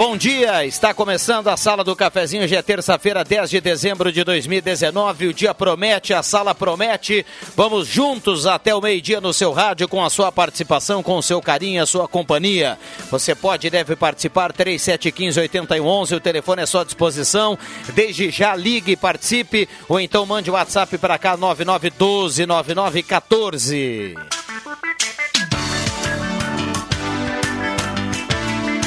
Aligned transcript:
Bom 0.00 0.16
dia. 0.16 0.64
Está 0.64 0.94
começando 0.94 1.48
a 1.48 1.58
Sala 1.58 1.84
do 1.84 1.94
Cafezinho. 1.94 2.42
Hoje 2.42 2.56
é 2.56 2.62
terça-feira, 2.62 3.22
10 3.22 3.50
de 3.50 3.60
dezembro 3.60 4.10
de 4.10 4.24
2019. 4.24 5.26
O 5.26 5.34
dia 5.34 5.52
promete, 5.52 6.14
a 6.14 6.22
sala 6.22 6.54
promete. 6.54 7.26
Vamos 7.54 7.86
juntos 7.86 8.46
até 8.46 8.74
o 8.74 8.80
meio-dia 8.80 9.20
no 9.20 9.34
seu 9.34 9.52
rádio 9.52 9.86
com 9.86 10.02
a 10.02 10.08
sua 10.08 10.32
participação, 10.32 11.02
com 11.02 11.18
o 11.18 11.22
seu 11.22 11.42
carinho, 11.42 11.82
a 11.82 11.86
sua 11.86 12.08
companhia. 12.08 12.78
Você 13.10 13.34
pode 13.34 13.66
e 13.66 13.70
deve 13.70 13.94
participar 13.94 14.54
3715-8111. 14.54 16.16
O 16.16 16.20
telefone 16.20 16.62
é 16.62 16.64
à 16.64 16.66
sua 16.66 16.82
disposição. 16.82 17.58
Desde 17.92 18.30
já 18.30 18.56
ligue 18.56 18.92
e 18.92 18.96
participe 18.96 19.68
ou 19.86 20.00
então 20.00 20.24
mande 20.24 20.50
o 20.50 20.54
WhatsApp 20.54 20.96
para 20.96 21.18
cá 21.18 21.36
99129914. 21.36 24.14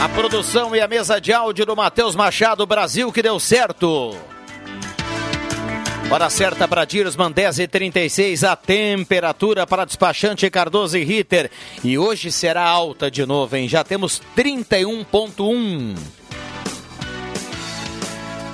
A 0.03 0.09
produção 0.09 0.75
e 0.75 0.81
a 0.81 0.87
mesa 0.87 1.21
de 1.21 1.31
áudio 1.31 1.65
do 1.65 1.77
Matheus 1.77 2.13
Machado, 2.13 2.65
Brasil, 2.65 3.09
que 3.09 3.21
deu 3.21 3.39
certo. 3.39 4.13
Hora 6.11 6.29
certa 6.29 6.67
para 6.67 6.83
Dirsman 6.83 7.31
10 7.31 7.59
e 7.59 7.67
36 7.69 8.43
a 8.43 8.53
temperatura 8.53 9.65
para 9.65 9.85
despachante 9.85 10.49
Cardoso 10.49 10.97
e 10.97 11.05
Ritter. 11.05 11.49
E 11.85 11.97
hoje 11.97 12.33
será 12.33 12.67
alta 12.67 13.09
de 13.09 13.25
novo, 13.25 13.55
hein? 13.55 13.69
Já 13.69 13.81
temos 13.81 14.21
31,1. 14.35 15.95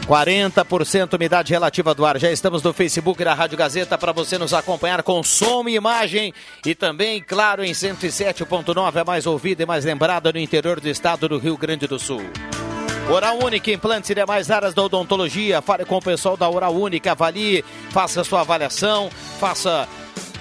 40% 0.09 1.13
umidade 1.13 1.53
relativa 1.53 1.93
do 1.93 2.03
ar. 2.03 2.17
Já 2.17 2.31
estamos 2.31 2.63
no 2.63 2.73
Facebook 2.73 3.23
da 3.23 3.35
Rádio 3.35 3.55
Gazeta 3.55 3.95
para 3.95 4.11
você 4.11 4.39
nos 4.39 4.55
acompanhar 4.55 5.03
com 5.03 5.21
som 5.21 5.69
e 5.69 5.75
imagem 5.75 6.33
e 6.65 6.73
também, 6.73 7.21
claro, 7.21 7.63
em 7.63 7.73
107.9, 7.73 9.01
a 9.01 9.05
mais 9.05 9.27
ouvida 9.27 9.61
e 9.61 9.67
mais 9.67 9.85
lembrada 9.85 10.33
no 10.33 10.39
interior 10.39 10.79
do 10.79 10.89
estado 10.89 11.29
do 11.29 11.37
Rio 11.37 11.55
Grande 11.55 11.85
do 11.85 11.99
Sul. 11.99 12.23
Oral 13.07 13.37
Única, 13.37 13.69
implantes 13.69 14.09
e 14.09 14.15
demais 14.15 14.49
áreas 14.49 14.73
da 14.73 14.81
odontologia. 14.81 15.61
Fale 15.61 15.85
com 15.85 15.97
o 15.97 16.01
pessoal 16.01 16.35
da 16.35 16.49
Oral 16.49 16.73
Única, 16.73 17.11
avalie, 17.11 17.63
faça 17.91 18.23
sua 18.23 18.41
avaliação, 18.41 19.11
faça 19.39 19.87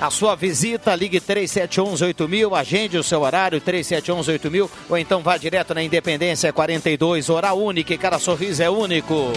a 0.01 0.11
sua 0.11 0.35
visita, 0.35 0.95
ligue 0.95 1.21
3711-8000, 1.21 2.59
agende 2.59 2.99
o 2.99 3.03
seu 3.03 3.23
horário, 3.23 3.61
3711-8000, 3.61 4.71
ou 4.89 4.99
então 4.99 5.23
vá 5.23 5.37
direto 5.37 5.75
na 5.75 5.83
Independência 5.83 6.53
42, 6.53 7.29
Oral 7.29 7.59
Única, 7.59 7.97
cada 7.99 8.19
sorriso 8.19 8.63
é 8.63 8.71
único. 8.71 9.33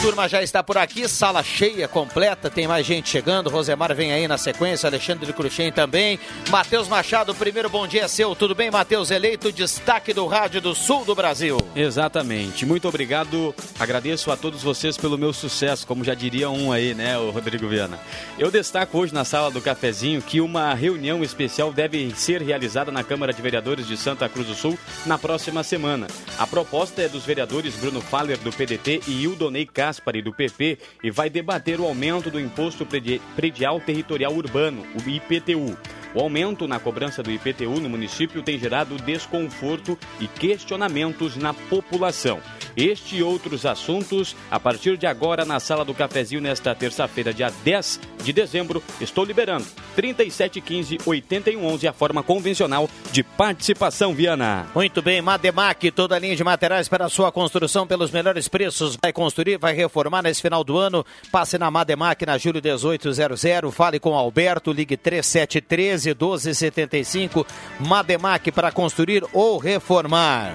Turma 0.00 0.28
já 0.28 0.40
está 0.40 0.62
por 0.62 0.78
aqui, 0.78 1.08
sala 1.08 1.42
cheia, 1.42 1.88
completa, 1.88 2.48
tem 2.48 2.68
mais 2.68 2.86
gente 2.86 3.08
chegando. 3.08 3.50
Rosemar 3.50 3.92
vem 3.94 4.12
aí 4.12 4.28
na 4.28 4.38
sequência, 4.38 4.86
Alexandre 4.86 5.32
Cruxem 5.32 5.72
também. 5.72 6.20
Matheus 6.50 6.86
Machado, 6.86 7.34
primeiro 7.34 7.68
bom 7.68 7.84
dia 7.86 8.06
seu. 8.06 8.34
Tudo 8.36 8.54
bem, 8.54 8.70
Matheus? 8.70 9.10
Eleito 9.10 9.50
destaque 9.50 10.14
do 10.14 10.26
Rádio 10.26 10.60
do 10.60 10.72
Sul 10.72 11.04
do 11.04 11.16
Brasil. 11.16 11.58
Exatamente. 11.74 12.64
Muito 12.64 12.86
obrigado. 12.86 13.52
Agradeço 13.78 14.30
a 14.30 14.36
todos 14.36 14.62
vocês 14.62 14.96
pelo 14.96 15.18
meu 15.18 15.32
sucesso, 15.32 15.84
como 15.84 16.04
já 16.04 16.14
diria 16.14 16.48
um 16.48 16.70
aí, 16.70 16.94
né, 16.94 17.18
o 17.18 17.30
Rodrigo 17.30 17.66
Viana. 17.66 17.98
Eu 18.38 18.52
destaco 18.52 18.98
hoje 18.98 19.12
na 19.12 19.24
sala 19.24 19.50
do 19.50 19.60
cafezinho 19.60 20.22
que 20.22 20.40
uma 20.40 20.74
reunião 20.74 21.24
especial 21.24 21.72
deve 21.72 22.14
ser 22.14 22.40
realizada 22.40 22.92
na 22.92 23.02
Câmara 23.02 23.32
de 23.32 23.42
Vereadores 23.42 23.86
de 23.86 23.96
Santa 23.96 24.28
Cruz 24.28 24.46
do 24.46 24.54
Sul 24.54 24.78
na 25.04 25.18
próxima 25.18 25.64
semana. 25.64 26.06
A 26.38 26.46
proposta 26.46 27.02
é 27.02 27.08
dos 27.08 27.24
vereadores 27.24 27.74
Bruno 27.74 28.00
Faller 28.00 28.38
do 28.38 28.52
PDT 28.52 29.00
e 29.08 29.24
Ildonei 29.24 29.66
Caspari 29.88 30.20
do 30.20 30.34
PP 30.34 30.76
e 31.02 31.10
vai 31.10 31.30
debater 31.30 31.80
o 31.80 31.86
aumento 31.86 32.30
do 32.30 32.38
Imposto 32.38 32.86
Predial 33.34 33.80
Territorial 33.80 34.34
Urbano, 34.34 34.84
o 34.94 35.08
IPTU. 35.08 35.78
O 36.14 36.20
aumento 36.20 36.68
na 36.68 36.78
cobrança 36.78 37.22
do 37.22 37.30
IPTU 37.30 37.80
no 37.80 37.88
município 37.88 38.42
tem 38.42 38.58
gerado 38.58 38.96
desconforto 38.96 39.98
e 40.20 40.26
questionamentos 40.26 41.36
na 41.36 41.54
população. 41.54 42.38
Este 42.78 43.16
e 43.16 43.22
outros 43.24 43.66
assuntos 43.66 44.36
a 44.48 44.60
partir 44.60 44.96
de 44.96 45.04
agora 45.04 45.44
na 45.44 45.58
sala 45.58 45.84
do 45.84 45.92
cafezinho 45.92 46.40
nesta 46.40 46.72
terça-feira, 46.76 47.34
dia 47.34 47.52
10 47.64 47.98
de 48.22 48.32
dezembro. 48.32 48.80
Estou 49.00 49.24
liberando 49.24 49.66
3715 49.96 50.98
8111 51.04 51.88
a 51.88 51.92
forma 51.92 52.22
convencional 52.22 52.88
de 53.10 53.24
participação 53.24 54.14
Viana. 54.14 54.68
Muito 54.76 55.02
bem, 55.02 55.20
Mademac, 55.20 55.90
toda 55.90 56.14
a 56.14 56.20
linha 56.20 56.36
de 56.36 56.44
materiais 56.44 56.88
para 56.88 57.08
sua 57.08 57.32
construção 57.32 57.84
pelos 57.84 58.12
melhores 58.12 58.46
preços. 58.46 58.96
Vai 59.02 59.12
construir, 59.12 59.58
vai 59.58 59.74
reformar 59.74 60.22
nesse 60.22 60.40
final 60.40 60.62
do 60.62 60.78
ano. 60.78 61.04
Passe 61.32 61.58
na 61.58 61.72
Mademac 61.72 62.24
na 62.24 62.38
Júlio 62.38 62.62
1800. 62.62 63.74
Fale 63.74 63.98
com 63.98 64.14
Alberto, 64.14 64.70
ligue 64.70 64.96
3713 64.96 66.10
1275. 66.10 67.44
Mademac 67.80 68.52
para 68.52 68.70
construir 68.70 69.24
ou 69.32 69.58
reformar. 69.58 70.54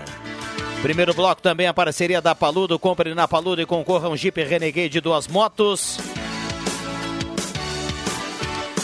Primeiro 0.84 1.14
bloco 1.14 1.42
também 1.42 1.66
a 1.66 1.74
parceria 1.74 2.22
da 2.22 2.36
Paludo. 2.36 2.78
Compre 2.78 3.16
na 3.16 3.26
Paludo 3.26 3.62
e 3.62 3.66
concorra 3.66 4.10
um 4.10 4.18
Jeep 4.18 4.44
Renegade 4.44 4.90
de 4.90 5.00
duas 5.00 5.30
motos. 5.30 5.98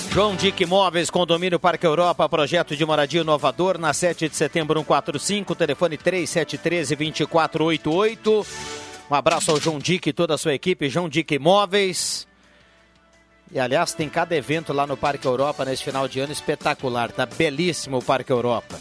João 0.09 0.33
Dick 0.33 0.63
Imóveis, 0.63 1.09
Condomínio 1.09 1.59
Parque 1.59 1.85
Europa, 1.85 2.29
projeto 2.29 2.73
de 2.73 2.85
moradia 2.85 3.19
inovador, 3.19 3.77
na 3.77 3.93
7 3.93 4.29
de 4.29 4.35
setembro 4.37 4.79
145, 4.79 5.53
telefone 5.53 5.97
3713-2488. 5.97 8.47
Um 9.11 9.15
abraço 9.15 9.51
ao 9.51 9.59
João 9.59 9.77
Dick 9.77 10.09
e 10.09 10.13
toda 10.13 10.35
a 10.35 10.37
sua 10.37 10.53
equipe, 10.53 10.87
João 10.87 11.09
Dick 11.09 11.35
Imóveis. 11.35 12.25
E 13.51 13.59
aliás, 13.59 13.91
tem 13.91 14.07
cada 14.07 14.33
evento 14.37 14.71
lá 14.71 14.87
no 14.87 14.95
Parque 14.95 15.27
Europa 15.27 15.65
nesse 15.65 15.83
final 15.83 16.07
de 16.07 16.21
ano 16.21 16.31
espetacular, 16.31 17.11
tá 17.11 17.25
belíssimo 17.25 17.97
o 17.97 18.01
Parque 18.01 18.31
Europa. 18.31 18.79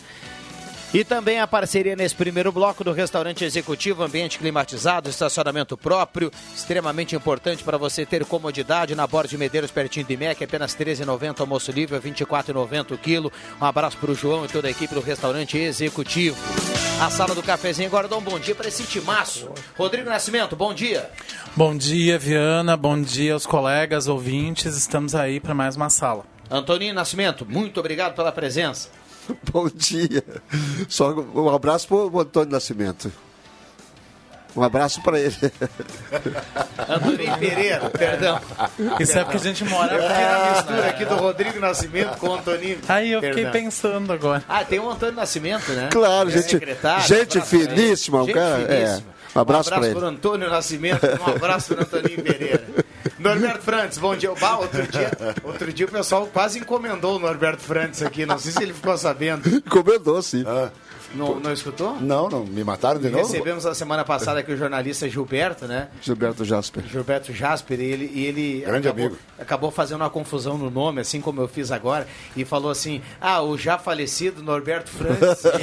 E 0.93 1.05
também 1.05 1.39
a 1.39 1.47
parceria 1.47 1.95
nesse 1.95 2.15
primeiro 2.15 2.51
bloco 2.51 2.83
do 2.83 2.93
restaurante 2.93 3.45
executivo, 3.45 4.03
ambiente 4.03 4.39
climatizado, 4.39 5.11
estacionamento 5.11 5.77
próprio, 5.77 6.33
extremamente 6.55 7.15
importante 7.15 7.63
para 7.63 7.77
você 7.77 8.07
ter 8.07 8.25
comodidade 8.25 8.95
na 8.95 9.07
Borda 9.07 9.29
de 9.29 9.37
Medeiros, 9.37 9.71
pertinho 9.71 10.07
de 10.07 10.17
MEC, 10.17 10.45
apenas 10.45 10.73
R$ 10.73 10.87
13,90 10.87 11.41
almoço 11.41 11.71
livre, 11.71 11.99
R$ 11.99 12.11
24,90 12.11 12.93
o 12.93 12.99
quilo. 12.99 13.31
Um 13.61 13.67
abraço 13.67 13.99
para 13.99 14.11
o 14.11 14.15
João 14.15 14.47
e 14.47 14.49
toda 14.49 14.67
a 14.67 14.71
equipe 14.71 14.95
do 14.95 15.01
restaurante 15.01 15.59
executivo. 15.59 16.39
A 17.03 17.11
sala 17.11 17.35
do 17.35 17.43
cafezinho 17.43 17.89
agora 17.89 18.09
dá 18.09 18.17
um 18.17 18.23
bom 18.23 18.39
dia 18.39 18.55
para 18.55 18.69
esse 18.69 18.85
timaço. 18.85 19.51
Rodrigo 19.77 20.09
Nascimento, 20.09 20.57
bom 20.57 20.73
dia. 20.73 21.11
Bom 21.55 21.77
dia, 21.77 22.19
Viana, 22.19 22.79
bom 22.79 23.01
dia 23.01 23.35
aos 23.35 23.45
colegas, 23.45 24.09
ouvintes, 24.09 24.75
estamos 24.75 25.15
aí 25.15 25.39
para 25.39 25.55
mais 25.55 25.77
uma 25.77 25.91
sala. 25.91 26.25
Antoninho 26.51 26.95
Nascimento, 26.95 27.45
muito 27.45 27.79
obrigado 27.79 28.15
pela 28.15 28.33
presença. 28.33 28.89
Bom 29.53 29.69
dia. 29.69 30.25
Só 30.89 31.13
um 31.13 31.49
abraço 31.49 31.89
para 31.89 31.97
o 31.97 32.21
Antônio 32.21 32.51
Nascimento. 32.53 33.13
Um 34.57 34.63
abraço 34.63 35.01
para 35.03 35.21
ele. 35.21 35.37
Antônio 36.89 37.39
Pereira, 37.39 37.91
perdão. 37.91 38.41
Isso 38.99 39.19
é 39.19 39.23
porque 39.23 39.37
a 39.37 39.41
gente 39.41 39.65
mora 39.65 39.95
Eu 39.95 40.03
fiquei 40.09 40.25
na 40.25 40.51
mistura 40.51 40.89
aqui 40.89 41.05
do 41.05 41.15
Rodrigo 41.17 41.61
Nascimento 41.61 42.17
com 42.19 42.29
o 42.29 42.35
Antoninho. 42.35 42.79
Aí 42.89 43.13
eu 43.13 43.21
fiquei 43.21 43.45
Perdão. 43.45 43.53
pensando 43.53 44.13
agora. 44.13 44.43
Ah, 44.49 44.65
tem 44.65 44.81
um 44.81 44.91
Antônio 44.91 45.15
Nascimento, 45.15 45.71
né? 45.73 45.89
Claro, 45.93 46.31
É 46.31 46.33
gente, 46.33 46.59
gente 47.07 47.39
um 47.39 47.43
finíssima, 47.43 48.23
o 48.23 48.27
Gente 48.27 48.35
cara. 48.35 48.63
É, 48.63 48.87
finíssima. 48.87 49.18
Um 49.39 49.43
abraço 49.43 49.69
um 49.69 49.73
para 49.73 49.77
abraço 49.79 50.01
para 50.01 50.09
Antônio 50.09 50.51
Nascimento, 50.51 51.07
um 51.07 51.31
abraço 51.31 51.75
para 51.75 51.85
Antoninho 51.85 52.23
Pereira. 52.23 52.65
Norberto 53.19 53.63
Frantes, 53.63 53.99
bom 53.99 54.15
dia. 54.17 54.33
Bah, 54.35 54.59
outro 54.59 54.87
dia, 54.87 55.11
outro 55.43 55.73
dia 55.73 55.87
o 55.87 55.91
pessoal 55.91 56.27
quase 56.27 56.59
encomendou 56.59 57.17
o 57.17 57.19
Norberto 57.19 57.63
Frantes 57.63 58.03
aqui, 58.03 58.25
não 58.25 58.39
sei 58.39 58.53
se 58.53 58.63
ele 58.63 58.73
ficou 58.73 58.97
sabendo. 58.97 59.49
Encomendou, 59.67 60.23
sim. 60.23 60.45
Não, 61.15 61.41
não 61.41 61.53
escutou? 61.53 61.97
Não, 62.01 62.29
não. 62.29 62.45
Me 62.45 62.63
mataram 62.63 63.01
de 63.01 63.09
novo? 63.09 63.25
Recebemos 63.25 63.65
a 63.67 63.75
semana 63.75 64.05
passada 64.05 64.41
aqui 64.41 64.53
o 64.53 64.57
jornalista 64.57 65.09
Gilberto, 65.09 65.67
né? 65.67 65.89
Gilberto 66.03 66.45
Jasper. 66.45 66.85
Gilberto 66.87 67.33
Jasper, 67.33 67.81
e 67.81 67.85
ele, 67.85 68.11
e 68.15 68.27
ele 68.27 68.61
Grande 68.61 68.89
acabou, 68.89 69.07
amigo. 69.07 69.21
acabou 69.39 69.71
fazendo 69.71 70.01
uma 70.03 70.11
confusão 70.11 70.59
no 70.59 70.71
nome, 70.71 71.01
assim 71.01 71.21
como 71.21 71.41
eu 71.41 71.49
fiz 71.49 71.71
agora, 71.73 72.07
e 72.37 72.45
falou 72.45 72.71
assim: 72.71 73.01
ah, 73.21 73.43
o 73.43 73.57
já 73.57 73.79
falecido 73.79 74.43
Norberto 74.43 74.91
Francis. 74.91 75.45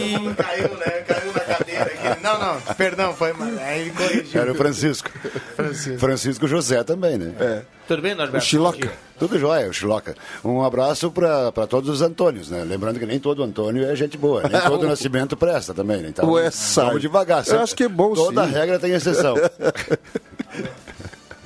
e 0.00 0.34
caiu, 0.34 0.74
né? 0.76 1.04
Caiu 1.06 1.32
na 1.32 1.40
cadeira 1.40 1.84
aqui. 1.84 2.22
Não, 2.22 2.38
não, 2.38 2.60
perdão, 2.74 3.14
foi. 3.14 3.32
Aí 3.60 3.80
ele 3.82 3.90
corrigiu. 3.90 4.40
Era 4.40 4.52
o 4.52 4.54
Francisco. 4.54 5.10
Francisco. 5.56 5.98
Francisco 5.98 6.48
José 6.48 6.82
também, 6.84 7.18
né? 7.18 7.34
É. 7.38 7.62
Tudo 7.86 8.00
bem, 8.00 8.14
Norberto? 8.14 8.38
O 8.38 8.48
Chiloca. 8.48 8.92
Tudo 9.24 9.38
jóia, 9.38 9.70
o 9.70 9.72
Chiloca. 9.72 10.14
Um 10.44 10.62
abraço 10.62 11.10
para 11.10 11.66
todos 11.66 11.88
os 11.88 12.02
Antônios, 12.02 12.50
né? 12.50 12.62
Lembrando 12.62 12.98
que 12.98 13.06
nem 13.06 13.18
todo 13.18 13.42
Antônio 13.42 13.90
é 13.90 13.96
gente 13.96 14.18
boa, 14.18 14.42
nem 14.42 14.60
todo 14.60 14.86
nascimento 14.86 15.34
presta 15.34 15.72
também, 15.72 16.02
né? 16.02 16.10
Então, 16.10 16.30
Ué, 16.30 16.50
vamos 16.74 17.00
devagar. 17.00 17.42
Eu 17.48 17.60
acho 17.60 17.74
que 17.74 17.84
é 17.84 17.88
bom, 17.88 18.12
Toda 18.12 18.46
sim. 18.46 18.52
regra 18.52 18.78
tem 18.78 18.92
exceção. 18.92 19.34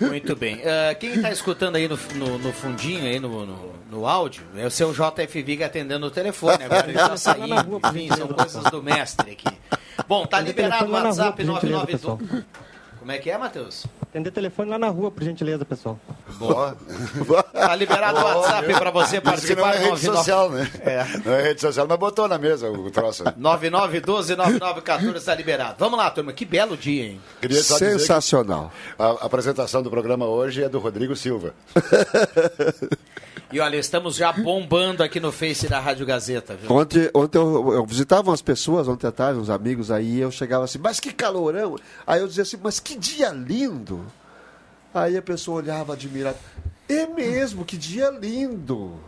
Muito 0.00 0.34
bem. 0.34 0.60
Ah, 0.64 0.92
quem 0.94 1.10
está 1.10 1.30
escutando 1.30 1.76
aí 1.76 1.86
no, 1.86 1.96
no, 2.16 2.38
no 2.38 2.52
fundinho, 2.52 3.04
aí 3.04 3.20
no, 3.20 3.46
no, 3.46 3.72
no 3.88 4.08
áudio, 4.08 4.42
é 4.56 4.66
o 4.66 4.70
seu 4.72 4.92
JF 4.92 5.40
Viga 5.42 5.66
atendendo 5.66 6.04
o 6.04 6.10
telefone. 6.10 6.64
Agora 6.64 6.88
ele 6.88 6.98
está 6.98 7.16
saindo. 7.16 7.80
Enfim, 7.94 8.08
são 8.16 8.26
coisas 8.26 8.64
do 8.64 8.82
mestre 8.82 9.30
aqui. 9.30 9.56
Bom, 10.08 10.26
tá 10.26 10.40
liberado 10.40 10.90
o 10.90 10.94
WhatsApp 10.94 11.44
rua, 11.44 11.60
por 11.60 11.69
gentileza, 11.69 12.08
992. 12.08 12.44
Como 12.98 13.12
é 13.12 13.19
que 13.19 13.30
é, 13.30 13.38
Matheus? 13.38 13.86
Atender 14.19 14.32
telefone 14.32 14.70
lá 14.70 14.79
na 14.81 14.88
rua, 14.88 15.12
por 15.12 15.23
gentileza, 15.23 15.65
pessoal. 15.65 15.99
Boa. 16.38 16.76
Tá 17.53 17.75
liberado 17.76 18.19
o 18.19 18.23
WhatsApp 18.25 18.73
para 18.75 18.91
você 18.91 19.17
Isso 19.17 19.20
que 19.20 19.26
não 19.26 19.32
participar. 19.32 19.75
é 19.75 19.79
rede 19.79 20.06
99 20.06 20.17
social, 20.17 20.50
né? 20.50 20.70
É. 20.81 21.06
Não 21.25 21.32
é 21.35 21.43
rede 21.43 21.61
social, 21.61 21.87
mas 21.88 21.99
botou 21.99 22.26
na 22.26 22.38
mesa 22.38 22.70
o 22.70 22.91
troço. 22.91 23.25
9912-9914 23.38 25.17
está 25.17 25.35
liberado. 25.35 25.76
Vamos 25.79 25.99
lá, 25.99 26.11
turma. 26.11 26.32
Que 26.32 26.44
belo 26.44 26.76
dia, 26.76 27.05
hein? 27.05 27.20
Queria 27.41 27.62
só 27.62 27.75
dizer 27.75 27.93
que 27.93 27.99
Sensacional. 28.00 28.73
a, 28.99 29.06
a 29.06 29.26
apresentação 29.26 29.82
do 29.82 29.91
programa 29.91 30.26
hoje 30.26 30.62
é 30.64 30.69
do 30.69 30.79
Rodrigo 30.79 31.14
Silva. 31.14 31.55
E 33.52 33.61
olha, 33.61 33.76
estamos 33.76 34.17
já 34.17 34.32
bombando 34.32 35.02
aqui 35.02 35.20
no 35.20 35.32
Face 35.32 35.69
da 35.69 35.81
Rádio 35.81 36.06
Gazeta, 36.06 36.55
viu? 36.55 36.70
Ontem, 36.70 37.11
ontem 37.14 37.38
eu, 37.38 37.73
eu 37.75 37.87
visitava 37.87 38.31
umas 38.31 38.43
pessoas, 38.43 38.88
ontem 38.88 39.06
à 39.06 39.12
tarde, 39.12 39.40
uns 39.40 39.50
amigos 39.50 39.90
aí, 39.90 40.20
eu 40.20 40.31
chegava 40.31 40.64
assim, 40.64 40.79
mas 40.79 41.00
que 41.00 41.12
calorão! 41.12 41.76
Aí 42.06 42.20
eu 42.20 42.29
dizia 42.29 42.43
assim, 42.43 42.58
mas 42.62 42.81
que 42.81 42.96
dia 42.96 43.31
lindo! 43.31 44.05
Aí 44.93 45.17
a 45.17 45.23
pessoa 45.23 45.58
olhava 45.58 45.93
admirada, 45.93 46.38
é 46.88 47.06
mesmo, 47.06 47.64
que 47.64 47.76
dia 47.76 48.11
lindo! 48.11 48.99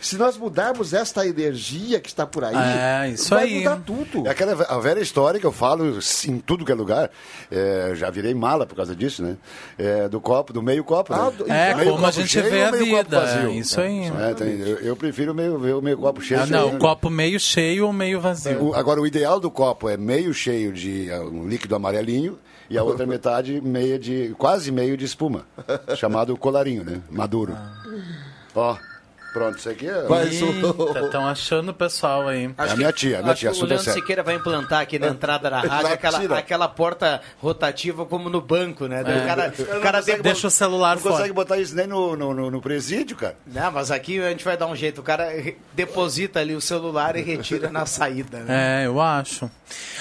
Se 0.00 0.16
nós 0.16 0.36
mudarmos 0.36 0.92
esta 0.92 1.26
energia 1.26 1.98
que 1.98 2.08
está 2.08 2.26
por 2.26 2.44
aí, 2.44 2.54
É, 2.54 3.10
isso 3.10 3.30
vai 3.30 3.44
aí. 3.44 3.58
mudar 3.58 3.80
tudo. 3.84 4.26
É 4.26 4.30
aquela 4.30 4.52
a 4.64 4.78
velha 4.78 5.00
história 5.00 5.40
que 5.40 5.46
eu 5.46 5.52
falo 5.52 5.98
em 6.28 6.38
tudo 6.38 6.64
que 6.64 6.70
é 6.70 6.74
lugar. 6.74 7.10
É, 7.50 7.92
já 7.94 8.08
virei 8.10 8.34
mala 8.34 8.66
por 8.66 8.76
causa 8.76 8.94
disso, 8.94 9.22
né? 9.22 9.36
É, 9.78 10.08
do 10.08 10.20
copo, 10.20 10.52
do 10.52 10.62
meio 10.62 10.84
copo. 10.84 11.12
Ah, 11.14 11.24
né? 11.24 11.30
do- 11.36 11.50
É, 11.52 11.74
Meio 11.74 11.90
como 11.92 12.04
a 12.04 12.08
copo 12.08 12.20
gente 12.20 12.28
cheio 12.28 12.44
vê 12.50 12.64
a 12.64 12.70
meio 12.72 12.84
copo 12.90 13.04
vida, 13.04 13.20
vazio? 13.20 13.48
é 13.48 13.52
isso 13.54 13.80
aí. 13.80 14.00
É, 14.06 14.34
tem- 14.34 14.60
eu, 14.60 14.76
eu 14.78 14.96
prefiro 14.96 15.34
meio, 15.34 15.58
ver 15.58 15.74
o 15.74 15.82
meio 15.82 15.96
copo 15.98 16.20
cheio. 16.20 16.42
Ah, 16.42 16.46
não, 16.46 16.64
cheio, 16.66 16.76
o 16.76 16.78
copo 16.78 17.10
meio 17.10 17.40
cheio 17.40 17.86
ou 17.86 17.92
meio 17.92 18.20
vazio. 18.20 18.62
O- 18.62 18.74
agora, 18.74 19.00
o 19.00 19.06
ideal 19.06 19.40
do 19.40 19.50
copo 19.50 19.88
é 19.88 19.96
meio 19.96 20.32
cheio 20.32 20.72
de 20.72 21.10
ah, 21.10 21.20
um 21.20 21.48
líquido 21.48 21.74
amarelinho 21.74 22.38
e 22.70 22.76
a 22.78 22.82
outra 22.82 23.06
metade 23.08 23.60
meia 23.60 23.98
de 23.98 24.34
quase 24.38 24.70
meio 24.70 24.96
de 24.96 25.04
espuma, 25.04 25.46
chamado 25.96 26.36
colarinho, 26.36 26.84
né? 26.84 27.00
Maduro. 27.10 27.56
Ó, 28.54 28.76
pronto, 29.36 29.58
isso 29.58 29.68
aqui 29.68 29.86
é, 29.86 30.06
Mas 30.08 30.32
Estão 31.04 31.26
achando 31.26 31.68
o 31.68 31.74
pessoal 31.74 32.26
aí. 32.28 32.46
é 32.56 32.70
a 32.70 32.76
minha 32.76 32.90
tia, 32.92 33.18
a 33.18 33.20
minha 33.20 33.32
Acho 33.32 33.40
tia, 33.40 33.50
que 33.50 33.56
o 33.56 33.60
super 33.60 33.74
Leandro. 33.74 33.92
Siqueira 33.92 34.22
vai 34.22 34.34
implantar 34.34 34.80
aqui 34.80 34.98
na 34.98 35.08
entrada 35.08 35.50
da 35.50 35.60
rádio 35.60 35.92
aquela, 35.92 36.20
tira. 36.20 36.38
aquela 36.38 36.68
porta 36.68 37.20
rotativa 37.38 38.06
como 38.06 38.30
no 38.30 38.40
banco, 38.40 38.86
né? 38.86 39.02
O 39.02 39.26
cara, 39.26 39.52
o 39.76 39.80
cara 39.80 40.00
debo- 40.00 40.22
Deixa 40.22 40.46
o 40.46 40.50
celular 40.50 40.94
Não 40.96 41.02
fora. 41.02 41.14
consegue 41.16 41.32
botar 41.34 41.58
isso 41.58 41.74
nem 41.76 41.86
no, 41.86 42.16
no, 42.16 42.32
no- 42.32 42.50
no 42.50 42.60
presídio, 42.62 43.16
cara. 43.16 43.36
Não, 43.46 43.70
mas 43.72 43.90
aqui 43.90 44.18
a 44.20 44.30
gente 44.30 44.44
vai 44.44 44.56
dar 44.56 44.66
um 44.66 44.74
jeito. 44.76 45.00
O 45.00 45.04
cara 45.04 45.28
re- 45.30 45.58
deposita 45.74 46.40
ali 46.40 46.54
o 46.54 46.60
celular 46.60 47.14
e 47.16 47.22
retira 47.22 47.70
na 47.70 47.84
saída, 47.84 48.38
né? 48.40 48.82
É, 48.82 48.86
eu 48.86 49.00
acho. 49.00 49.50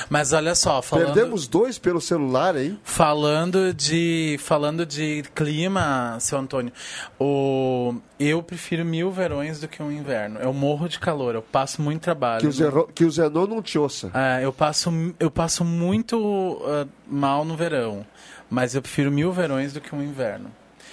Mas 0.09 0.31
olha 0.31 0.53
só, 0.55 0.81
falando... 0.81 1.13
Perdemos 1.13 1.47
dois 1.47 1.77
pelo 1.77 1.99
celular 1.99 2.55
aí. 2.55 2.77
Falando 2.83 3.73
de 3.73 4.37
falando 4.39 4.85
de 4.85 5.23
clima, 5.33 6.17
seu 6.19 6.37
Antônio, 6.37 6.71
o 7.19 7.95
eu 8.19 8.41
prefiro 8.43 8.85
mil 8.85 9.11
verões 9.27 9.59
do 9.59 9.67
que 9.67 9.81
um 9.81 9.91
inverno. 9.91 10.39
Eu 10.39 10.53
morro 10.53 10.87
de 10.87 10.99
calor, 10.99 11.35
eu 11.35 11.41
passo 11.41 11.81
muito 11.81 12.01
trabalho. 12.01 12.41
Que 12.41 12.47
o, 12.47 12.51
Zerro, 12.51 12.87
que 12.93 13.05
o 13.05 13.11
Zenon 13.11 13.47
não 13.47 13.61
te 13.61 13.77
ouça. 13.77 14.11
É, 14.13 14.45
eu 14.45 14.53
passo 14.53 14.91
eu 15.19 15.31
passo 15.31 15.65
muito 15.65 16.61
ah, 16.65 16.87
mal 17.07 17.43
no 17.43 17.55
verão, 17.55 18.05
mas 18.49 18.75
eu 18.75 18.81
prefiro 18.81 19.11
mil 19.11 19.31
verões 19.31 19.73
do 19.73 19.81
que 19.81 19.93
um 19.95 20.01
inverno. 20.03 20.51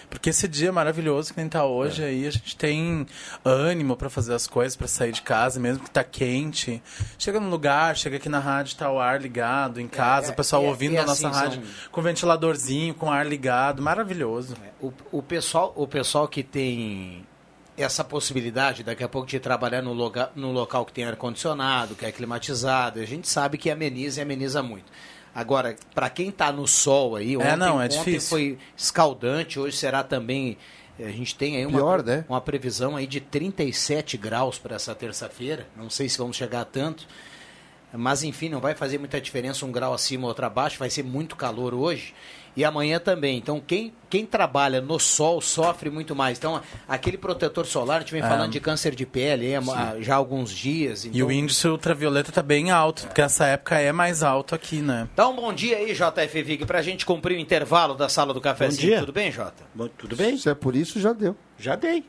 Porque 0.09 0.29
esse 0.29 0.47
dia 0.47 0.71
maravilhoso 0.71 1.33
que 1.33 1.41
nem 1.41 1.49
tá 1.49 1.65
hoje 1.65 2.05
aí, 2.05 2.27
a 2.27 2.31
gente 2.31 2.55
tem 2.55 3.07
ânimo 3.43 3.97
pra 3.97 4.11
fazer 4.11 4.35
as 4.35 4.47
coisas, 4.47 4.77
pra 4.77 4.87
sair 4.87 5.11
de 5.11 5.23
casa, 5.23 5.59
mesmo 5.59 5.85
que 5.85 5.91
tá 5.91 6.05
quente. 6.05 6.83
Chega 7.19 7.41
no 7.41 7.49
lugar, 7.49 7.97
chega 7.97 8.19
aqui 8.19 8.29
na 8.29 8.39
rádio, 8.39 8.77
tá 8.77 8.91
o 8.93 9.01
ar 9.01 9.19
ligado 9.19 9.81
em 9.81 9.89
casa, 9.89 10.33
o 10.33 10.35
pessoal 10.37 10.65
é- 10.65 10.69
ouvindo 10.69 10.97
é 10.97 10.99
a 10.99 11.07
nossa 11.07 11.29
assim, 11.29 11.39
rádio 11.39 11.63
são- 11.63 11.91
com 11.91 12.03
ventiladorzinho, 12.03 12.93
com 12.93 13.11
ar 13.11 13.25
ligado, 13.27 13.81
maravilhoso. 13.81 14.55
O, 14.83 14.93
o, 15.11 15.23
pessoal, 15.23 15.73
o 15.77 15.87
pessoal 15.89 16.29
que 16.29 16.43
tem 16.43 17.25
essa 17.77 18.05
possibilidade 18.05 18.83
daqui 18.83 19.03
a 19.03 19.09
pouco 19.09 19.27
de 19.27 19.41
trabalhar 19.41 19.83
no, 19.83 19.93
loga, 19.93 20.31
no 20.35 20.53
local 20.53 20.85
que 20.85 20.93
tem 20.93 21.05
ar-condicionado, 21.05 21.95
que 21.95 22.05
é 22.05 22.13
climatizado, 22.13 23.01
a 23.01 23.05
gente 23.05 23.29
sabe 23.29 23.57
que 23.57 23.71
ameniza 23.71 24.21
e 24.21 24.23
ameniza 24.23 24.63
muito. 24.63 24.87
Agora, 25.35 25.77
para 25.95 26.11
quem 26.11 26.29
está 26.29 26.53
no 26.53 26.69
sol 26.69 27.17
aí, 27.17 27.37
ontem, 27.37 27.49
É, 27.49 27.57
não, 27.57 27.81
é 27.81 27.87
ontem 27.87 28.21
foi 28.21 28.59
escaldante, 28.77 29.59
hoje 29.59 29.77
será 29.77 30.03
também. 30.03 30.59
A 30.99 31.09
gente 31.09 31.35
tem 31.35 31.57
aí 31.57 31.65
uma, 31.65 31.79
Pior, 31.79 32.03
né? 32.03 32.25
uma 32.29 32.41
previsão 32.41 32.97
aí 32.97 33.07
de 33.07 33.19
37 33.19 34.19
graus 34.19 34.59
para 34.59 34.77
essa 34.77 34.95
terça-feira. 34.95 35.67
Não 35.75 35.89
sei 35.89 36.07
se 36.09 36.19
vamos 36.19 36.37
chegar 36.37 36.61
a 36.61 36.65
tanto. 36.67 37.09
Mas 37.95 38.23
enfim, 38.23 38.51
não 38.51 38.61
vai 38.61 38.75
fazer 38.75 38.99
muita 38.99 39.21
diferença 39.21 39.65
um 39.65 39.73
grau 39.73 39.95
acima 39.95 40.25
ou 40.25 40.29
outro 40.29 40.45
abaixo, 40.45 40.79
vai 40.79 40.91
ser 40.91 41.03
muito 41.03 41.35
calor 41.35 41.75
hoje 41.75 42.15
e 42.57 42.65
amanhã 42.65 42.99
também. 42.99 43.39
Então 43.39 43.61
quem, 43.61 43.93
quem 44.11 44.27
trabalha 44.27 44.81
no 44.81 44.99
sol 44.99 45.41
sofre 45.41 45.89
muito 45.91 46.15
mais. 46.15 46.39
Então 46.39 46.61
aquele 46.89 47.17
protetor 47.17 47.67
solar, 47.67 47.99
a 47.99 48.01
gente 48.01 48.13
vem 48.13 48.23
É. 48.23 48.29
falando 48.29 48.51
de 48.53 48.61
câncer 48.61 48.95
de 48.95 49.07
pele 49.07 49.55
há 49.55 49.61
já 50.01 50.15
há 50.15 50.17
alguns 50.17 50.51
dias. 50.51 51.05
Então... 51.05 51.19
E 51.19 51.23
o 51.23 51.31
índice 51.33 51.67
ultravioleta 51.69 52.31
tá 52.33 52.43
bem 52.43 52.71
alto, 52.71 53.07
porque 53.07 53.23
essa 53.23 53.47
época 53.47 53.79
é 53.79 53.93
mais 53.93 54.23
alto 54.23 54.55
aqui, 54.55 54.77
né? 54.83 55.09
Dá 55.17 55.29
um 55.29 55.37
bom 55.37 55.53
dia 55.53 55.77
aí, 55.79 55.95
JF 55.95 56.43
Vig, 56.43 56.67
pra 56.67 56.83
gente 56.83 57.05
cumprir 57.07 57.37
o 57.37 57.41
intervalo 57.41 57.95
da 57.95 58.09
sala 58.09 58.33
do 58.35 58.41
cafezinho. 58.41 58.89
dia. 58.89 59.01
Tudo 59.01 59.13
bem, 59.13 59.31
Jota? 59.33 59.63
Bom, 59.75 59.89
tudo 59.89 60.17
bem? 60.17 60.37
Se 60.37 60.49
é 60.49 60.55
por 60.55 60.77
isso, 60.77 61.01
já 61.01 61.13
deu. 61.13 61.37
Já 61.59 61.77
dei. 61.77 62.05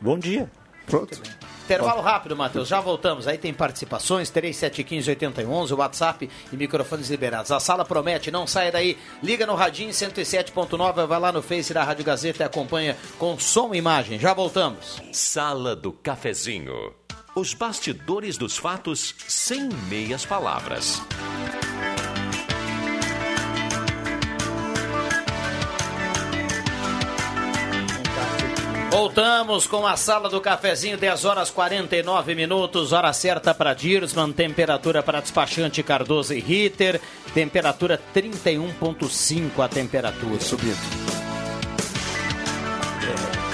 Bom 0.00 0.18
dia. 0.18 0.50
Pronto. 0.86 1.20
Intervalo 1.64 2.02
rápido, 2.02 2.36
Matheus. 2.36 2.68
Já 2.68 2.78
voltamos. 2.80 3.26
Aí 3.26 3.38
tem 3.38 3.52
participações, 3.52 4.30
3715-8011, 4.30 5.76
WhatsApp 5.76 6.30
e 6.52 6.56
microfones 6.56 7.08
liberados. 7.08 7.50
A 7.50 7.58
sala 7.58 7.84
promete, 7.84 8.30
não 8.30 8.46
saia 8.46 8.70
daí. 8.70 8.98
Liga 9.22 9.46
no 9.46 9.54
Radinho 9.54 9.90
107.9, 9.90 11.06
vai 11.06 11.18
lá 11.18 11.32
no 11.32 11.42
Face 11.42 11.72
da 11.72 11.82
Rádio 11.82 12.04
Gazeta 12.04 12.42
e 12.42 12.46
acompanha 12.46 12.96
com 13.18 13.38
som 13.38 13.74
e 13.74 13.78
imagem. 13.78 14.18
Já 14.18 14.34
voltamos. 14.34 15.00
Sala 15.10 15.74
do 15.74 15.90
Cafezinho. 15.90 16.92
Os 17.34 17.54
bastidores 17.54 18.36
dos 18.36 18.56
fatos 18.56 19.14
sem 19.26 19.68
meias 19.88 20.24
palavras. 20.24 21.02
Voltamos 28.94 29.66
com 29.66 29.84
a 29.84 29.96
sala 29.96 30.28
do 30.28 30.40
cafezinho, 30.40 30.96
10 30.96 31.24
horas 31.24 31.50
49 31.50 32.32
minutos, 32.36 32.92
hora 32.92 33.12
certa 33.12 33.52
para 33.52 33.74
Dirsman, 33.74 34.30
temperatura 34.30 35.02
para 35.02 35.20
despachante 35.20 35.82
Cardoso 35.82 36.32
e 36.32 36.38
Ritter, 36.38 37.00
temperatura 37.34 38.00
31.5 38.14 39.64
a 39.64 39.66
temperatura. 39.66 40.40
Subindo. 40.40 40.78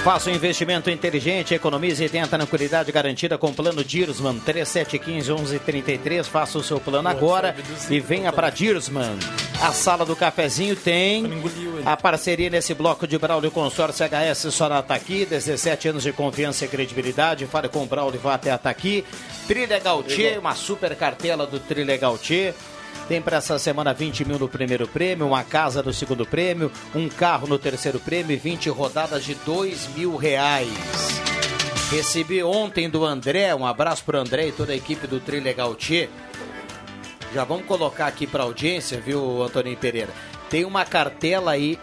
Faça 0.03 0.31
um 0.31 0.33
investimento 0.33 0.89
inteligente, 0.89 1.53
economize 1.53 2.03
e 2.03 2.09
tenha 2.09 2.25
tranquilidade 2.25 2.91
garantida 2.91 3.37
com 3.37 3.49
o 3.49 3.53
plano 3.53 3.83
Dirsman 3.83 4.41
3715-1133. 4.41 6.23
Faça 6.23 6.57
o 6.57 6.63
seu 6.63 6.79
plano 6.79 7.07
agora 7.07 7.55
e 7.87 7.99
venha 7.99 8.33
para 8.33 8.49
Dirsman. 8.49 9.15
A 9.61 9.71
sala 9.71 10.03
do 10.03 10.15
cafezinho 10.15 10.75
tem 10.75 11.23
a 11.85 11.95
parceria 11.95 12.49
nesse 12.49 12.73
bloco 12.73 13.05
de 13.05 13.15
Braulio 13.19 13.51
Consórcio 13.51 14.03
HS 14.03 14.51
só 14.51 14.81
tá 14.81 14.95
aqui. 14.95 15.23
17 15.23 15.89
anos 15.89 16.01
de 16.01 16.11
confiança 16.11 16.65
e 16.65 16.67
credibilidade. 16.67 17.45
Fale 17.45 17.69
com 17.69 17.83
o 17.83 17.85
Braulio, 17.85 18.19
vá 18.19 18.33
até 18.33 18.49
a 18.49 18.57
Taqui. 18.57 19.05
Trilha 19.47 19.77
Gautier, 19.77 20.39
uma 20.39 20.55
super 20.55 20.95
cartela 20.95 21.45
do 21.45 21.59
Trilha 21.59 21.95
Gautier. 21.95 22.55
Tem 23.11 23.21
para 23.21 23.35
essa 23.35 23.59
semana 23.59 23.93
20 23.93 24.23
mil 24.23 24.39
no 24.39 24.47
primeiro 24.47 24.87
prêmio, 24.87 25.27
uma 25.27 25.43
casa 25.43 25.83
no 25.83 25.91
segundo 25.91 26.25
prêmio, 26.25 26.71
um 26.95 27.09
carro 27.09 27.45
no 27.45 27.59
terceiro 27.59 27.99
prêmio 27.99 28.33
e 28.33 28.37
20 28.37 28.69
rodadas 28.69 29.25
de 29.25 29.35
2 29.35 29.87
mil 29.97 30.15
reais. 30.15 30.69
Recebi 31.91 32.41
ontem 32.41 32.89
do 32.89 33.03
André, 33.03 33.53
um 33.53 33.65
abraço 33.65 34.01
pro 34.05 34.17
André 34.17 34.47
e 34.47 34.51
toda 34.53 34.71
a 34.71 34.75
equipe 34.77 35.07
do 35.07 35.19
Trilha 35.19 35.51
Gautier, 35.51 36.07
Já 37.33 37.43
vamos 37.43 37.65
colocar 37.65 38.07
aqui 38.07 38.25
para 38.25 38.43
audiência, 38.43 39.01
viu, 39.01 39.43
Antoninho 39.43 39.75
Pereira? 39.75 40.13
Tem 40.49 40.63
uma 40.63 40.85
cartela 40.85 41.51
aí 41.51 41.77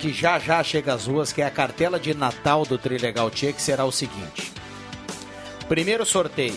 que 0.00 0.12
já 0.12 0.40
já 0.40 0.60
chega 0.64 0.92
às 0.92 1.06
ruas, 1.06 1.32
que 1.32 1.40
é 1.40 1.46
a 1.46 1.52
cartela 1.52 2.00
de 2.00 2.12
Natal 2.14 2.64
do 2.64 2.76
Trilegal 2.76 3.30
Tia, 3.30 3.52
que 3.52 3.62
será 3.62 3.84
o 3.84 3.92
seguinte. 3.92 4.52
Primeiro 5.68 6.04
sorteio, 6.04 6.56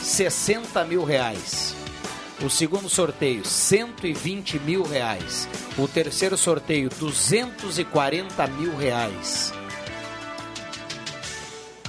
60 0.00 0.82
mil 0.86 1.04
reais. 1.04 1.81
O 2.44 2.50
segundo 2.50 2.88
sorteio, 2.88 3.44
120 3.44 4.58
mil 4.58 4.82
reais. 4.82 5.48
O 5.78 5.86
terceiro 5.86 6.36
sorteio, 6.36 6.88
240 6.88 8.46
mil 8.48 8.76
reais. 8.76 9.52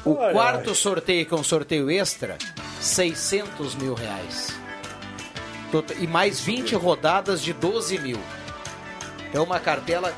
O 0.06 0.14
Olha. 0.14 0.32
quarto 0.32 0.76
sorteio, 0.76 1.26
que 1.26 1.34
é 1.34 1.38
um 1.38 1.44
sorteio 1.44 1.90
extra, 1.90 2.38
600 2.80 3.74
mil 3.76 3.96
reais. 3.96 4.56
E 6.00 6.06
mais 6.06 6.40
20 6.40 6.76
rodadas 6.76 7.42
de 7.42 7.52
12 7.52 7.98
mil. 7.98 8.20
É 9.34 9.40
uma 9.40 9.60
cartela 9.60 10.14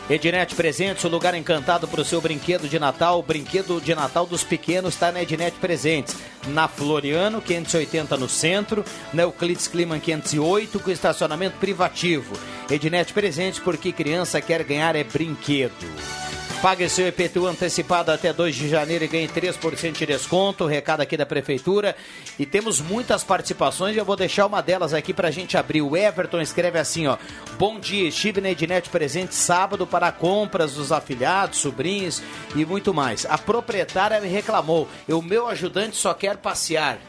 Ednet 0.09 0.55
Presentes, 0.55 1.03
o 1.03 1.07
lugar 1.07 1.35
encantado 1.35 1.87
para 1.87 2.01
o 2.01 2.05
seu 2.05 2.19
brinquedo 2.19 2.67
de 2.67 2.79
Natal. 2.79 3.19
O 3.19 3.23
brinquedo 3.23 3.79
de 3.79 3.93
Natal 3.93 4.25
dos 4.25 4.43
pequenos 4.43 4.95
está 4.95 5.11
na 5.11 5.21
Ednet 5.21 5.55
Presentes. 5.59 6.15
Na 6.47 6.67
Floriano, 6.67 7.39
580 7.39 8.17
no 8.17 8.27
centro. 8.27 8.83
Na 9.13 9.21
Euclides 9.21 9.67
Kliman 9.67 9.99
508, 9.99 10.79
com 10.79 10.89
estacionamento 10.89 11.57
privativo. 11.57 12.35
Ednet 12.71 13.13
Presentes, 13.13 13.59
porque 13.59 13.91
criança 13.91 14.41
quer 14.41 14.63
ganhar 14.63 14.95
é 14.95 15.03
brinquedo. 15.03 16.28
Pague 16.61 16.89
seu 16.89 17.07
IPTU 17.07 17.47
antecipado 17.47 18.11
até 18.11 18.33
2 18.33 18.53
de 18.53 18.67
janeiro 18.67 19.05
e 19.05 19.07
ganhe 19.07 19.29
3% 19.29 19.93
de 19.93 20.05
desconto. 20.05 20.65
Recado 20.65 20.99
aqui 20.99 21.15
da 21.15 21.25
Prefeitura. 21.25 21.95
E 22.37 22.45
temos 22.45 22.81
muitas 22.81 23.23
participações 23.23 23.95
e 23.95 23.97
eu 23.97 24.03
vou 24.03 24.17
deixar 24.17 24.45
uma 24.45 24.61
delas 24.61 24.93
aqui 24.93 25.13
para 25.13 25.29
a 25.29 25.31
gente 25.31 25.55
abrir. 25.55 25.81
O 25.81 25.95
Everton 25.95 26.41
escreve 26.41 26.77
assim, 26.77 27.07
ó. 27.07 27.17
Bom 27.57 27.79
dia, 27.79 28.09
estive 28.09 28.41
na 28.41 28.49
Ednet 28.49 28.89
presente 28.89 29.35
sábado 29.35 29.87
para 29.87 30.11
compras 30.11 30.73
dos 30.73 30.91
afiliados, 30.91 31.59
sobrinhos 31.59 32.21
e 32.53 32.65
muito 32.65 32.93
mais. 32.93 33.25
A 33.25 33.37
proprietária 33.37 34.19
me 34.19 34.27
reclamou. 34.27 34.85
O 35.07 35.21
meu 35.21 35.47
ajudante 35.47 35.95
só 35.95 36.13
quer 36.13 36.35
passear. 36.35 36.99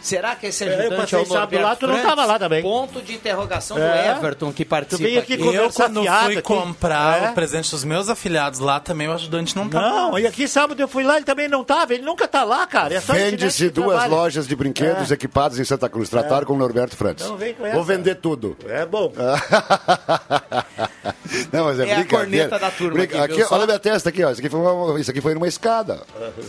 Será 0.00 0.36
que 0.36 0.46
esse 0.46 0.64
É, 0.64 0.68
eu 0.68 0.78
ajudante 0.80 1.14
é 1.14 1.18
o 1.18 1.26
sábado 1.26 1.38
Norberto 1.52 1.64
lá, 1.66 1.76
tu 1.76 1.86
não 1.86 2.00
tava 2.02 2.24
lá 2.24 2.38
também. 2.38 2.62
Ponto 2.62 3.02
de 3.02 3.14
interrogação 3.14 3.76
É. 3.78 3.80
do 3.80 4.18
Everton 4.18 4.52
que 4.52 4.64
participa 4.64 5.02
veio 5.08 5.18
aqui 5.20 5.32
Eu, 5.34 5.70
quando 5.72 6.00
fui 6.04 6.08
aqui. 6.08 6.42
comprar 6.42 7.22
É. 7.24 7.30
o 7.30 7.34
presente 7.34 7.70
dos 7.70 7.84
meus 7.84 8.08
afiliados 8.08 8.60
lá, 8.60 8.78
também 8.80 9.08
o 9.08 9.12
ajudante 9.12 9.56
não 9.56 9.68
tava. 9.68 9.88
Não, 9.88 10.18
e 10.18 10.26
aqui 10.26 10.46
sábado 10.48 10.80
eu 10.80 10.88
fui 10.88 11.02
lá, 11.04 11.16
ele 11.16 11.24
também 11.24 11.48
não 11.48 11.64
tava, 11.64 11.94
ele 11.94 12.02
nunca 12.04 12.26
tá 12.28 12.44
lá, 12.44 12.66
cara. 12.66 12.94
É 12.94 13.00
Vende-se 13.00 13.70
duas 13.70 13.88
trabalha. 13.88 14.10
lojas 14.10 14.46
de 14.46 14.54
brinquedos 14.56 15.10
É. 15.10 15.14
equipadas 15.14 15.58
em 15.58 15.64
Santa 15.64 15.88
Cruz. 15.88 16.08
Trataram 16.08 16.46
com 16.46 16.52
o 16.54 16.56
Norberto 16.56 16.96
Frantes. 16.96 17.26
Não, 17.26 17.36
vem 17.36 17.54
com 17.54 17.62
Vou 17.62 17.70
essa. 17.72 17.82
vender 17.82 18.14
tudo. 18.16 18.56
É 18.68 18.86
bom. 18.86 19.12
Não, 21.52 21.64
mas 21.64 21.78
é, 21.80 21.88
É 21.88 21.92
a 21.92 21.96
brincadeira. 22.00 22.06
corneta 22.48 22.58
da 22.58 22.70
turma 22.70 22.92
Brinca- 22.94 23.24
aqui, 23.24 23.44
só? 23.44 23.54
olha 23.54 23.64
a 23.64 23.66
minha 23.66 23.78
testa 23.78 24.08
aqui, 24.08 24.22
ó. 24.24 24.30
Isso 24.30 24.40
aqui 24.40 24.48
foi, 24.50 24.60
uma- 24.60 25.00
isso 25.00 25.10
aqui 25.10 25.20
foi 25.20 25.34
numa 25.34 25.48
escada. 25.48 26.02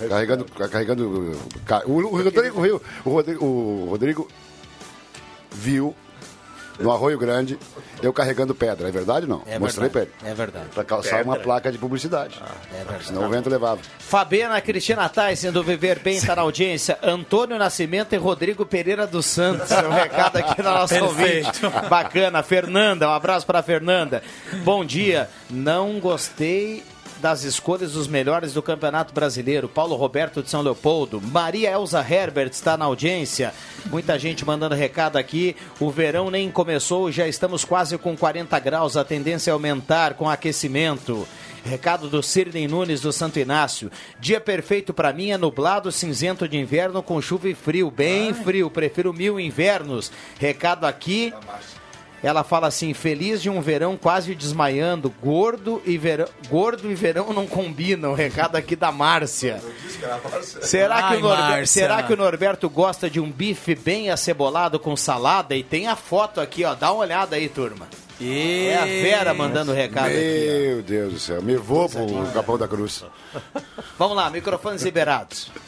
carregando. 0.10 0.46
carregando 0.46 1.40
ca- 1.66 1.84
o, 1.86 1.92
o 1.98 2.22
Rodrigo 2.24 2.62
viu. 2.62 2.82
O 3.06 3.10
Rodrigo, 3.10 3.46
o 3.46 3.88
Rodrigo 3.90 4.28
viu 5.52 5.96
no 6.80 6.92
Arroio 6.92 7.18
Grande 7.18 7.58
eu 8.02 8.14
carregando 8.14 8.56
pedra. 8.56 8.88
É 8.88 8.92
verdade 8.92 9.26
ou 9.26 9.30
não? 9.30 9.44
É 9.46 9.60
Mostrei 9.60 9.90
verdade. 9.90 10.12
pra 10.20 10.26
ele. 10.28 10.32
É 10.32 10.36
verdade. 10.36 10.66
Pra 10.74 10.84
calçar 10.84 11.24
uma 11.24 11.36
placa 11.36 11.72
de 11.72 11.78
publicidade. 11.78 12.40
É 12.74 12.78
verdade. 12.78 13.06
Senão 13.06 13.26
o 13.26 13.30
vento 13.30 13.50
levava. 13.50 13.82
Fabiana 14.00 14.60
Cristina 14.62 15.08
Tyson 15.10 15.52
do 15.52 15.64
Viver 15.64 16.00
Bem 16.00 16.16
está 16.18 16.36
na 16.36 16.42
audiência. 16.44 16.98
Antônio 17.04 17.58
Nascimento 17.58 18.14
e 18.14 18.18
Rodrigo 18.18 18.66
Pereira 18.66 19.06
dos 19.06 19.26
Santos. 19.26 19.70
É 19.72 19.82
o 19.86 19.92
recado 19.92 20.38
aqui 20.38 20.62
na 20.62 20.74
nossa 20.74 20.96
Perfeito. 21.00 21.66
ouvinte. 21.66 21.90
Bacana. 21.90 22.42
Fernanda, 22.44 23.08
um 23.10 23.14
abraço 23.14 23.46
para 23.46 23.62
Fernanda. 23.62 24.24
Bom 24.64 24.86
dia. 24.86 25.30
Não 25.50 26.00
gostei 26.00 26.84
das 27.20 27.44
escolhas 27.44 27.94
dos 27.94 28.08
melhores 28.08 28.54
do 28.54 28.62
Campeonato 28.62 29.14
Brasileiro. 29.14 29.70
Paulo 29.70 29.96
Roberto 29.96 30.42
de 30.42 30.50
São 30.50 30.62
Leopoldo. 30.62 31.22
Maria 31.22 31.72
Elza 31.72 32.00
Herbert 32.00 32.52
está 32.52 32.78
na 32.78 32.86
audiência. 32.86 33.54
Muita 33.86 34.18
gente 34.18 34.46
mandando 34.46 34.76
recado 34.76 35.18
aqui. 35.18 35.56
O 35.80 35.92
verão 35.92 36.32
nem 36.32 36.50
começou, 36.50 37.12
já 37.12 37.28
estamos 37.28 37.64
quase 37.64 37.98
com 37.98 38.16
40 38.16 38.58
graus. 38.60 38.98
A 38.98 39.04
tendência 39.04 39.52
é 39.52 39.54
aumentar 39.54 40.14
com 40.14 40.30
aquecimento. 40.30 41.28
Recado 41.64 42.10
do 42.10 42.24
Sirnei 42.24 42.68
Nunes 42.68 43.02
do 43.02 43.12
Santo 43.12 43.40
Inácio. 43.40 43.92
Dia 44.20 44.40
perfeito 44.40 44.94
para 44.94 45.14
mim 45.14 45.32
é 45.32 45.38
nublado, 45.38 45.92
cinzento 45.92 46.48
de 46.48 46.58
inverno 46.58 47.04
com 47.04 47.22
chuva 47.22 47.50
e 47.50 47.56
frio. 47.56 47.92
Bem 47.92 48.34
frio, 48.34 48.70
prefiro 48.70 49.14
mil 49.14 49.40
invernos. 49.40 50.12
Recado 50.40 50.86
aqui. 50.86 51.34
Ela 52.22 52.44
fala 52.44 52.68
assim: 52.68 52.94
feliz 52.94 53.42
de 53.42 53.50
um 53.50 53.62
verão 53.62 53.98
quase 53.98 54.36
desmaiando. 54.36 55.14
Gordo 55.22 55.82
e 55.86 55.98
verão, 55.98 56.28
gordo 56.50 56.92
e 56.92 56.96
verão 56.96 57.32
não 57.34 57.48
combinam. 57.48 58.14
Recado 58.16 58.56
aqui 58.56 58.76
da 58.76 58.92
Márcia. 58.92 59.62
Será 60.62 60.98
que, 60.98 61.14
Ai, 61.14 61.18
o 61.18 61.22
Norberto, 61.22 61.50
Márcia. 61.52 61.66
será 61.82 62.04
que 62.04 62.14
o 62.14 62.18
Norberto 62.18 62.70
gosta 62.70 63.10
de 63.10 63.20
um 63.20 63.32
bife 63.32 63.76
bem 63.76 64.10
acebolado 64.10 64.80
com 64.80 64.96
salada? 64.96 65.56
E 65.56 65.64
tem 65.64 65.88
a 65.88 65.96
foto 65.96 66.40
aqui, 66.42 66.64
ó. 66.64 66.74
Dá 66.76 66.92
uma 66.92 67.02
olhada 67.02 67.36
aí, 67.36 67.50
turma. 67.50 67.88
É 68.22 68.76
a 68.78 68.86
Vera 68.86 69.34
mandando 69.34 69.72
recado 69.72 70.08
aqui. 70.08 70.16
Meu 70.68 70.82
Deus 70.82 71.14
do 71.14 71.20
céu. 71.20 71.42
Me 71.42 71.56
vou 71.56 71.88
pro 71.88 72.06
Capão 72.34 72.58
da 72.58 72.68
Cruz. 72.68 73.04
Vamos 73.98 74.16
lá, 74.18 74.30
microfones 74.30 74.82
liberados. 74.84 75.50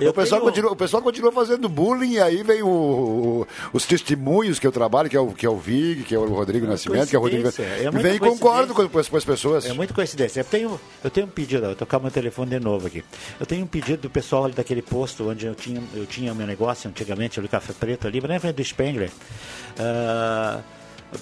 O 0.00 0.12
pessoal, 0.12 0.40
continua, 0.40 0.70
o 0.72 0.76
pessoal 0.76 1.02
continua 1.02 1.32
fazendo 1.32 1.68
bullying 1.68 2.12
e 2.12 2.20
aí 2.20 2.42
vem 2.44 2.62
o- 2.62 2.68
o- 2.68 3.46
os 3.72 3.84
testemunhos 3.84 4.58
que 4.60 4.66
eu 4.66 4.70
trabalho, 4.70 5.08
que 5.10 5.16
é 5.16 5.20
o, 5.20 5.28
que 5.32 5.44
é 5.44 5.50
o 5.50 5.56
Vig, 5.56 6.04
que 6.04 6.14
é 6.14 6.18
o 6.18 6.26
Rodrigo 6.26 6.66
Nascimento, 6.66 7.08
que 7.08 7.16
é 7.16 7.18
o 7.18 7.22
Rodrigo. 7.22 7.42
coincidência, 7.44 7.88
é 7.88 7.90
vem 7.90 8.14
e 8.16 8.18
concordo 8.20 8.74
com, 8.74 8.88
com 8.88 8.98
as 9.16 9.24
pessoas. 9.24 9.66
É 9.66 9.72
muita 9.72 9.92
coincidência. 9.94 10.40
Eu 10.40 10.44
tenho, 10.44 10.80
eu 11.02 11.10
tenho 11.10 11.26
um 11.26 11.30
pedido, 11.30 11.62
eu 11.64 11.68
vou 11.68 11.74
tocar 11.74 11.98
meu 11.98 12.10
telefone 12.12 12.50
de 12.50 12.60
novo 12.60 12.86
aqui. 12.86 13.02
Eu 13.40 13.46
tenho 13.46 13.64
um 13.64 13.66
pedido 13.66 14.02
do 14.02 14.10
pessoal 14.10 14.44
ali 14.44 14.54
daquele 14.54 14.82
posto 14.82 15.28
onde 15.28 15.46
eu 15.46 15.54
tinha, 15.54 15.82
eu 15.94 16.06
tinha 16.06 16.32
meu 16.32 16.46
negócio 16.46 16.88
antigamente, 16.88 17.40
ali 17.40 17.48
Café 17.48 17.72
Preto, 17.72 18.06
ali, 18.06 18.20
na 18.20 18.38
frente 18.38 18.54
do 18.56 18.64
Spengler. 18.64 19.10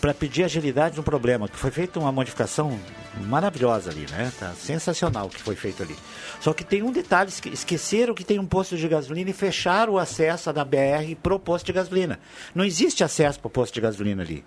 Para 0.00 0.12
pedir 0.12 0.42
agilidade 0.44 0.96
no 0.96 1.02
problema, 1.02 1.48
que 1.48 1.56
foi 1.56 1.70
feita 1.70 1.98
uma 2.00 2.10
modificação 2.10 2.78
maravilhosa 3.26 3.90
ali, 3.90 4.06
né? 4.10 4.32
Tá 4.38 4.52
sensacional 4.54 5.26
o 5.26 5.30
que 5.30 5.40
foi 5.40 5.54
feito 5.54 5.82
ali. 5.82 5.94
Só 6.40 6.52
que 6.52 6.64
tem 6.64 6.82
um 6.82 6.90
detalhe, 6.92 7.28
esque- 7.30 7.48
esqueceram 7.50 8.14
que 8.14 8.24
tem 8.24 8.38
um 8.38 8.46
posto 8.46 8.76
de 8.76 8.88
gasolina 8.88 9.30
e 9.30 9.32
fecharam 9.32 9.94
o 9.94 9.98
acesso 9.98 10.52
da 10.52 10.64
BR 10.64 11.14
pro 11.22 11.38
posto 11.38 11.66
de 11.66 11.72
gasolina. 11.72 12.18
Não 12.54 12.64
existe 12.64 13.04
acesso 13.04 13.38
pro 13.40 13.48
posto 13.48 13.74
de 13.74 13.80
gasolina 13.80 14.22
ali. 14.22 14.44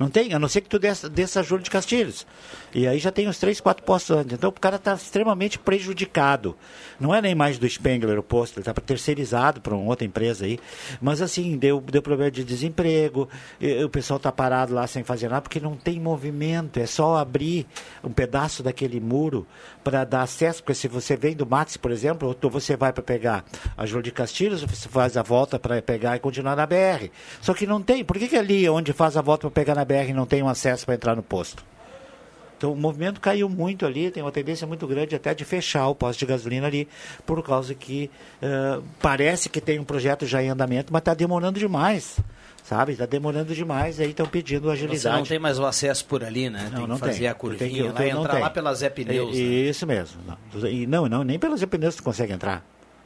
Não 0.00 0.08
tem, 0.08 0.32
a 0.32 0.38
não 0.38 0.48
ser 0.48 0.62
que 0.62 0.68
tu 0.70 0.78
desça, 0.78 1.40
a 1.40 1.42
Júlio 1.42 1.62
de 1.62 1.70
Castilhos. 1.70 2.26
E 2.74 2.88
aí 2.88 2.98
já 2.98 3.12
tem 3.12 3.28
os 3.28 3.36
três, 3.38 3.60
quatro 3.60 3.84
postos 3.84 4.16
antes. 4.16 4.32
Então 4.32 4.48
o 4.48 4.52
cara 4.52 4.76
está 4.76 4.94
extremamente 4.94 5.58
prejudicado. 5.58 6.56
Não 6.98 7.14
é 7.14 7.20
nem 7.20 7.34
mais 7.34 7.58
do 7.58 7.68
Spengler 7.68 8.18
o 8.18 8.22
posto, 8.22 8.54
ele 8.58 8.62
está 8.62 8.72
terceirizado 8.72 9.60
para 9.60 9.74
uma 9.74 9.84
outra 9.90 10.06
empresa 10.06 10.46
aí. 10.46 10.58
Mas 11.02 11.20
assim, 11.20 11.58
deu, 11.58 11.82
deu 11.82 12.00
problema 12.00 12.30
de 12.30 12.42
desemprego, 12.42 13.28
e- 13.60 13.84
o 13.84 13.90
pessoal 13.90 14.16
está 14.16 14.32
parado 14.32 14.72
lá 14.72 14.86
sem 14.86 15.04
fazer 15.04 15.28
nada, 15.28 15.42
porque 15.42 15.60
não 15.60 15.76
tem 15.76 16.00
movimento. 16.00 16.78
É 16.80 16.86
só 16.86 17.18
abrir 17.18 17.66
um 18.02 18.10
pedaço 18.10 18.62
daquele 18.62 19.00
muro 19.00 19.46
para 19.84 20.04
dar 20.04 20.22
acesso, 20.22 20.62
porque 20.62 20.72
se 20.74 20.88
você 20.88 21.14
vem 21.14 21.36
do 21.36 21.44
Max, 21.44 21.76
por 21.76 21.90
exemplo, 21.90 22.34
ou 22.42 22.50
você 22.50 22.74
vai 22.74 22.90
para 22.90 23.02
pegar 23.02 23.44
a 23.76 23.84
Júlio 23.84 24.04
de 24.04 24.12
Castilhos, 24.12 24.62
você 24.64 24.88
faz 24.88 25.18
a 25.18 25.22
volta 25.22 25.58
para 25.58 25.82
pegar 25.82 26.16
e 26.16 26.20
continuar 26.20 26.56
na 26.56 26.64
BR. 26.64 27.10
Só 27.42 27.52
que 27.52 27.66
não 27.66 27.82
tem. 27.82 28.02
Por 28.02 28.16
que, 28.16 28.28
que 28.28 28.36
ali 28.36 28.66
onde 28.66 28.94
faz 28.94 29.14
a 29.18 29.20
volta 29.20 29.42
para 29.42 29.50
pegar 29.50 29.74
na 29.74 29.84
BR 29.84 29.89
não 30.14 30.26
tem 30.26 30.42
um 30.42 30.48
acesso 30.48 30.84
para 30.86 30.94
entrar 30.94 31.14
no 31.16 31.22
posto? 31.22 31.64
Então 32.56 32.72
o 32.72 32.76
movimento 32.76 33.20
caiu 33.22 33.48
muito 33.48 33.86
ali, 33.86 34.10
tem 34.10 34.22
uma 34.22 34.30
tendência 34.30 34.66
muito 34.66 34.86
grande 34.86 35.14
até 35.16 35.32
de 35.34 35.46
fechar 35.46 35.88
o 35.88 35.94
posto 35.94 36.18
de 36.20 36.26
gasolina 36.26 36.66
ali, 36.66 36.86
por 37.24 37.42
causa 37.42 37.74
que 37.74 38.10
eh, 38.42 38.78
parece 39.00 39.48
que 39.48 39.62
tem 39.62 39.78
um 39.78 39.84
projeto 39.84 40.26
já 40.26 40.42
em 40.42 40.50
andamento, 40.50 40.92
mas 40.92 41.00
está 41.00 41.14
demorando 41.14 41.58
demais. 41.58 42.18
Sabe? 42.62 42.92
Está 42.92 43.06
demorando 43.06 43.52
demais, 43.54 43.98
aí 43.98 44.10
estão 44.10 44.26
pedindo 44.26 44.64
Você 44.68 44.72
agilidade. 44.84 45.16
não 45.16 45.24
tem 45.24 45.38
mais 45.38 45.58
o 45.58 45.64
acesso 45.64 46.04
por 46.04 46.22
ali, 46.22 46.48
né? 46.50 46.68
tem 46.70 46.80
Não, 46.80 46.86
não 46.86 46.94
que 46.96 47.00
fazer 47.00 47.18
tem. 47.20 47.28
a 47.28 47.34
curvinha 47.34 47.68
tem 47.68 47.70
que- 47.74 47.82
lá 48.10 48.14
não 48.14 48.20
entrar 48.22 48.34
tem. 48.34 48.42
lá 48.42 48.50
pelas 48.50 48.78
Zé 48.78 48.90
Pneus. 48.90 49.34
É, 49.36 49.40
né? 49.40 49.44
Isso 49.44 49.86
mesmo. 49.86 50.20
Não, 50.26 50.68
E 50.68 50.86
não, 50.86 51.08
não, 51.08 51.24
nem 51.24 51.38
pelos 51.38 51.60
Zé 51.60 51.66
Pneus 51.66 51.96
tu 51.96 52.02
consegue 52.02 52.32
entrar. 52.34 52.62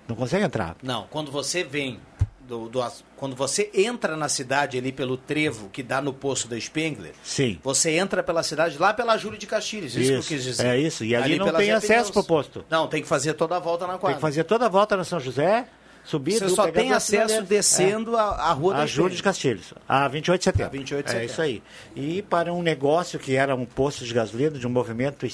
Não 0.07 0.17
consegue 0.17 0.45
entrar. 0.45 0.77
Não, 0.83 1.07
quando 1.09 1.31
você 1.31 1.63
vem 1.65 1.99
do, 2.47 2.69
do 2.69 2.85
quando 3.17 3.35
você 3.35 3.71
entra 3.75 4.17
na 4.17 4.29
cidade 4.29 4.77
ali 4.79 4.93
pelo 4.93 5.17
trevo 5.17 5.69
que 5.71 5.83
dá 5.83 6.01
no 6.03 6.13
poço 6.13 6.47
da 6.49 6.59
Spengler, 6.61 7.13
Sim. 7.23 7.59
você 7.63 7.93
entra 7.93 8.23
pela 8.23 8.43
cidade 8.43 8.77
lá 8.79 8.93
pela 8.95 9.17
Júlio 9.17 9.39
de 9.39 9.47
Castilhos, 9.47 9.95
isso, 9.97 10.07
que 10.09 10.13
eu 10.15 10.19
Isso, 10.21 10.29
quis 10.29 10.45
dizer. 10.45 10.67
é 10.67 10.79
isso, 10.79 11.05
e 11.05 11.15
ali 11.17 11.39
não 11.39 11.47
pela 11.47 11.59
tem 11.59 11.67
Zé 11.69 11.73
acesso 11.75 12.13
pro 12.13 12.25
posto. 12.25 12.65
Não, 12.71 12.87
tem 12.87 13.01
que 13.03 13.09
fazer 13.09 13.35
toda 13.35 13.57
a 13.57 13.59
volta 13.59 13.87
na 13.87 13.93
Tem 13.95 14.01
quadra. 14.01 14.17
que 14.17 14.21
fazer 14.21 14.45
toda 14.45 14.67
a 14.67 14.69
volta 14.69 14.97
na 14.97 15.05
São 15.05 15.19
José, 15.21 15.67
subir... 16.05 16.33
Você 16.39 16.45
do- 16.47 16.55
só 16.55 16.71
tem 16.71 16.93
acesso 16.93 17.11
sinaleiras. 17.29 17.49
descendo 17.49 18.17
a, 18.17 18.23
a 18.23 18.53
rua 18.53 18.75
A 18.75 18.79
da 18.79 18.87
Júlio 18.87 19.17
de. 19.17 19.23
Castilhos, 19.23 19.73
a 19.89 20.07
28 20.07 20.39
de 20.41 20.45
setembro. 20.45 20.67
A 20.67 20.71
28 20.71 21.05
de 21.07 21.11
É 21.11 21.13
setembro. 21.15 21.33
isso 21.33 21.41
aí. 21.43 21.63
E 21.97 22.21
para 22.23 22.53
um 22.53 22.63
negócio 22.63 23.19
que 23.19 23.35
era 23.37 23.55
um 23.55 23.65
posto 23.65 24.05
de 24.05 24.13
gasolina, 24.13 24.59
de 24.59 24.67
um 24.67 24.71
movimento 24.71 25.27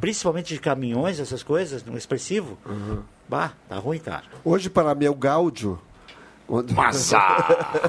principalmente 0.00 0.52
de 0.54 0.60
caminhões, 0.60 1.20
essas 1.20 1.42
coisas, 1.42 1.84
um 1.86 1.96
expressivo, 1.96 2.58
Uhum. 2.66 3.02
Bah, 3.28 3.52
tá 3.68 3.76
ruim, 3.76 3.98
cara. 3.98 4.24
Hoje, 4.44 4.70
para 4.70 4.94
mim, 4.94 5.04
é 5.04 5.10
o 5.10 5.14
Gáudio. 5.14 5.80
Onde... 6.48 6.74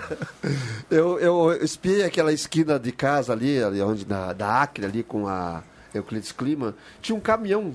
eu, 0.91 1.17
eu 1.19 1.63
espiei 1.63 2.03
aquela 2.03 2.33
esquina 2.33 2.77
de 2.77 2.91
casa 2.91 3.31
ali, 3.31 3.63
ali 3.63 3.81
onde, 3.81 4.05
na, 4.05 4.33
da 4.33 4.61
Acre, 4.61 4.85
ali 4.85 5.01
com 5.01 5.27
a 5.27 5.63
Euclides 5.93 6.33
Clima. 6.33 6.75
Tinha 7.01 7.15
um 7.15 7.21
caminhão 7.21 7.73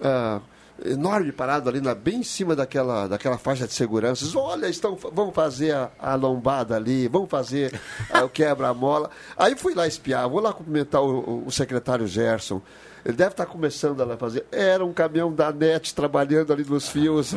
ah, 0.00 0.40
enorme 0.84 1.30
parado 1.32 1.68
ali, 1.68 1.80
na, 1.80 1.94
bem 1.94 2.16
em 2.20 2.22
cima 2.22 2.56
daquela, 2.56 3.06
daquela 3.06 3.38
faixa 3.38 3.66
de 3.66 3.72
segurança. 3.72 4.26
Olha, 4.38 4.66
estão, 4.68 4.96
vamos 5.12 5.34
fazer 5.34 5.72
a, 5.74 5.90
a 5.98 6.14
lombada 6.14 6.76
ali, 6.76 7.08
vamos 7.08 7.28
fazer 7.30 7.78
ah, 8.10 8.24
o 8.24 8.28
quebra-mola. 8.28 9.10
Aí 9.36 9.54
fui 9.56 9.74
lá 9.74 9.86
espiar, 9.86 10.28
vou 10.28 10.40
lá 10.40 10.52
cumprimentar 10.52 11.02
o, 11.02 11.44
o- 11.46 11.50
secretário 11.50 12.06
Gerson. 12.06 12.60
Ele 13.04 13.16
deve 13.16 13.30
estar 13.32 13.46
começando 13.46 14.00
a 14.00 14.16
fazer. 14.16 14.46
Era 14.52 14.84
um 14.84 14.92
caminhão 14.92 15.32
da 15.32 15.50
NET 15.52 15.92
trabalhando 15.94 16.52
ali 16.52 16.64
nos 16.64 16.88
fios. 16.88 17.34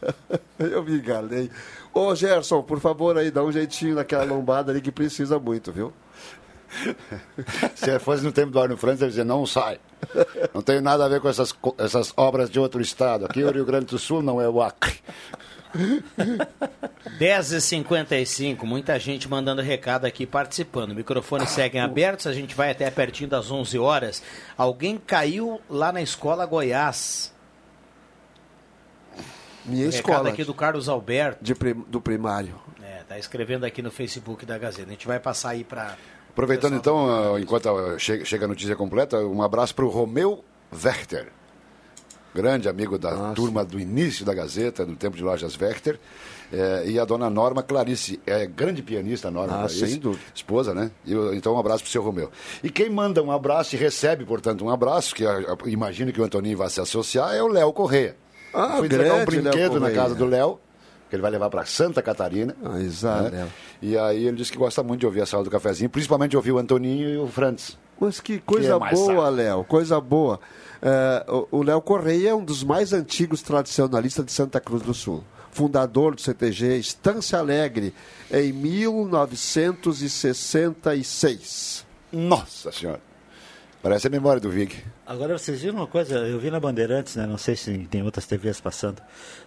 Eu 0.58 0.82
me 0.82 0.96
enganei. 0.96 1.50
Ô, 1.92 2.14
Gerson, 2.14 2.62
por 2.62 2.80
favor, 2.80 3.18
aí, 3.18 3.30
dá 3.30 3.42
um 3.42 3.52
jeitinho 3.52 3.94
naquela 3.96 4.24
lombada 4.24 4.72
ali 4.72 4.80
que 4.80 4.90
precisa 4.90 5.38
muito, 5.38 5.70
viu? 5.70 5.92
Se 7.74 7.98
fosse 7.98 8.24
no 8.24 8.32
tempo 8.32 8.50
do 8.50 8.60
Arno 8.60 8.76
Franz, 8.76 9.00
ele 9.00 9.10
dizia, 9.10 9.24
não 9.24 9.44
sai. 9.46 9.78
Não 10.54 10.62
tem 10.62 10.80
nada 10.80 11.04
a 11.04 11.08
ver 11.08 11.20
com 11.20 11.28
essas, 11.28 11.54
essas 11.78 12.12
obras 12.16 12.50
de 12.50 12.58
outro 12.58 12.80
estado. 12.80 13.24
Aqui 13.26 13.42
o 13.42 13.50
Rio 13.50 13.64
Grande 13.64 13.86
do 13.86 13.98
Sul 13.98 14.22
não 14.22 14.40
é 14.40 14.48
o 14.48 14.60
Acre. 14.62 15.00
10h55, 17.18 18.62
muita 18.64 18.98
gente 18.98 19.28
mandando 19.28 19.62
recado 19.62 20.04
aqui 20.04 20.26
participando. 20.26 20.94
Microfones 20.94 21.50
seguem 21.50 21.80
abertos, 21.80 22.26
a 22.26 22.32
gente 22.32 22.54
vai 22.54 22.70
até 22.70 22.90
pertinho 22.90 23.28
das 23.30 23.50
11 23.50 23.78
horas. 23.78 24.22
Alguém 24.56 24.98
caiu 24.98 25.60
lá 25.68 25.92
na 25.92 26.02
escola 26.02 26.44
Goiás. 26.46 27.32
Minha 29.64 29.86
Recado 29.86 29.94
escola 29.94 30.28
aqui 30.30 30.44
do 30.44 30.52
Carlos 30.54 30.88
Alberto. 30.88 31.42
de 31.42 31.54
prim- 31.54 31.84
do 31.88 32.00
primário. 32.00 32.60
É, 32.82 33.04
tá 33.08 33.16
escrevendo 33.18 33.64
aqui 33.64 33.80
no 33.80 33.90
Facebook 33.92 34.44
da 34.44 34.58
Gazeta. 34.58 34.88
A 34.88 34.92
gente 34.92 35.06
vai 35.06 35.20
passar 35.20 35.50
aí 35.50 35.62
para. 35.64 35.96
Aproveitando 36.32 36.76
então, 36.76 37.34
ah, 37.34 37.40
enquanto 37.40 37.68
ah, 37.68 37.98
chega, 37.98 38.44
a 38.44 38.48
notícia 38.48 38.74
completa, 38.74 39.18
um 39.18 39.42
abraço 39.42 39.74
para 39.74 39.84
o 39.84 39.88
Romeu 39.88 40.42
Werther, 40.84 41.28
grande 42.34 42.68
amigo 42.68 42.96
da 42.98 43.32
turma 43.34 43.62
do 43.64 43.78
início 43.78 44.24
da 44.24 44.32
Gazeta, 44.32 44.86
do 44.86 44.96
tempo 44.96 45.14
de 45.16 45.22
lojas 45.22 45.58
Werther, 45.60 46.00
eh, 46.50 46.84
e 46.86 46.98
a 46.98 47.04
dona 47.04 47.28
Norma 47.28 47.62
Clarice, 47.62 48.18
é 48.26 48.46
grande 48.46 48.82
pianista 48.82 49.30
Norma 49.30 49.52
Ah, 49.54 49.58
Clarice, 49.58 49.86
sem 49.90 49.98
dúvida. 49.98 50.22
esposa, 50.34 50.72
né? 50.74 50.90
Eu- 51.06 51.34
então 51.34 51.54
um 51.54 51.58
abraço 51.58 51.82
para 51.84 51.88
o 51.90 51.92
seu 51.92 52.02
Romeu. 52.02 52.30
E 52.64 52.70
quem 52.70 52.88
manda 52.88 53.22
um 53.22 53.30
abraço 53.30 53.74
e 53.74 53.78
recebe, 53.78 54.24
portanto, 54.24 54.64
um 54.64 54.70
abraço, 54.70 55.14
que 55.14 55.24
imagino 55.66 56.10
que 56.10 56.20
o 56.20 56.24
Antoninho 56.24 56.56
vai 56.56 56.70
se 56.70 56.80
associar, 56.80 57.34
é 57.34 57.42
o 57.42 57.48
Léo 57.48 57.70
Correia. 57.74 58.16
Ah, 58.54 58.76
Fui 58.78 58.86
entregar 58.86 59.04
um 59.12 59.24
grande 59.26 59.26
brinquedo 59.42 59.78
na 59.80 59.90
casa 59.90 60.14
do 60.14 60.24
Léo, 60.24 60.58
que 61.12 61.16
ele 61.16 61.20
vai 61.22 61.30
levar 61.30 61.50
para 61.50 61.62
Santa 61.66 62.00
Catarina. 62.00 62.56
Ah, 62.64 62.80
exato. 62.80 63.30
né? 63.30 63.46
E 63.82 63.98
aí 63.98 64.26
ele 64.26 64.38
disse 64.38 64.50
que 64.50 64.56
gosta 64.56 64.82
muito 64.82 65.00
de 65.00 65.06
ouvir 65.06 65.20
a 65.20 65.26
sala 65.26 65.44
do 65.44 65.50
cafezinho, 65.50 65.90
principalmente 65.90 66.30
de 66.30 66.38
ouvir 66.38 66.52
o 66.52 66.58
Antoninho 66.58 67.06
e 67.10 67.18
o 67.18 67.26
Frantz. 67.26 67.76
Mas 68.00 68.18
que 68.18 68.38
coisa 68.40 68.74
é 68.76 68.78
mais 68.78 68.98
boa. 68.98 69.28
Léo, 69.28 69.62
coisa 69.64 70.00
boa. 70.00 70.40
É, 70.80 71.22
o- 71.28 71.58
o 71.58 71.62
Léo 71.62 71.82
Correia 71.82 72.30
é 72.30 72.34
um 72.34 72.42
dos 72.42 72.64
mais 72.64 72.94
antigos 72.94 73.42
tradicionalistas 73.42 74.24
de 74.24 74.32
Santa 74.32 74.58
Cruz 74.58 74.80
do 74.82 74.94
Sul. 74.94 75.22
Fundador 75.50 76.14
do 76.14 76.20
CTG 76.22 76.78
Estância 76.78 77.38
Alegre 77.38 77.92
em 78.32 78.50
1966. 80.62 81.84
Nossa 82.10 82.72
senhora. 82.72 83.00
Parece 83.82 84.06
a 84.06 84.10
memória 84.10 84.40
do 84.40 84.48
Vig. 84.48 84.76
Agora, 85.04 85.36
vocês 85.36 85.60
viram 85.62 85.74
uma 85.78 85.88
coisa? 85.88 86.14
Eu 86.18 86.38
vi 86.38 86.52
na 86.52 86.60
Bandeirantes, 86.60 87.16
né? 87.16 87.26
não 87.26 87.36
sei 87.36 87.56
se 87.56 87.76
tem 87.90 88.00
outras 88.04 88.24
TVs 88.26 88.60
passando. 88.60 89.02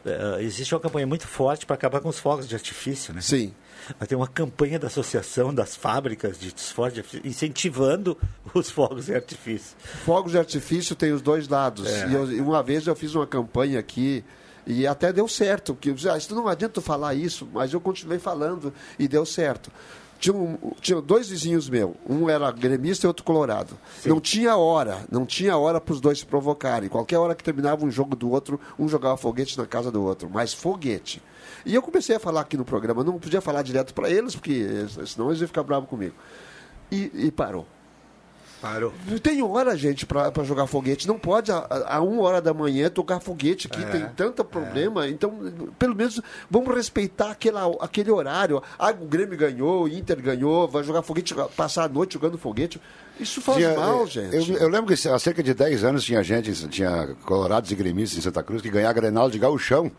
Eh, 0.06 0.39
existe 0.41 0.76
uma 0.76 0.82
campanha 0.82 1.08
muito 1.08 1.26
forte 1.26 1.65
para 1.65 1.74
acabar 1.76 2.02
com 2.02 2.10
os 2.10 2.19
fogos 2.19 2.45
de 2.45 2.54
artifício, 2.54 3.13
né? 3.13 3.21
Sim. 3.21 3.54
Mas 3.98 4.10
tem 4.10 4.17
uma 4.17 4.28
campanha 4.28 4.78
da 4.78 4.88
Associação 4.88 5.54
das 5.54 5.76
Fábricas 5.78 6.38
de 6.38 6.50
fogos 6.74 6.93
de 6.95 7.00
artifício 7.00 7.26
incentivando 7.30 8.17
os 8.54 8.69
fogos 8.69 9.06
de 9.06 9.15
artifício. 9.15 9.78
Fogos 10.04 10.34
de 10.34 10.38
artifício 10.38 10.98
tem 10.98 11.13
os 11.13 11.21
dois 11.21 11.48
lados. 11.48 11.88
É. 11.88 12.08
E, 12.10 12.13
eu- 12.13 12.43
uma 12.43 12.62
vez 12.62 12.86
eu 12.88 12.95
fiz 12.95 13.15
uma 13.15 13.26
campanha 13.26 13.80
aqui 13.80 14.21
e 14.67 14.86
até 14.86 15.13
deu 15.13 15.30
certo. 15.30 15.74
Porque, 15.74 15.95
ah, 16.10 16.17
isso 16.17 16.36
não 16.36 16.45
adianta 16.50 16.82
falar 16.82 17.13
isso, 17.13 17.48
mas 17.54 17.71
eu 17.71 17.80
continuei 17.80 18.19
falando 18.19 18.74
e 19.00 19.08
deu 19.08 19.26
certo. 19.26 19.71
Tinha, 20.19 20.36
um- 20.36 20.58
tinha 20.82 21.01
dois 21.01 21.30
vizinhos 21.30 21.69
meus, 21.69 21.91
um 22.10 22.30
era 22.30 22.49
gremista 22.51 23.06
e 23.06 23.08
outro 23.08 23.23
colorado. 23.23 23.78
Não 24.06 24.19
tinha 24.21 24.56
hora, 24.56 25.06
não 25.12 25.25
tinha 25.25 25.58
hora 25.58 25.80
para 25.82 25.93
os 25.93 25.99
dois 26.01 26.19
se 26.19 26.25
provocarem. 26.25 26.88
Qualquer 26.89 27.17
hora 27.17 27.36
que 27.36 27.43
terminava 27.43 27.86
um 27.86 27.91
jogo 27.91 28.15
do 28.15 28.32
outro, 28.32 28.60
um 28.80 28.88
jogava 28.88 29.17
foguete 29.17 29.58
na 29.58 29.65
casa 29.65 29.91
do 29.91 30.01
outro, 30.04 30.30
mas 30.32 30.54
foguete. 30.54 31.21
E 31.65 31.75
eu 31.75 31.82
comecei 31.82 32.15
a 32.15 32.19
falar 32.19 32.41
aqui 32.41 32.56
no 32.58 32.63
programa, 32.65 33.04
não 33.04 33.19
podia 33.19 33.41
falar 33.41 33.62
direto 33.62 33.93
para 33.93 34.10
eles, 34.10 34.36
porque 34.36 34.65
senão 35.06 35.30
eles 35.30 35.41
iam 35.41 35.47
ficar 35.47 35.63
bravos 35.63 35.89
comigo. 35.89 36.15
E, 36.91 37.12
e 37.13 37.32
parou. 37.32 37.67
Parou. 38.65 38.91
Não 39.08 39.19
tem 39.19 39.43
hora, 39.43 39.78
gente, 39.78 40.08
pra 40.08 40.32
jogar 40.43 40.65
foguete. 40.65 41.08
Não 41.08 41.19
pode 41.19 41.51
a, 41.51 41.67
a 41.88 42.01
uma 42.01 42.23
hora 42.23 42.41
da 42.41 42.51
manhã 42.51 42.89
tocar 42.89 43.19
foguete 43.19 43.69
É, 43.71 43.75
aqui. 43.78 43.91
Tem 43.91 44.10
tanto 44.15 44.43
problema. 44.43 45.08
Então, 45.08 45.32
pelo 45.78 45.95
menos, 45.95 46.19
vamos 46.49 46.73
respeitar 46.75 47.30
aquela, 47.30 47.67
aquele 47.80 48.10
horário. 48.10 48.63
Ah, 48.80 48.89
o 48.89 49.06
Grêmio 49.06 49.38
ganhou, 49.38 49.84
o 49.84 49.88
Inter 49.88 50.19
ganhou, 50.19 50.67
vai 50.67 50.84
jogar 50.84 51.04
foguete, 51.04 51.36
passar 51.56 51.84
a 51.84 51.88
noite 51.88 52.15
jogando 52.15 52.39
foguete. 52.39 52.82
Isso 53.19 53.39
faz 53.39 53.60
Tinha, 53.60 53.75
mal, 53.75 54.04
eh, 54.04 54.08
gente. 54.08 54.51
Eu, 54.51 54.58
eu 54.58 54.67
lembro 54.67 54.95
que 54.95 55.08
há 55.08 55.19
cerca 55.19 55.43
de 55.43 55.54
10 55.54 55.84
anos 55.84 56.04
tinha 56.04 56.23
gente, 56.23 56.51
tinha 56.67 57.15
colorados 57.23 57.69
e 57.71 57.75
gremistas 57.75 58.17
em 58.17 58.21
Santa 58.21 58.41
Cruz 58.41 58.63
que 58.63 58.69
ganhava 58.71 58.93
Grenal 58.93 59.30
de 59.30 59.38
gauchão. 59.38 59.91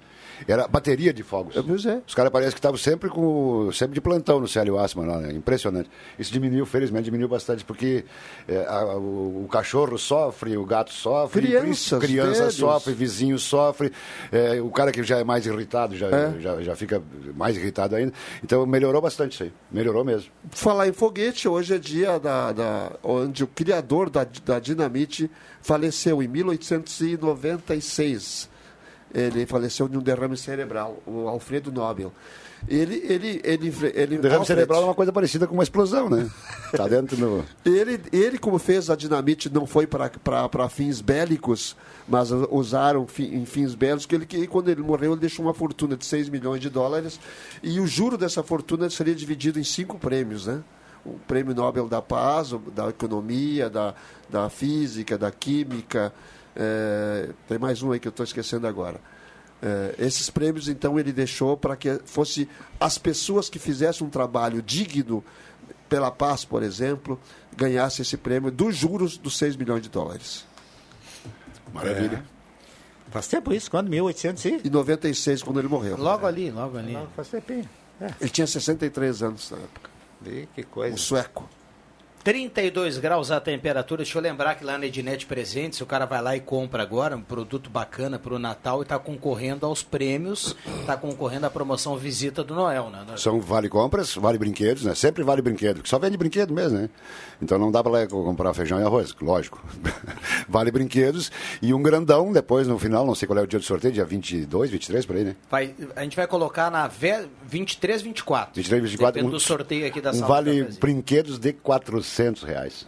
Era 0.46 0.66
bateria 0.68 1.12
de 1.12 1.22
fogos. 1.22 1.54
Pois 1.66 1.86
é. 1.86 2.00
Os 2.06 2.14
caras 2.14 2.30
parecem 2.32 2.52
que 2.52 2.58
estavam 2.58 2.76
sempre 2.78 3.08
com 3.08 3.70
sempre 3.72 3.94
de 3.94 4.00
plantão 4.00 4.40
no 4.40 4.48
Célio 4.48 4.78
Assman 4.78 5.06
lá, 5.06 5.18
né? 5.18 5.32
Impressionante. 5.32 5.88
Isso 6.18 6.32
diminuiu, 6.32 6.66
felizmente, 6.66 7.04
diminuiu 7.04 7.28
bastante, 7.28 7.64
porque 7.64 8.04
eh, 8.48 8.64
a- 8.68 8.96
o, 8.96 9.44
o 9.44 9.48
cachorro 9.48 9.96
sofre, 9.98 10.56
o 10.56 10.64
gato 10.64 10.92
sofre, 10.92 11.42
Crianças, 11.42 11.98
criança 12.00 12.50
sofre, 12.50 12.92
vizinho 12.92 13.38
sofre, 13.38 13.92
eh, 14.32 14.60
o 14.60 14.70
cara 14.70 14.90
que 14.92 15.02
já 15.02 15.18
é 15.18 15.24
mais 15.24 15.46
irritado 15.46 15.96
já, 15.96 16.08
É. 16.08 16.40
já, 16.40 16.62
já 16.62 16.76
fica 16.76 17.02
mais 17.34 17.56
irritado 17.56 17.96
ainda. 17.96 18.12
Então 18.42 18.66
melhorou 18.66 19.00
bastante 19.00 19.32
isso 19.34 19.42
aí. 19.44 19.52
Melhorou 19.70 20.04
mesmo. 20.04 20.30
Falar 20.50 20.88
em 20.88 20.92
foguete, 20.92 21.48
hoje 21.48 21.74
é 21.74 21.78
dia 21.78 22.18
da, 22.18 22.52
da- 22.52 22.92
onde 23.02 23.44
o 23.44 23.46
criador 23.46 24.10
da, 24.10 24.26
da 24.44 24.58
dinamite 24.58 25.30
faleceu 25.62 26.22
em 26.22 26.28
1896. 26.28 28.48
Ele 29.18 29.46
faleceu 29.46 29.88
de 29.88 29.96
um 29.96 30.02
derrame 30.02 30.36
cerebral, 30.36 30.98
o 31.06 31.26
Alfredo 31.26 31.72
Nobel. 31.72 32.12
Ele, 32.68 32.96
ele, 33.08 33.40
ele, 33.44 33.68
ele, 33.94 34.18
derrame 34.18 34.26
Alfred, 34.40 34.46
cerebral 34.46 34.82
é 34.82 34.84
uma 34.86 34.94
coisa 34.94 35.12
parecida 35.12 35.46
com 35.46 35.54
uma 35.54 35.62
explosão, 35.62 36.08
né? 36.10 36.28
Tá 36.76 36.86
dentro 36.88 37.16
no. 37.16 37.44
Ele, 37.64 38.00
ele, 38.12 38.38
como 38.38 38.58
fez 38.58 38.90
a 38.90 38.96
dinamite, 38.96 39.48
não 39.52 39.66
foi 39.66 39.86
para 39.86 40.68
fins 40.68 41.00
bélicos, 41.00 41.76
mas 42.08 42.30
usaram 42.50 43.06
fi- 43.06 43.34
em 43.34 43.46
fins 43.46 43.74
bélicos, 43.74 44.04
que 44.06 44.14
ele, 44.14 44.26
que 44.26 44.46
quando 44.46 44.68
ele 44.68 44.82
morreu, 44.82 45.12
ele 45.12 45.20
deixou 45.20 45.44
uma 45.46 45.54
fortuna 45.54 45.96
de 45.96 46.04
6 46.04 46.28
milhões 46.28 46.60
de 46.60 46.68
dólares, 46.68 47.18
e 47.62 47.78
o 47.80 47.86
juro 47.86 48.18
dessa 48.18 48.42
fortuna 48.42 48.90
seria 48.90 49.14
dividido 49.14 49.58
em 49.60 49.64
cinco 49.64 49.98
prêmios, 49.98 50.46
né? 50.46 50.60
O 51.04 51.18
prêmio 51.28 51.54
Nobel 51.54 51.86
da 51.88 52.02
Paz, 52.02 52.52
da 52.74 52.88
Economia, 52.88 53.70
da, 53.70 53.94
da 54.28 54.50
Física, 54.50 55.16
da 55.16 55.30
Química, 55.30 56.12
eh, 56.56 57.30
tem 57.48 57.58
mais 57.58 57.82
um 57.82 57.92
aí 57.92 58.00
que 58.00 58.08
eu 58.08 58.10
estou 58.10 58.24
esquecendo 58.24 58.66
agora. 58.66 59.00
Eh, 59.62 59.94
esses 59.98 60.28
prêmios, 60.30 60.68
então, 60.68 60.98
ele 60.98 61.12
deixou 61.12 61.56
para 61.56 61.76
que 61.76 62.00
fosse 62.04 62.48
as 62.80 62.98
pessoas 62.98 63.48
que 63.48 63.58
fizessem 63.58 64.06
um 64.06 64.10
trabalho 64.10 64.62
digno 64.62 65.22
pela 65.88 66.10
paz, 66.10 66.44
por 66.44 66.62
exemplo, 66.62 67.18
ganhasse 67.56 68.02
esse 68.02 68.16
prêmio 68.16 68.50
dos 68.50 68.76
juros 68.76 69.16
dos 69.16 69.36
6 69.38 69.56
milhões 69.56 69.82
de 69.82 69.88
dólares. 69.88 70.44
Maravilha. 71.72 72.24
Faz 73.10 73.28
tempo 73.28 73.52
isso, 73.52 73.70
quando? 73.70 73.88
1800 73.88 74.44
e... 74.44 74.48
Em 74.64 74.70
96, 74.70 75.42
quando 75.42 75.60
ele 75.60 75.68
morreu. 75.68 75.96
Logo 75.96 76.26
ali, 76.26 76.50
logo 76.50 76.76
ali. 76.76 76.98
Faz 77.14 77.28
tempinho. 77.28 77.68
É. 78.00 78.10
Ele 78.20 78.30
tinha 78.30 78.46
63 78.46 79.22
anos 79.22 79.50
na 79.50 79.58
época. 79.58 79.90
Vê 80.20 80.48
que 80.54 80.62
Um 80.62 80.64
coisa. 80.64 80.96
sueco. 80.96 81.48
32 82.26 82.98
graus 82.98 83.30
a 83.30 83.38
temperatura. 83.38 84.02
Deixa 84.02 84.18
eu 84.18 84.22
lembrar 84.22 84.56
que 84.56 84.64
lá 84.64 84.76
na 84.76 84.86
Ednet 84.86 85.24
Presentes, 85.26 85.80
o 85.80 85.86
cara 85.86 86.06
vai 86.06 86.20
lá 86.20 86.36
e 86.36 86.40
compra 86.40 86.82
agora 86.82 87.16
um 87.16 87.22
produto 87.22 87.70
bacana 87.70 88.18
para 88.18 88.34
o 88.34 88.38
Natal 88.38 88.80
e 88.80 88.82
está 88.82 88.98
concorrendo 88.98 89.64
aos 89.64 89.84
prêmios, 89.84 90.56
está 90.80 90.96
concorrendo 90.96 91.46
à 91.46 91.50
promoção 91.50 91.96
Visita 91.96 92.42
do 92.42 92.52
Noel, 92.52 92.90
né? 92.90 93.06
São 93.16 93.40
vale 93.40 93.68
compras, 93.68 94.16
vale 94.16 94.38
brinquedos, 94.38 94.82
né? 94.82 94.92
Sempre 94.96 95.22
vale 95.22 95.40
brinquedo, 95.40 95.84
que 95.84 95.88
só 95.88 96.00
vende 96.00 96.16
brinquedo 96.16 96.52
mesmo, 96.52 96.76
né? 96.76 96.90
Então 97.40 97.60
não 97.60 97.70
dá 97.70 97.80
para 97.80 98.08
comprar 98.08 98.52
feijão 98.54 98.80
e 98.80 98.82
arroz, 98.82 99.14
lógico. 99.22 99.64
vale 100.48 100.72
brinquedos 100.72 101.30
e 101.62 101.72
um 101.72 101.80
grandão 101.80 102.32
depois 102.32 102.66
no 102.66 102.76
final, 102.76 103.06
não 103.06 103.14
sei 103.14 103.28
qual 103.28 103.38
é 103.38 103.42
o 103.42 103.46
dia 103.46 103.60
do 103.60 103.64
sorteio, 103.64 103.94
dia 103.94 104.04
22, 104.04 104.68
23 104.72 105.06
por 105.06 105.14
aí, 105.14 105.22
né? 105.22 105.36
Vai, 105.48 105.72
a 105.94 106.02
gente 106.02 106.16
vai 106.16 106.26
colocar 106.26 106.72
na 106.72 106.88
ve- 106.88 107.28
23, 107.46 108.02
24. 108.02 108.52
23, 108.56 108.82
24. 108.82 109.14
Depende 109.14 109.32
do 109.32 109.38
sorteio 109.38 109.86
aqui 109.86 110.00
da 110.00 110.10
um 110.10 110.14
sala. 110.14 110.26
vale 110.26 110.64
brinquedos 110.80 111.38
de 111.38 111.52
400 111.52 112.15
reais. 112.42 112.86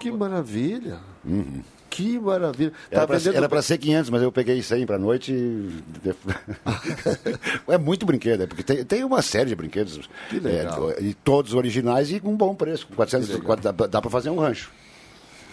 Que 0.00 0.10
maravilha. 0.10 0.98
Que 1.90 2.18
maravilha. 2.18 2.72
Tá 2.90 3.06
Era 3.34 3.48
pra 3.48 3.60
ser 3.62 3.76
500, 3.76 4.10
mas 4.10 4.22
eu 4.22 4.30
peguei 4.30 4.62
100 4.62 4.86
pra 4.86 4.98
noite. 4.98 5.32
e- 5.32 5.82
é 7.68 7.76
muito 7.76 8.06
brinquedo, 8.06 8.44
é 8.44 8.46
porque 8.46 8.62
tem, 8.62 8.84
tem 8.84 9.04
uma 9.04 9.20
série 9.20 9.50
de 9.50 9.56
brinquedos. 9.56 10.08
É, 10.32 11.02
e 11.02 11.12
todos 11.14 11.52
originais 11.52 12.10
e 12.12 12.20
com 12.20 12.34
bom 12.36 12.54
preço. 12.54 12.86
Com 12.86 12.94
400, 12.94 13.40
dá, 13.60 13.72
dá 13.72 14.00
pra 14.00 14.10
fazer 14.10 14.30
um 14.30 14.38
rancho. 14.38 14.70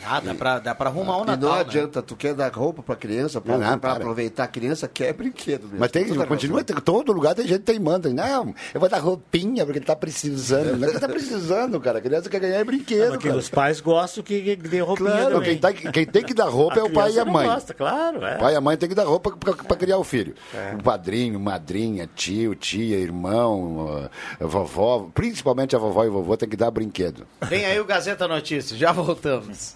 Ah, 0.05 0.19
dá 0.19 0.33
pra, 0.33 0.59
dá 0.59 0.75
pra 0.75 0.89
arrumar 0.89 1.17
um 1.17 1.23
E 1.23 1.27
Natal, 1.27 1.49
não 1.49 1.55
né? 1.55 1.61
adianta, 1.61 2.01
tu 2.01 2.15
quer 2.15 2.33
dar 2.33 2.51
roupa 2.53 2.81
pra 2.83 2.95
criança, 2.95 3.39
pra, 3.41 3.53
Não, 3.57 3.59
não, 3.59 3.67
pra 3.79 3.91
para. 3.91 3.93
aproveitar 3.93 4.43
a 4.43 4.47
criança, 4.47 4.87
quer 4.87 5.13
brinquedo 5.13 5.63
mesmo. 5.63 5.77
Mas 5.79 5.91
tem, 5.91 6.05
Toda 6.07 6.25
continua, 6.25 6.59
razão. 6.61 6.75
tem- 6.75 6.83
todo 6.83 7.11
lugar 7.11 7.35
tem 7.35 7.47
gente 7.47 7.61
teimando. 7.63 8.13
Não, 8.13 8.53
eu 8.73 8.79
vou 8.79 8.87
dar 8.89 8.99
roupinha 8.99 9.65
porque 9.65 9.79
ele 9.79 9.85
tá 9.85 9.95
precisando. 9.95 10.77
Não 10.77 10.87
é 10.87 10.91
que 10.91 10.99
tá 10.99 11.07
precisando, 11.07 11.79
cara. 11.79 11.99
A 11.99 12.01
criança 12.01 12.29
quer 12.29 12.39
ganhar 12.39 12.57
é 12.59 12.63
brinquedo, 12.63 13.11
Porque 13.11 13.27
cara. 13.27 13.39
os 13.39 13.49
pais 13.49 13.81
gostam 13.81 14.23
que 14.23 14.41
que 14.41 14.55
dê 14.55 14.79
roupinha 14.81 15.09
Claro, 15.11 15.41
quem, 15.41 15.57
tá- 15.57 15.73
quem 15.73 16.05
tem 16.05 16.23
que 16.23 16.33
dar 16.33 16.45
roupa 16.49 16.79
é 16.79 16.83
o 16.83 16.89
pai 16.91 17.11
e 17.13 17.19
a 17.19 17.25
não 17.25 17.33
mãe. 17.33 17.47
Gosta, 17.47 17.73
claro, 17.73 18.25
é. 18.25 18.35
O 18.35 18.39
pai 18.39 18.53
e 18.53 18.55
a 18.55 18.61
mãe 18.61 18.77
tem 18.77 18.87
que 18.89 18.95
dar 18.95 19.03
roupa 19.05 19.31
para 19.31 19.75
criar 19.77 19.97
o 19.97 20.03
filho. 20.03 20.35
O 20.79 20.83
padrinho, 20.83 21.39
madrinha, 21.39 22.09
tio, 22.15 22.55
tia, 22.55 22.97
irmão, 22.97 24.09
vovó, 24.39 25.09
principalmente 25.13 25.75
a 25.75 25.79
vovó 25.79 26.03
e 26.05 26.07
o 26.07 26.11
vovô 26.13 26.37
tem 26.37 26.47
que 26.47 26.55
dar 26.57 26.71
brinquedo. 26.71 27.25
Vem 27.41 27.65
aí 27.65 27.79
o 27.79 27.85
Gazeta 27.85 28.27
Notícias, 28.27 28.79
já 28.79 28.91
voltamos. 28.91 29.75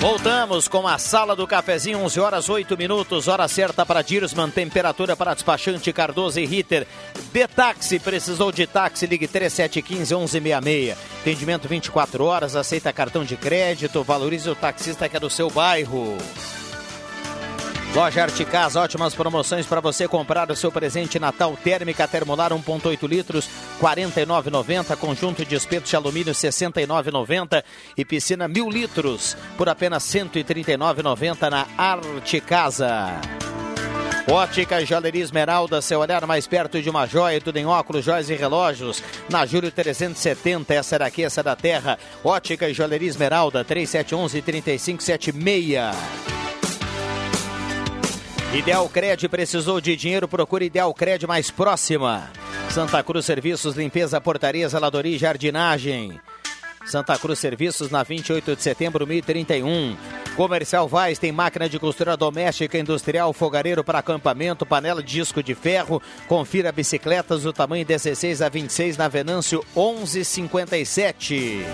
Voltamos 0.00 0.68
com 0.68 0.86
a 0.86 0.98
sala 0.98 1.34
do 1.34 1.46
cafezinho, 1.46 1.98
11 2.00 2.20
horas 2.20 2.48
8 2.48 2.76
minutos, 2.76 3.26
hora 3.26 3.48
certa 3.48 3.86
para 3.86 4.02
Dirsman, 4.02 4.50
temperatura 4.50 5.16
para 5.16 5.32
despachante 5.34 5.92
Cardoso 5.92 6.38
e 6.38 6.44
Ritter. 6.44 6.86
De 7.32 7.46
táxi, 7.48 7.98
precisou 7.98 8.52
de 8.52 8.66
táxi, 8.66 9.06
ligue 9.06 9.26
3715 9.26 10.14
1166. 10.14 10.96
Atendimento 11.20 11.68
24 11.68 12.24
horas, 12.24 12.54
aceita 12.54 12.92
cartão 12.92 13.24
de 13.24 13.36
crédito, 13.36 14.04
valorize 14.04 14.48
o 14.48 14.54
taxista 14.54 15.08
que 15.08 15.16
é 15.16 15.20
do 15.20 15.30
seu 15.30 15.48
bairro. 15.50 16.18
Loja 17.94 18.24
Arte 18.24 18.44
Casa, 18.44 18.80
ótimas 18.80 19.14
promoções 19.14 19.64
para 19.66 19.80
você 19.80 20.08
comprar 20.08 20.50
o 20.50 20.56
seu 20.56 20.72
presente 20.72 21.20
Natal 21.20 21.56
térmica 21.62 22.08
termolar 22.08 22.50
1.8 22.50 23.08
litros, 23.08 23.48
R$ 23.80 23.86
49,90, 23.86 24.96
conjunto 24.96 25.44
de 25.44 25.54
espetos 25.54 25.90
de 25.90 25.96
alumínio 25.96 26.32
R$ 26.32 26.32
69,90 26.32 27.62
e 27.96 28.04
piscina 28.04 28.48
1.000 28.48 28.72
litros 28.72 29.36
por 29.56 29.68
apenas 29.68 30.12
R$ 30.12 30.24
139,90 30.24 31.48
na 31.48 31.68
Arte 31.78 32.40
Casa. 32.40 33.12
Ótica 34.28 34.82
e 34.82 34.86
Joalheria 34.86 35.22
Esmeralda, 35.22 35.80
seu 35.80 36.00
olhar 36.00 36.26
mais 36.26 36.48
perto 36.48 36.82
de 36.82 36.90
uma 36.90 37.06
joia, 37.06 37.40
tudo 37.40 37.58
em 37.58 37.66
óculos, 37.66 38.04
joias 38.04 38.28
e 38.28 38.34
relógios. 38.34 39.04
Na 39.28 39.46
Júlio 39.46 39.70
370, 39.70 40.74
essa 40.74 40.96
era 40.96 41.06
aqui, 41.06 41.22
essa 41.22 41.44
da 41.44 41.54
terra. 41.54 41.96
Ótica 42.24 42.68
e 42.68 42.74
Joalheria 42.74 43.08
Esmeralda, 43.08 43.64
3711-3576. 43.64 46.43
Ideal 48.54 48.88
Cred 48.88 49.28
precisou 49.28 49.80
de 49.80 49.96
dinheiro, 49.96 50.28
procure 50.28 50.66
Ideal 50.66 50.94
Cred 50.94 51.26
mais 51.26 51.50
próxima. 51.50 52.30
Santa 52.70 53.02
Cruz 53.02 53.26
Serviços, 53.26 53.74
limpeza, 53.74 54.20
portaria, 54.20 54.68
zeladoria 54.68 55.16
e 55.16 55.18
jardinagem. 55.18 56.20
Santa 56.86 57.18
Cruz 57.18 57.40
Serviços 57.40 57.90
na 57.90 58.04
28 58.04 58.54
de 58.54 58.62
setembro, 58.62 59.04
1031. 59.08 59.96
Comercial 60.36 60.86
Vaz 60.86 61.18
tem 61.18 61.32
máquina 61.32 61.68
de 61.68 61.80
costura 61.80 62.16
doméstica, 62.16 62.78
industrial, 62.78 63.32
fogareiro 63.32 63.82
para 63.82 63.98
acampamento, 63.98 64.64
panela 64.64 65.02
de 65.02 65.12
disco 65.14 65.42
de 65.42 65.54
ferro. 65.56 66.00
Confira 66.28 66.70
bicicletas 66.70 67.42
do 67.42 67.52
tamanho 67.52 67.84
16 67.84 68.40
a 68.40 68.48
26 68.48 68.96
na 68.96 69.08
Venâncio 69.08 69.64
1157. 69.74 71.64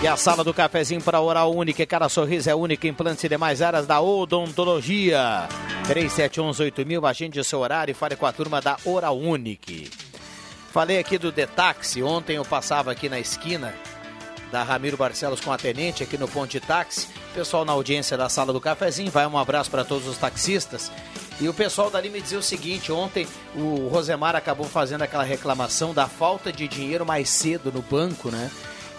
E 0.00 0.06
a 0.06 0.16
sala 0.16 0.44
do 0.44 0.54
cafezinho 0.54 1.02
para 1.02 1.20
oral 1.20 1.52
única, 1.52 1.84
cada 1.84 2.08
sorriso 2.08 2.48
é 2.48 2.54
único, 2.54 2.86
implantes 2.86 3.24
e 3.24 3.28
demais 3.28 3.60
áreas 3.60 3.84
da 3.84 4.00
odontologia. 4.00 5.48
37118000, 5.88 7.08
agende 7.08 7.42
seu 7.42 7.58
horário 7.58 7.90
e 7.90 7.94
fale 7.94 8.14
com 8.14 8.24
a 8.24 8.32
turma 8.32 8.60
da 8.60 8.76
Oral 8.84 9.18
Unique. 9.18 9.90
Falei 10.70 11.00
aqui 11.00 11.18
do 11.18 11.32
Detaxi, 11.32 12.00
ontem 12.00 12.36
eu 12.36 12.44
passava 12.44 12.92
aqui 12.92 13.08
na 13.08 13.18
esquina 13.18 13.74
da 14.52 14.62
Ramiro 14.62 14.96
Barcelos 14.96 15.40
com 15.40 15.52
a 15.52 15.58
Tenente, 15.58 16.04
aqui 16.04 16.16
no 16.16 16.28
Ponte 16.28 16.60
Táxi. 16.60 17.08
Pessoal 17.34 17.64
na 17.64 17.72
audiência 17.72 18.16
da 18.16 18.28
sala 18.28 18.52
do 18.52 18.60
cafezinho, 18.60 19.10
vai 19.10 19.26
um 19.26 19.36
abraço 19.36 19.68
para 19.68 19.84
todos 19.84 20.06
os 20.06 20.16
taxistas. 20.16 20.92
E 21.40 21.48
o 21.48 21.54
pessoal 21.54 21.90
dali 21.90 22.08
me 22.08 22.20
dizia 22.20 22.38
o 22.38 22.42
seguinte: 22.42 22.92
ontem 22.92 23.26
o 23.54 23.88
Rosemar 23.88 24.36
acabou 24.36 24.66
fazendo 24.66 25.02
aquela 25.02 25.24
reclamação 25.24 25.92
da 25.92 26.06
falta 26.06 26.52
de 26.52 26.68
dinheiro 26.68 27.04
mais 27.04 27.28
cedo 27.28 27.72
no 27.72 27.82
banco, 27.82 28.30
né? 28.30 28.48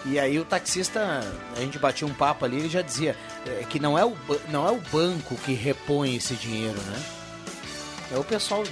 E 0.06 0.18
aí 0.18 0.38
o 0.38 0.44
taxista, 0.44 1.20
a 1.56 1.60
gente 1.60 1.78
batia 1.78 2.06
um 2.06 2.14
papo 2.14 2.44
ali, 2.44 2.56
ele 2.58 2.68
já 2.70 2.80
dizia 2.80 3.14
é, 3.46 3.64
que 3.68 3.78
não 3.78 3.98
é, 3.98 4.04
o, 4.04 4.16
não 4.48 4.66
é 4.66 4.70
o 4.70 4.80
banco 4.90 5.34
que 5.36 5.52
repõe 5.52 6.16
esse 6.16 6.34
dinheiro, 6.34 6.80
né? 6.80 7.02
É 8.12 8.16
o 8.18 8.24
pessoal 8.24 8.64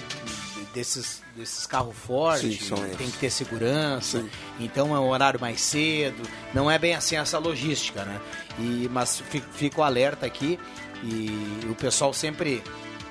desses, 0.75 1.23
desses 1.37 1.67
carros 1.67 1.95
fortes, 1.97 2.65
Sim, 2.67 2.75
tem 2.97 3.11
que 3.11 3.19
ter 3.19 3.31
segurança, 3.31 4.25
então 4.59 4.97
é 4.97 4.99
um 4.99 5.09
horário 5.11 5.39
mais 5.39 5.61
cedo. 5.61 6.23
Não 6.55 6.71
é 6.71 6.79
bem 6.79 6.95
assim 6.95 7.17
essa 7.17 7.39
logística, 7.39 8.05
né? 8.05 8.21
E, 8.59 8.89
mas 8.91 9.21
fi- 9.21 9.45
fico 9.53 9.83
alerta 9.83 10.25
aqui 10.27 10.59
e 11.05 11.61
o 11.71 11.75
pessoal 11.75 12.13
sempre 12.13 12.63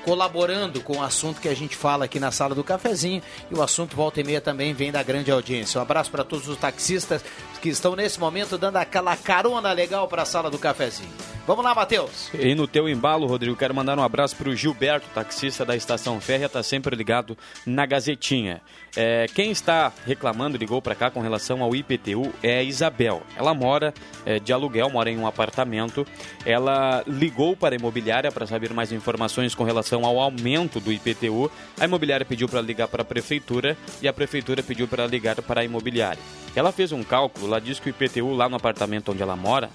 colaborando 0.03 0.79
com 0.81 0.97
o 0.97 1.03
assunto 1.03 1.41
que 1.41 1.49
a 1.49 1.53
gente 1.55 1.75
fala 1.75 2.05
aqui 2.05 2.17
na 2.17 2.31
sala 2.31 2.55
do 2.55 2.63
cafezinho 2.63 3.21
e 3.51 3.55
o 3.55 3.61
assunto 3.61 3.93
volta 3.93 4.21
e 4.21 4.23
meia 4.23 4.39
também 4.39 4.73
vem 4.73 4.89
da 4.89 5.03
grande 5.03 5.29
audiência. 5.29 5.79
Um 5.79 5.81
abraço 5.81 6.09
para 6.09 6.23
todos 6.23 6.47
os 6.47 6.57
taxistas 6.57 7.21
que 7.57 7.69
estão 7.69 7.95
nesse 7.95 8.19
momento 8.19 8.57
dando 8.57 8.77
aquela 8.77 9.15
carona 9.15 9.71
legal 9.71 10.07
para 10.07 10.21
a 10.21 10.25
sala 10.25 10.49
do 10.49 10.57
cafezinho. 10.57 11.09
Vamos 11.47 11.63
lá, 11.63 11.73
Matheus. 11.73 12.29
E 12.33 12.53
no 12.53 12.67
teu 12.67 12.89
embalo, 12.89 13.25
Rodrigo, 13.25 13.55
quero 13.55 13.73
mandar 13.73 13.97
um 13.97 14.03
abraço 14.03 14.35
para 14.35 14.49
o 14.49 14.55
Gilberto, 14.55 15.07
taxista 15.15 15.63
da 15.63 15.77
Estação 15.77 16.19
Férrea, 16.19 16.47
está 16.47 16.61
sempre 16.61 16.93
ligado 16.93 17.37
na 17.65 17.85
Gazetinha. 17.85 18.61
É, 18.97 19.27
quem 19.33 19.49
está 19.49 19.93
reclamando, 20.05 20.57
ligou 20.57 20.81
para 20.81 20.93
cá 20.93 21.09
com 21.09 21.21
relação 21.21 21.63
ao 21.63 21.73
IPTU, 21.73 22.33
é 22.43 22.57
a 22.57 22.63
Isabel. 22.63 23.23
Ela 23.37 23.53
mora 23.53 23.93
é, 24.25 24.39
de 24.39 24.51
aluguel, 24.51 24.89
mora 24.89 25.09
em 25.09 25.17
um 25.17 25.25
apartamento. 25.25 26.05
Ela 26.45 27.01
ligou 27.07 27.55
para 27.55 27.75
a 27.75 27.77
imobiliária 27.77 28.29
para 28.29 28.45
saber 28.45 28.73
mais 28.73 28.91
informações 28.91 29.55
com 29.55 29.63
relação 29.63 30.03
ao 30.03 30.19
aumento 30.19 30.81
do 30.81 30.91
IPTU. 30.91 31.49
A 31.79 31.85
imobiliária 31.85 32.25
pediu 32.25 32.49
para 32.49 32.59
ligar 32.59 32.89
para 32.89 33.03
a 33.03 33.05
prefeitura 33.05 33.77
e 34.01 34.07
a 34.07 34.11
prefeitura 34.11 34.61
pediu 34.61 34.85
para 34.85 35.07
ligar 35.07 35.41
para 35.41 35.61
a 35.61 35.63
imobiliária. 35.63 36.19
Ela 36.57 36.71
fez 36.71 36.91
um 36.91 37.03
cálculo, 37.03 37.46
ela 37.47 37.59
diz 37.59 37.79
que 37.79 37.89
o 37.89 37.91
IPTU 37.91 38.33
lá 38.33 38.47
no 38.47 38.55
apartamento 38.55 39.11
onde 39.11 39.23
ela 39.23 39.35
mora 39.35 39.69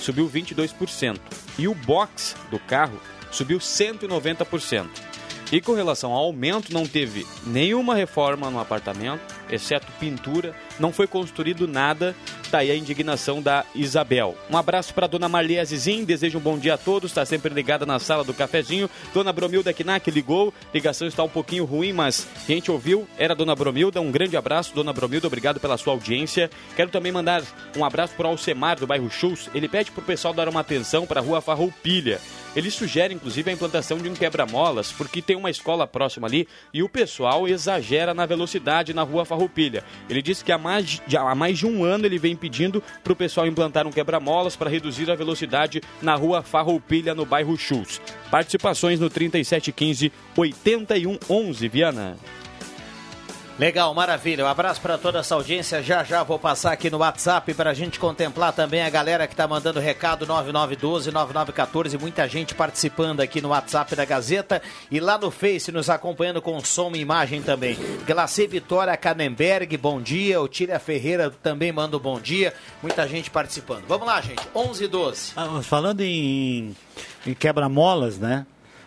subiu 0.00 0.28
22%. 0.28 1.18
E 1.58 1.68
o 1.68 1.74
box 1.74 2.36
do 2.50 2.58
carro 2.58 3.00
subiu 3.30 3.58
190%. 3.58 5.05
E 5.52 5.60
com 5.60 5.74
relação 5.74 6.12
ao 6.12 6.24
aumento, 6.24 6.72
não 6.72 6.86
teve 6.86 7.24
nenhuma 7.46 7.94
reforma 7.94 8.50
no 8.50 8.58
apartamento, 8.58 9.22
exceto 9.48 9.86
pintura, 10.00 10.54
não 10.78 10.92
foi 10.92 11.06
construído 11.06 11.68
nada. 11.68 12.14
Tá 12.50 12.58
aí 12.58 12.70
a 12.70 12.76
indignação 12.76 13.42
da 13.42 13.64
Isabel. 13.74 14.36
Um 14.48 14.56
abraço 14.56 14.94
para 14.94 15.08
dona 15.08 15.28
Marli 15.28 15.58
Azizim, 15.58 16.04
desejo 16.04 16.38
um 16.38 16.40
bom 16.40 16.56
dia 16.56 16.74
a 16.74 16.78
todos, 16.78 17.10
está 17.10 17.24
sempre 17.24 17.52
ligada 17.52 17.84
na 17.84 17.98
sala 17.98 18.22
do 18.22 18.32
cafezinho. 18.32 18.88
Dona 19.12 19.32
Bromilda 19.32 19.72
Knack 19.72 20.10
ligou, 20.10 20.54
ligação 20.72 21.08
está 21.08 21.24
um 21.24 21.28
pouquinho 21.28 21.64
ruim, 21.64 21.92
mas 21.92 22.26
a 22.36 22.52
gente 22.52 22.70
ouviu, 22.70 23.06
era 23.18 23.34
dona 23.34 23.54
Bromilda. 23.54 24.00
Um 24.00 24.12
grande 24.12 24.36
abraço, 24.36 24.74
dona 24.74 24.92
Bromilda, 24.92 25.26
obrigado 25.26 25.58
pela 25.58 25.76
sua 25.76 25.92
audiência. 25.92 26.50
Quero 26.76 26.90
também 26.90 27.10
mandar 27.10 27.42
um 27.76 27.84
abraço 27.84 28.14
para 28.16 28.28
o 28.28 28.30
Alcemar, 28.30 28.78
do 28.78 28.86
bairro 28.86 29.10
Chus. 29.10 29.50
Ele 29.54 29.68
pede 29.68 29.90
para 29.90 30.02
o 30.02 30.04
pessoal 30.04 30.32
dar 30.32 30.48
uma 30.48 30.60
atenção 30.60 31.04
para 31.04 31.20
a 31.20 31.22
rua 31.22 31.40
Farroupilha. 31.40 32.20
Ele 32.56 32.70
sugere, 32.70 33.12
inclusive, 33.12 33.50
a 33.50 33.52
implantação 33.52 33.98
de 33.98 34.08
um 34.08 34.14
quebra-molas, 34.14 34.90
porque 34.90 35.20
tem 35.20 35.36
uma 35.36 35.50
escola 35.50 35.86
próxima 35.86 36.26
ali 36.26 36.48
e 36.72 36.82
o 36.82 36.88
pessoal 36.88 37.46
exagera 37.46 38.14
na 38.14 38.24
velocidade 38.24 38.94
na 38.94 39.02
rua 39.02 39.26
Farroupilha. 39.26 39.84
Ele 40.08 40.22
disse 40.22 40.42
que 40.42 40.50
há 40.50 40.56
mais 40.56 41.02
de, 41.06 41.16
há 41.18 41.34
mais 41.34 41.58
de 41.58 41.66
um 41.66 41.84
ano 41.84 42.06
ele 42.06 42.18
vem 42.18 42.34
pedindo 42.34 42.82
para 43.04 43.12
o 43.12 43.16
pessoal 43.16 43.46
implantar 43.46 43.86
um 43.86 43.92
quebra-molas 43.92 44.56
para 44.56 44.70
reduzir 44.70 45.10
a 45.10 45.14
velocidade 45.14 45.82
na 46.00 46.14
rua 46.14 46.42
Farroupilha, 46.42 47.14
no 47.14 47.26
bairro 47.26 47.58
Chus. 47.58 48.00
Participações 48.30 48.98
no 48.98 49.10
3715 49.10 50.10
8111, 50.34 51.68
Viana. 51.68 52.16
Legal, 53.58 53.94
maravilha. 53.94 54.44
Um 54.44 54.48
abraço 54.48 54.82
para 54.82 54.98
toda 54.98 55.20
essa 55.20 55.34
audiência. 55.34 55.82
Já 55.82 56.04
já 56.04 56.22
vou 56.22 56.38
passar 56.38 56.72
aqui 56.72 56.90
no 56.90 56.98
WhatsApp 56.98 57.54
para 57.54 57.70
a 57.70 57.74
gente 57.74 57.98
contemplar 57.98 58.52
também 58.52 58.82
a 58.82 58.90
galera 58.90 59.26
que 59.26 59.32
está 59.32 59.48
mandando 59.48 59.80
recado 59.80 60.26
9912 60.26 61.10
9914. 61.10 61.96
Muita 61.96 62.28
gente 62.28 62.54
participando 62.54 63.20
aqui 63.20 63.40
no 63.40 63.48
WhatsApp 63.48 63.96
da 63.96 64.04
Gazeta 64.04 64.60
e 64.90 65.00
lá 65.00 65.16
no 65.16 65.30
Face 65.30 65.72
nos 65.72 65.88
acompanhando 65.88 66.42
com 66.42 66.60
som 66.60 66.92
e 66.94 66.98
imagem 66.98 67.40
também. 67.40 67.78
Glacê 68.06 68.46
Vitória 68.46 68.94
Canenberg, 68.94 69.74
bom 69.78 70.02
dia. 70.02 70.38
O 70.38 70.48
Tília 70.48 70.78
Ferreira 70.78 71.30
também 71.30 71.72
manda 71.72 71.96
um 71.96 72.00
bom 72.00 72.20
dia. 72.20 72.52
Muita 72.82 73.08
gente 73.08 73.30
participando. 73.30 73.84
Vamos 73.88 74.06
lá, 74.06 74.20
gente. 74.20 74.46
11 74.54 74.84
e 74.84 74.86
12. 74.86 75.32
Ah, 75.34 75.62
falando 75.62 76.02
em, 76.02 76.76
em 77.26 77.32
quebra-molas, 77.32 78.18
né? 78.18 78.44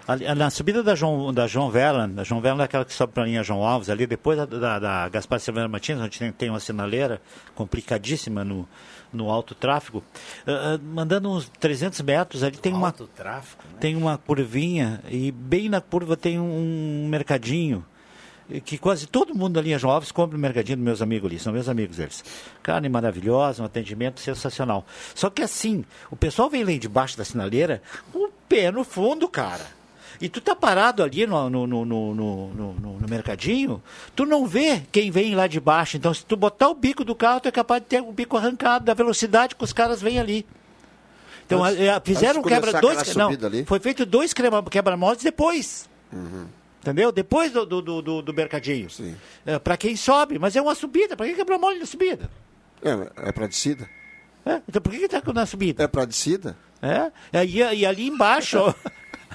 Ali- 0.09 0.25
Na 0.35 0.49
subida 0.49 0.81
da 0.81 0.95
João, 0.95 1.31
da 1.33 1.45
João 1.45 1.69
Verlan, 1.69 2.09
da 2.09 2.23
João 2.23 2.41
Verlan 2.41 2.63
é 2.63 2.65
aquela 2.65 2.83
que 2.83 2.93
sobe 2.93 3.13
para 3.13 3.23
a 3.23 3.25
linha 3.27 3.43
João 3.43 3.63
Alves, 3.63 3.89
ali 3.89 4.07
depois 4.07 4.37
da, 4.37 4.45
da, 4.45 4.79
da 4.79 5.09
Gaspar 5.09 5.39
Silveira 5.39 5.69
Martins, 5.69 5.99
onde 5.99 6.17
tem, 6.17 6.31
tem 6.31 6.49
uma 6.49 6.59
sinaleira 6.59 7.21
complicadíssima 7.53 8.43
no, 8.43 8.67
no 9.13 9.29
alto 9.29 9.53
tráfego, 9.53 10.03
ah, 10.47 10.79
mandando 10.81 11.29
uns 11.29 11.47
300 11.59 12.01
metros, 12.01 12.43
ali 12.43 12.57
tem 12.57 12.73
uma, 12.73 12.87
Alto 12.87 13.05
tráfico, 13.07 13.63
né? 13.71 13.77
tem 13.79 13.95
uma 13.95 14.17
curvinha 14.17 14.99
e 15.09 15.31
bem 15.31 15.69
na 15.69 15.79
curva 15.79 16.17
tem 16.17 16.39
um, 16.39 17.03
um 17.03 17.07
mercadinho 17.07 17.85
que 18.65 18.79
quase 18.79 19.05
todo 19.05 19.35
mundo 19.35 19.53
da 19.53 19.61
linha 19.61 19.77
João 19.77 19.93
Alves 19.93 20.11
compra 20.11 20.35
no 20.35 20.41
mercadinho 20.41 20.75
dos 20.77 20.83
meus 20.83 21.01
amigos 21.03 21.29
ali, 21.29 21.37
são 21.39 21.53
meus 21.53 21.69
amigos 21.69 21.99
eles. 21.99 22.23
Carne 22.63 22.89
maravilhosa, 22.89 23.61
um 23.61 23.65
atendimento 23.67 24.19
sensacional. 24.19 24.83
Só 25.13 25.29
que 25.29 25.43
assim, 25.43 25.85
o 26.09 26.15
pessoal 26.15 26.49
vem 26.49 26.63
lá 26.63 26.71
debaixo 26.79 27.15
da 27.15 27.23
sinaleira 27.23 27.79
com 28.11 28.27
o 28.27 28.31
pé 28.49 28.71
no 28.71 28.83
fundo, 28.83 29.29
cara. 29.29 29.77
E 30.21 30.27
tu 30.29 30.39
tá 30.41 30.55
parado 30.55 31.01
ali 31.03 31.25
no, 31.25 31.49
no, 31.49 31.67
no, 31.67 31.85
no, 31.85 33.07
mercadinho, 33.09 33.81
tu 34.15 34.25
não 34.25 34.45
vê 34.45 34.81
quem 34.91 35.09
vem 35.11 35.33
lá 35.35 35.47
de 35.47 35.59
baixo. 35.59 35.97
Então, 35.97 36.13
se 36.13 36.25
tu 36.25 36.35
botar 36.35 36.69
o 36.69 36.75
bico 36.75 37.03
do 37.03 37.15
carro, 37.15 37.39
tu 37.39 37.47
é 37.47 37.51
capaz 37.51 37.81
de 37.81 37.87
ter 37.87 38.01
o 38.01 38.11
bico 38.11 38.37
arrancado 38.37 38.85
da 38.85 38.93
velocidade 38.93 39.55
que 39.55 39.63
os 39.63 39.73
caras 39.73 40.01
vêm 40.01 40.19
ali. 40.19 40.45
Então, 41.45 41.63
Antes- 41.63 41.79
eh, 41.81 42.01
fizeram 42.03 42.39
antes 42.41 42.51
quebra 42.53 42.79
dois, 42.79 43.15
não, 43.15 43.29
ali. 43.29 43.65
foi 43.65 43.79
feito 43.79 44.05
dois 44.05 44.33
quebra- 44.33 44.61
quebra-molas 44.63 45.17
depois. 45.23 45.89
Uhum. 46.13 46.45
Entendeu? 46.81 47.11
Depois 47.11 47.51
do, 47.51 47.65
do, 47.65 47.81
do, 48.01 48.21
do- 48.21 48.33
mercadinho. 48.33 48.89
Sim. 48.89 49.15
É, 49.45 49.57
para 49.59 49.75
quem 49.75 49.95
sobe, 49.95 50.37
mas 50.39 50.55
é 50.55 50.61
uma 50.61 50.75
subida. 50.75 51.17
Para 51.17 51.25
que 51.27 51.33
quebra-mola 51.33 51.75
na 51.75 51.85
subida? 51.85 52.29
É, 52.83 53.29
é 53.29 53.31
pra 53.31 53.47
descida. 53.47 53.89
É, 54.45 54.61
Então 54.67 54.81
por 54.81 54.91
que, 54.91 54.99
que 54.99 55.07
tá 55.09 55.21
na 55.33 55.45
subida? 55.45 55.83
É 55.83 55.87
pra 55.87 56.05
descida. 56.05 56.55
É? 56.81 57.11
E, 57.43 57.57
e 57.57 57.85
ali 57.85 58.07
embaixo, 58.07 58.73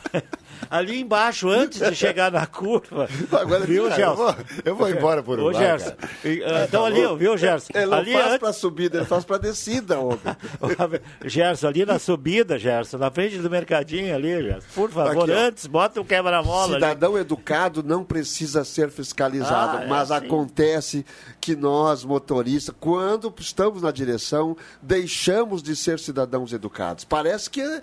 ali 0.70 1.00
embaixo, 1.00 1.48
antes 1.48 1.80
de 1.80 1.94
chegar 1.94 2.30
na 2.32 2.46
curva, 2.46 3.08
Agora, 3.32 3.64
viu, 3.64 3.88
cara, 3.88 3.94
eu, 3.94 4.06
Gerson? 4.06 4.14
vou, 4.16 4.36
eu 4.64 4.76
vou 4.76 4.88
embora 4.90 5.22
por 5.22 5.38
Ô, 5.38 5.50
um 5.50 5.54
Gerson, 5.54 5.92
e, 6.24 6.42
ah, 6.44 6.64
então 6.68 6.84
ali, 6.84 7.04
ó, 7.04 7.14
viu, 7.14 7.36
Gerson? 7.36 7.72
Ele 7.74 7.86
não 7.86 7.98
ali 7.98 8.12
faz 8.12 8.26
antes- 8.26 8.38
pra 8.38 8.52
subida, 8.52 8.96
ele 8.98 9.06
faz 9.06 9.24
pra 9.24 9.38
descida, 9.38 9.98
homem. 9.98 10.18
Gerson, 11.24 11.68
ali 11.68 11.84
na 11.84 11.98
subida, 11.98 12.58
Gerson, 12.58 12.98
na 12.98 13.10
frente 13.10 13.38
do 13.38 13.50
mercadinho 13.50 14.14
ali, 14.14 14.42
Gerson. 14.42 14.68
Por 14.74 14.90
favor, 14.90 15.22
Aqui, 15.24 15.32
antes, 15.32 15.66
bota 15.66 16.00
o 16.00 16.04
quebra-mola 16.04 16.64
ali. 16.64 16.74
Cidadão 16.74 17.18
educado 17.18 17.82
não 17.82 18.04
precisa 18.04 18.64
ser 18.64 18.90
fiscalizado, 18.90 19.78
Ah, 19.78 19.82
é 19.84 19.86
mas 19.86 20.10
assim. 20.10 20.26
acontece 20.26 21.06
que 21.40 21.54
nós, 21.56 22.04
motoristas, 22.04 22.74
quando 22.78 23.32
estamos 23.38 23.82
na 23.82 23.90
direção, 23.90 24.56
deixamos 24.82 25.62
de 25.62 25.74
ser 25.76 25.98
cidadãos 25.98 26.52
educados. 26.52 27.04
Parece 27.04 27.50
que 27.50 27.60
é, 27.60 27.80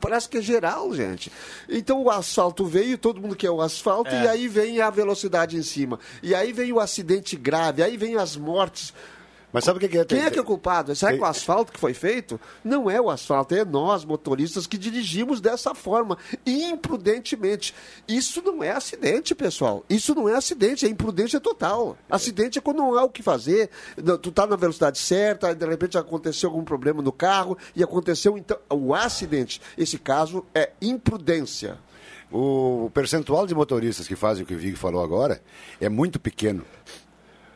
parece 0.00 0.28
que 0.28 0.38
é 0.38 0.42
geral, 0.42 0.92
gente. 0.94 1.30
Então 1.68 2.00
o 2.02 2.10
asfalto 2.14 2.64
veio, 2.64 2.96
todo 2.98 3.20
mundo 3.20 3.36
quer 3.36 3.50
o 3.50 3.60
asfalto, 3.60 4.10
É. 4.10 4.24
e 4.24 4.28
aí 4.28 4.48
vem 4.48 4.80
a 4.80 4.90
velocidade 4.90 5.56
em 5.56 5.62
cima. 5.62 5.98
E 6.22 6.34
aí 6.34 6.52
vem 6.52 6.72
o 6.72 6.80
acidente 6.80 7.36
grave, 7.36 7.82
aí 7.82 7.96
vem 7.96 8.16
as 8.16 8.36
mortes. 8.36 8.92
Mas 9.52 9.62
sabe 9.62 9.76
o 9.76 9.88
que 9.88 9.96
é? 9.96 10.04
Quem 10.04 10.18
é 10.20 10.32
que 10.32 10.38
é 10.40 10.42
culpado? 10.42 10.96
Será 10.96 11.12
que 11.12 11.20
o 11.20 11.24
asfalto 11.24 11.70
que 11.70 11.78
foi 11.78 11.94
feito? 11.94 12.40
Não 12.64 12.90
é 12.90 13.00
o 13.00 13.08
asfalto, 13.08 13.54
é 13.54 13.64
nós, 13.64 14.04
motoristas, 14.04 14.66
que 14.66 14.76
dirigimos 14.76 15.40
dessa 15.40 15.72
forma, 15.76 16.18
imprudentemente. 16.44 17.72
Isso 18.08 18.42
não 18.42 18.64
é 18.64 18.70
acidente, 18.70 19.32
pessoal. 19.32 19.84
Isso 19.88 20.12
não 20.12 20.28
é 20.28 20.34
acidente, 20.34 20.84
é 20.84 20.88
imprudência 20.88 21.38
total. 21.38 21.96
Acidente 22.10 22.58
é 22.58 22.60
quando 22.60 22.78
não 22.78 22.98
há 22.98 23.04
o 23.04 23.08
que 23.08 23.22
fazer, 23.22 23.70
tu 24.20 24.32
tá 24.32 24.44
na 24.44 24.56
velocidade 24.56 24.98
certa, 24.98 25.54
de 25.54 25.66
repente 25.66 25.96
aconteceu 25.96 26.48
algum 26.50 26.64
problema 26.64 27.00
no 27.00 27.12
carro 27.12 27.56
e 27.76 27.82
aconteceu 27.84 28.36
então 28.36 28.58
o 28.68 28.92
acidente. 28.92 29.60
Esse 29.78 29.98
caso 29.98 30.44
é 30.52 30.70
imprudência. 30.82 31.78
O 32.36 32.90
percentual 32.92 33.46
de 33.46 33.54
motoristas 33.54 34.08
que 34.08 34.16
fazem 34.16 34.42
o 34.42 34.46
que 34.46 34.54
o 34.54 34.58
Vig 34.58 34.74
falou 34.74 35.04
agora 35.04 35.40
é 35.80 35.88
muito 35.88 36.18
pequeno. 36.18 36.64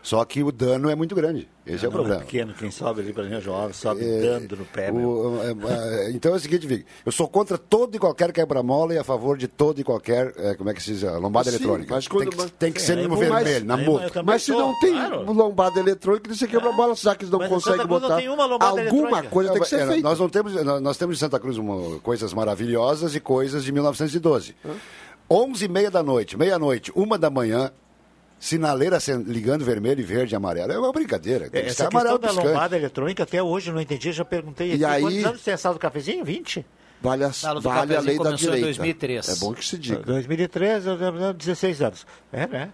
Só 0.01 0.25
que 0.25 0.41
o 0.41 0.53
dano 0.53 0.89
é 0.89 0.95
muito 0.95 1.17
grande. 1.17 1.49
Esse 1.69 1.85
é 1.85 1.89
o 1.89 1.91
Não, 1.91 1.99
problema. 1.99 2.21
pequeno, 2.23 2.55
quem 2.55 2.71
sobe 2.71 3.03
ali 3.03 3.13
para 3.13 3.25
linha 3.25 3.41
jovem, 3.41 3.75
sobe 3.75 4.03
É, 4.03 4.21
dando 4.21 4.57
no 4.57 4.65
pé, 4.65 4.91
o- 4.91 5.39
é, 5.43 6.07
é, 6.07 6.11
então 6.13 6.33
é 6.33 6.37
o 6.37 6.41
seguinte, 6.41 6.67
Vig. 6.67 6.87
Eu 7.05 7.13
sou 7.13 7.29
contra 7.29 7.59
todo 7.59 7.95
e 7.95 7.99
qualquer 7.99 8.33
quebra-mola 8.33 8.95
e 8.95 8.99
a 8.99 9.05
favor 9.05 9.37
de 9.37 9.47
todo 9.47 9.79
e 9.81 9.85
qualquer, 9.85 10.33
é, 10.39 10.55
como 10.55 10.71
é 10.71 10.75
que 10.75 10.83
se 10.83 10.93
diz, 10.95 11.03
lombada 11.03 11.51
Sim, 11.51 11.57
eletrônica. 11.57 11.95
mas 11.95 12.09
quando- 12.09 12.31
tem 12.31 12.39
que, 12.47 12.53
tem 12.53 12.73
que 12.73 12.81
ser 12.83 12.97
no 12.97 13.17
vermelho, 13.17 13.65
na 13.67 13.77
multa. 13.77 14.23
Mas 14.23 14.43
se 14.45 14.51
não 14.53 14.79
tem 14.81 14.93
claro. 14.93 15.31
lombada 15.33 15.79
eletrônica, 15.79 16.35
você 16.35 16.47
quebra 16.49 16.71
a 16.71 16.73
bola, 16.73 16.95
já 16.95 17.15
que 17.15 17.25
eles 17.25 17.33
não 17.33 17.45
em 17.45 17.49
conseguem 17.49 17.81
não 17.81 17.87
botar. 17.87 18.17
tem 18.17 18.29
uma 18.31 18.47
lombada 18.47 18.81
Alguma 18.83 19.23
coisa 19.25 19.53
tem 19.53 19.61
que 19.61 19.69
ser 19.69 19.81
É, 19.81 19.87
feita. 19.87 20.03
Nós, 20.03 20.19
não 20.19 20.29
temos, 20.29 20.55
nós- 20.81 20.97
temos 20.97 21.17
em 21.17 21.21
Santa 21.21 21.39
Cruz 21.39 21.59
uma- 21.59 21.99
coisas 22.01 22.33
maravilhosas 22.33 23.15
e 23.15 23.21
coisas 23.21 23.63
de 23.63 23.73
1912. 23.73 24.55
11 25.31 25.67
e 25.67 25.69
meia 25.69 25.91
da 25.91 26.03
noite, 26.03 26.37
meia-noite, 26.39 26.91
uma 26.95 27.19
da 27.19 27.29
manhã, 27.29 27.71
sinaleira 28.39 28.99
ligando 29.27 29.65
vermelho 29.65 30.01
e 30.01 30.05
verde 30.05 30.35
e 30.35 30.37
amarelo. 30.37 30.73
É 30.73 30.79
uma 30.79 30.93
brincadeira. 30.93 31.49
Ser 31.49 31.67
Essa 31.67 31.89
amarelo 31.89 32.19
questão 32.19 32.35
da 32.37 32.41
piscante. 32.41 32.47
lombada 32.55 32.77
eletrônica, 32.77 33.23
até 33.23 33.43
hoje 33.43 33.71
eu 33.71 33.75
não 33.75 33.81
entendi, 33.81 34.13
já 34.13 34.25
perguntei 34.25 34.71
E 34.71 34.75
aqui. 34.75 34.85
aí- 34.85 35.03
Quantos 35.03 35.25
anos 35.25 35.43
tem 35.43 35.55
essa 35.55 35.73
do 35.73 35.79
cafezinho? 35.79 36.25
20? 36.25 36.65
Vale 37.01 37.25
a, 37.25 37.33
Sala 37.33 37.61
do 37.61 37.69
vale 37.69 37.95
a 37.95 38.01
lei 38.01 38.17
da 38.19 38.25
começou 38.25 38.49
em 38.49 38.57
direita. 38.57 38.67
2003. 38.67 39.29
É 39.29 39.37
bom 39.37 39.55
que 39.55 39.65
se 39.65 39.79
diga. 39.79 40.03
2013, 40.03 40.89
eu 40.89 40.95
lembro, 40.97 41.33
16 41.33 41.81
anos. 41.81 42.07
É, 42.33 42.47
né? 42.47 42.71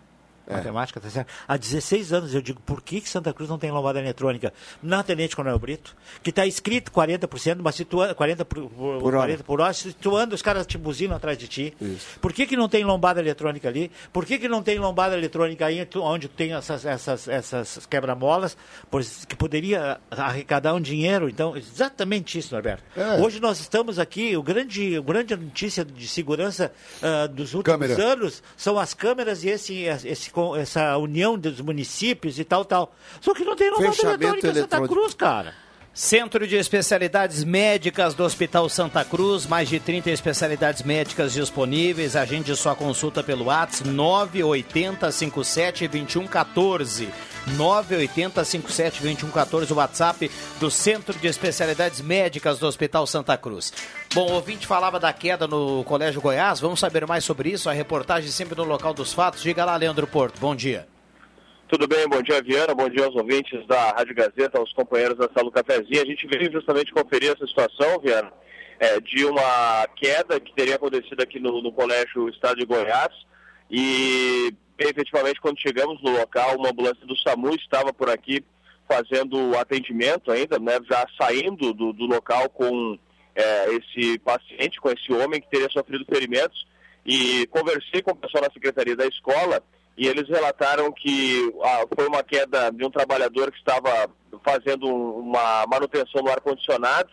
Matemática, 0.49 1.01
tá 1.01 1.09
certo. 1.09 1.33
Há 1.49 1.57
16 1.57 2.13
anos 2.13 2.35
eu 2.35 2.43
digo, 2.43 2.61
por 2.61 2.83
que, 2.83 3.01
que 3.01 3.09
Santa 3.09 3.33
Cruz 3.33 3.49
não 3.49 3.59
tem 3.59 3.71
lombada 3.71 3.99
eletrônica? 3.99 4.53
Na 4.83 5.03
Tenente 5.03 5.35
Coronel 5.35 5.59
Brito, 5.59 5.97
que 6.23 6.31
está 6.31 6.47
escrito 6.47 6.91
40%, 6.93 7.59
mas 7.63 7.75
se 7.75 7.85
tu 7.85 8.01
anda 8.01 8.15
40 8.15 8.45
por, 8.45 8.69
por, 8.69 8.99
Por 9.01 9.15
hora. 9.15 9.27
40 9.27 9.45
por 9.45 9.61
hora, 9.61 9.73
se 9.73 9.93
tu 9.93 10.17
anda, 10.17 10.35
os 10.35 10.43
caras 10.43 10.67
te 10.67 10.77
buzinam 10.77 11.17
atrás 11.17 11.39
de 11.39 11.49
ti. 11.49 11.77
Por 12.21 12.33
que, 12.33 12.47
que 12.47 12.57
não 12.57 12.69
tem 12.69 12.85
lombada 12.85 13.21
eletrônica 13.21 13.69
ali? 13.69 13.91
Por 14.13 14.27
que, 14.27 14.39
que 14.39 14.49
não 14.49 14.63
tem 14.63 14.79
lombada 14.79 15.17
eletrônica 15.17 15.65
aí 15.65 15.87
onde 15.97 16.29
tem 16.29 16.53
essas, 16.55 16.85
essas, 16.85 17.29
essas 17.29 17.87
quebra-molas? 17.87 18.57
Que 19.29 19.37
poderia 19.37 20.01
arrecadar 20.11 20.75
um 20.75 20.81
dinheiro. 20.81 21.29
Então, 21.29 21.57
exatamente 21.57 22.39
isso, 22.39 22.55
Norberto. 22.55 22.83
É. 22.97 23.21
Hoje 23.21 23.41
nós 23.41 23.61
estamos 23.61 23.99
aqui, 23.99 24.37
o 24.37 24.43
grande, 24.43 24.99
o 24.99 25.03
grande 25.03 25.37
notícia 25.37 25.85
de 25.85 26.07
segurança 26.09 26.73
ah, 27.03 27.27
dos 27.27 27.55
últimos 27.55 27.79
Câmera. 27.79 28.03
anos 28.03 28.43
são 28.57 28.79
as 28.79 28.95
câmeras 28.95 29.45
e 29.45 29.49
esse, 29.49 29.83
esse, 29.83 30.31
essa 30.57 30.97
união 30.99 31.39
dos 31.39 31.61
municípios 31.61 32.39
e 32.39 32.45
tal, 32.45 32.65
tal. 32.65 32.95
Só 33.21 33.35
que 33.35 33.45
não 33.45 33.57
tem 33.57 33.71
lombada 33.71 33.93
Fechamento 33.93 34.47
em 34.47 34.55
Santa. 34.55 34.89
Cruz, 34.89 35.15
cara. 35.15 35.55
Centro 35.95 36.45
de 36.45 36.57
Especialidades 36.57 37.45
Médicas 37.45 38.15
do 38.15 38.25
Hospital 38.25 38.69
Santa 38.69 39.05
Cruz, 39.05 39.47
mais 39.47 39.69
de 39.69 39.79
30 39.79 40.11
especialidades 40.11 40.83
médicas 40.83 41.33
disponíveis. 41.33 42.17
Agende 42.17 42.57
sua 42.57 42.75
consulta 42.75 43.23
pelo 43.23 43.45
WhatsApp 43.45 43.89
980 43.89 45.13
57 45.13 45.87
21 45.87 46.27
14. 46.27 47.09
980 47.57 48.45
57 48.45 49.03
21 49.05 49.31
14, 49.31 49.73
o 49.73 49.77
WhatsApp 49.77 50.29
do 50.59 50.69
Centro 50.69 51.17
de 51.17 51.29
Especialidades 51.29 52.01
Médicas 52.01 52.59
do 52.59 52.67
Hospital 52.67 53.07
Santa 53.07 53.37
Cruz. 53.37 53.73
Bom, 54.13 54.29
o 54.29 54.33
ouvinte 54.33 54.67
falava 54.67 54.99
da 54.99 55.13
queda 55.13 55.47
no 55.47 55.85
Colégio 55.85 56.21
Goiás. 56.21 56.59
Vamos 56.59 56.81
saber 56.81 57.07
mais 57.07 57.23
sobre 57.23 57.51
isso. 57.51 57.71
A 57.71 57.73
reportagem 57.73 58.33
sempre 58.33 58.57
no 58.57 58.65
local 58.65 58.93
dos 58.93 59.13
fatos. 59.13 59.43
Diga 59.43 59.65
lá, 59.65 59.77
Leandro 59.77 60.09
Porto. 60.09 60.41
Bom 60.41 60.57
dia. 60.57 60.89
Tudo 61.67 61.89
bem, 61.89 62.07
bom 62.07 62.21
dia 62.21 62.43
Viana, 62.43 62.75
bom 62.75 62.91
dia 62.91 63.07
aos 63.07 63.17
ouvintes 63.17 63.67
da 63.67 63.89
Rádio 63.93 64.15
Gazeta, 64.15 64.59
aos 64.59 64.71
companheiros 64.75 65.17
da 65.17 65.31
Sala 65.33 65.45
do 65.45 65.51
Cafezinho. 65.51 66.03
A 66.03 66.05
gente 66.05 66.27
veio 66.27 66.53
justamente 66.53 66.93
conferir 66.93 67.33
essa 67.33 67.47
situação, 67.47 67.99
Viana, 68.01 68.31
é, 68.79 69.01
de 69.01 69.25
uma 69.25 69.89
queda 69.97 70.39
que 70.39 70.55
teria 70.55 70.77
acontecido 70.77 71.23
aqui 71.23 71.41
no, 71.41 71.63
no 71.63 71.73
Colégio 71.73 72.29
Estado 72.29 72.57
de 72.57 72.67
Goiás. 72.67 73.15
E 73.71 74.55
efetivamente 74.79 75.41
quando 75.41 75.59
chegamos 75.59 76.03
no 76.03 76.11
local, 76.11 76.55
uma 76.57 76.69
ambulância 76.69 77.07
do 77.07 77.17
SAMU 77.17 77.55
estava 77.55 77.95
por 77.95 78.11
aqui 78.11 78.45
fazendo 78.87 79.57
atendimento 79.57 80.31
ainda, 80.31 80.59
né, 80.59 80.79
já 80.89 81.07
saindo 81.19 81.73
do, 81.73 81.95
do 81.95 82.05
local 82.05 82.51
com 82.51 82.99
é, 83.35 83.69
esse 83.77 84.19
paciente, 84.19 84.79
com 84.79 84.91
esse 84.91 85.11
homem 85.15 85.41
que 85.41 85.49
teria 85.49 85.71
sofrido 85.71 86.05
ferimentos. 86.05 86.67
E 87.07 87.47
conversei 87.47 88.03
com 88.03 88.11
o 88.11 88.17
pessoal 88.17 88.45
da 88.45 88.53
secretaria 88.53 88.95
da 88.95 89.07
escola 89.07 89.63
e 89.97 90.09
eles 90.09 90.29
relataram 90.29 90.91
que 90.93 91.55
ah, 91.63 91.85
foi 91.95 92.09
uma 92.09 92.23
queda 92.23 92.71
de 92.71 92.85
um 92.85 92.91
trabalhador 92.91 93.51
que 93.53 93.59
estava 93.59 94.11
fazendo 94.45 94.87
uma 94.87 95.65
manutenção 95.69 96.23
no 96.23 96.31
ar-condicionado. 96.31 97.09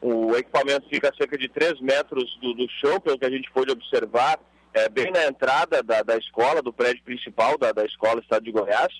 O 0.00 0.36
equipamento 0.36 0.88
fica 0.88 1.10
a 1.10 1.14
cerca 1.14 1.38
de 1.38 1.48
3 1.48 1.80
metros 1.80 2.36
do, 2.40 2.54
do 2.54 2.66
chão, 2.80 3.00
pelo 3.00 3.18
que 3.18 3.24
a 3.24 3.30
gente 3.30 3.50
pôde 3.52 3.70
observar, 3.70 4.38
é, 4.74 4.88
bem 4.88 5.10
na 5.12 5.26
entrada 5.26 5.82
da, 5.82 6.02
da 6.02 6.16
escola, 6.16 6.60
do 6.60 6.72
prédio 6.72 7.04
principal 7.04 7.56
da, 7.56 7.70
da 7.70 7.84
escola 7.84 8.20
Estado 8.20 8.44
de 8.44 8.50
Goiás. 8.50 8.92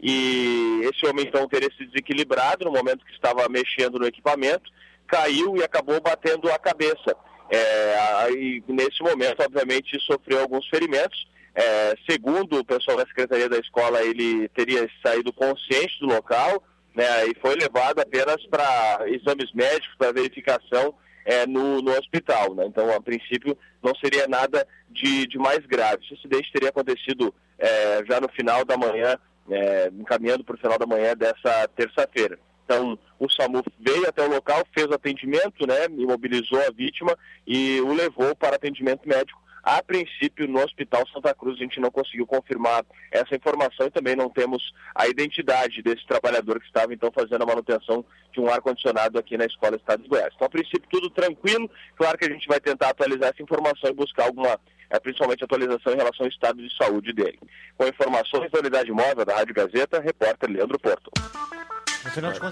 E 0.00 0.80
esse 0.82 1.06
homem 1.06 1.24
então 1.26 1.48
teria 1.48 1.70
se 1.76 1.86
desequilibrado 1.86 2.64
no 2.64 2.72
momento 2.72 3.04
que 3.04 3.12
estava 3.12 3.48
mexendo 3.48 4.00
no 4.00 4.06
equipamento, 4.06 4.68
caiu 5.06 5.56
e 5.56 5.62
acabou 5.62 6.00
batendo 6.00 6.50
a 6.50 6.58
cabeça. 6.58 7.16
É, 7.48 7.96
aí, 8.18 8.64
nesse 8.66 9.00
momento, 9.00 9.40
obviamente, 9.40 9.96
sofreu 10.00 10.40
alguns 10.40 10.66
ferimentos 10.68 11.30
é, 11.54 11.94
segundo 12.08 12.58
o 12.58 12.64
pessoal 12.64 12.96
da 12.96 13.06
secretaria 13.06 13.48
da 13.48 13.58
escola, 13.58 14.02
ele 14.02 14.48
teria 14.50 14.88
saído 15.04 15.32
consciente 15.32 15.98
do 16.00 16.06
local 16.06 16.62
né, 16.94 17.26
e 17.26 17.34
foi 17.40 17.54
levado 17.56 18.00
apenas 18.00 18.44
para 18.46 19.00
exames 19.06 19.52
médicos, 19.52 19.94
para 19.98 20.12
verificação 20.12 20.94
é, 21.24 21.46
no, 21.46 21.82
no 21.82 21.92
hospital. 21.92 22.54
Né? 22.54 22.66
Então, 22.66 22.90
a 22.94 23.00
princípio, 23.00 23.56
não 23.82 23.94
seria 23.96 24.26
nada 24.26 24.66
de, 24.88 25.26
de 25.26 25.38
mais 25.38 25.64
grave. 25.66 26.04
Esse 26.04 26.14
acidente 26.14 26.52
teria 26.52 26.70
acontecido 26.70 27.34
é, 27.58 28.02
já 28.06 28.20
no 28.20 28.28
final 28.30 28.64
da 28.64 28.76
manhã, 28.76 29.18
é, 29.50 29.90
encaminhando 29.98 30.44
para 30.44 30.54
o 30.54 30.58
final 30.58 30.78
da 30.78 30.86
manhã 30.86 31.14
dessa 31.14 31.68
terça-feira. 31.76 32.38
Então, 32.64 32.98
o 33.18 33.28
SAMU 33.28 33.62
veio 33.78 34.08
até 34.08 34.24
o 34.24 34.30
local, 34.30 34.64
fez 34.72 34.86
o 34.86 34.94
atendimento, 34.94 35.66
né, 35.66 35.86
imobilizou 35.90 36.58
a 36.60 36.70
vítima 36.70 37.18
e 37.46 37.80
o 37.82 37.92
levou 37.92 38.34
para 38.34 38.56
atendimento 38.56 39.06
médico 39.06 39.41
a 39.62 39.82
princípio, 39.82 40.48
no 40.48 40.60
Hospital 40.60 41.06
Santa 41.12 41.32
Cruz, 41.32 41.56
a 41.56 41.62
gente 41.62 41.78
não 41.78 41.90
conseguiu 41.90 42.26
confirmar 42.26 42.84
essa 43.12 43.36
informação 43.36 43.86
e 43.86 43.90
também 43.90 44.16
não 44.16 44.28
temos 44.28 44.72
a 44.94 45.06
identidade 45.06 45.80
desse 45.82 46.04
trabalhador 46.06 46.58
que 46.58 46.66
estava, 46.66 46.92
então, 46.92 47.12
fazendo 47.12 47.42
a 47.42 47.46
manutenção 47.46 48.04
de 48.32 48.40
um 48.40 48.50
ar-condicionado 48.50 49.18
aqui 49.18 49.36
na 49.36 49.44
Escola 49.44 49.76
Estado 49.76 50.02
de 50.02 50.08
Goiás. 50.08 50.32
Então, 50.34 50.46
a 50.46 50.50
princípio, 50.50 50.88
tudo 50.90 51.08
tranquilo. 51.10 51.70
Claro 51.96 52.18
que 52.18 52.24
a 52.24 52.30
gente 52.30 52.48
vai 52.48 52.58
tentar 52.58 52.88
atualizar 52.88 53.30
essa 53.30 53.42
informação 53.42 53.88
e 53.88 53.94
buscar 53.94 54.24
alguma, 54.24 54.58
é, 54.90 54.98
principalmente, 54.98 55.44
atualização 55.44 55.92
em 55.92 55.96
relação 55.96 56.26
ao 56.26 56.30
estado 56.30 56.60
de 56.60 56.76
saúde 56.76 57.12
dele. 57.12 57.38
Com 57.76 57.86
informações 57.86 58.50
da 58.50 58.58
Unidade 58.58 58.90
Móvel 58.90 59.24
da 59.24 59.36
Rádio 59.36 59.54
Gazeta, 59.54 60.00
repórter 60.00 60.50
Leandro 60.50 60.78
Porto. 60.78 61.10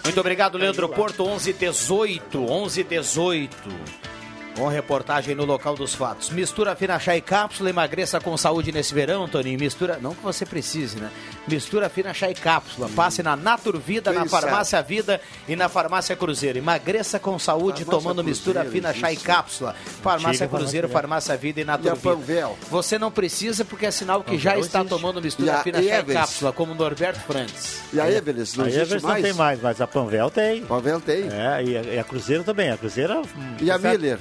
Muito 0.05 0.21
obrigado, 0.21 0.57
Leandro 0.57 0.89
Porto. 0.89 1.25
1118, 1.25 2.39
1118. 2.39 4.20
Com 4.57 4.67
reportagem 4.69 5.35
no 5.35 5.45
local 5.47 5.75
dos 5.75 5.95
fatos. 5.95 6.29
Mistura 6.29 6.77
fina 6.77 6.99
chá 6.99 7.17
e 7.17 7.21
cápsula, 7.23 7.71
emagreça 7.71 8.21
com 8.21 8.37
saúde 8.37 8.71
nesse 8.73 8.93
verão, 8.93 9.27
Toninho. 9.27 9.59
Mistura, 9.59 9.99
não 10.03 10.15
que 10.15 10.23
você 10.23 10.45
precise, 10.45 10.99
né? 10.99 11.09
Mistura 11.49 11.89
fina 11.89 12.13
chá 12.13 12.29
e 12.31 12.35
cápsula. 12.35 12.89
Passe 12.95 13.23
na 13.23 13.37
Naturvida, 13.37 14.13
na 14.13 14.27
Farmácia 14.27 14.83
Vida 14.83 15.19
e 15.49 15.57
na 15.57 15.69
Farmácia 15.69 16.15
Cruzeiro. 16.15 16.59
Emagreça 16.59 17.19
com 17.19 17.39
saúde 17.39 17.85
Farmácia 17.85 17.91
tomando 18.09 18.23
mistura 18.25 18.61
Cruzeiro, 18.63 18.87
fina 18.89 18.95
chá 19.01 19.13
e 19.13 19.17
cápsula. 19.17 19.75
Farmácia 20.03 20.45
Antiga 20.45 20.59
Cruzeiro, 20.59 20.89
Farmácia 20.91 21.37
Vida 21.39 21.61
e 21.61 21.63
E 21.63 21.65
a 21.65 21.67
Naturvida. 21.67 22.17
Panvel? 22.17 22.59
Você 22.71 22.99
não 22.99 23.11
precisa 23.11 23.65
porque 23.65 23.87
é 23.87 23.91
sinal 23.91 24.23
que 24.23 24.37
já 24.37 24.59
está 24.59 24.81
existe. 24.81 24.95
tomando 24.95 25.21
E 25.21 25.23
mistura 25.23 25.59
fina 25.63 25.79
chá 25.79 25.85
e 25.85 25.89
Everest? 25.89 26.13
cápsula, 26.13 26.53
como 26.53 26.75
Norberto 26.75 27.21
Frantes. 27.21 27.81
E 27.95 28.01
a 28.01 28.11
Everest, 28.11 28.59
não 28.59 28.65
Aí 28.67 28.73
a 28.73 28.75
existe 28.75 28.91
versão 28.91 29.11
mais? 29.11 29.25
tem 29.25 29.33
mais, 29.33 29.63
mas 29.63 29.81
a 29.81 29.87
Panvel 29.87 30.29
tem. 30.29 30.63
Panvel 30.67 31.01
tem. 31.01 31.23
É, 31.29 31.63
e 31.65 31.77
a, 31.79 31.83
e 31.83 31.99
a 31.99 32.05
Cruzeiro 32.05 32.45
também. 32.45 32.71
A 32.71 32.77
Cruzeiro. 32.77 33.23
hum, 33.23 33.57
E 33.61 33.71
a? 33.71 33.79
Miller? 33.79 34.19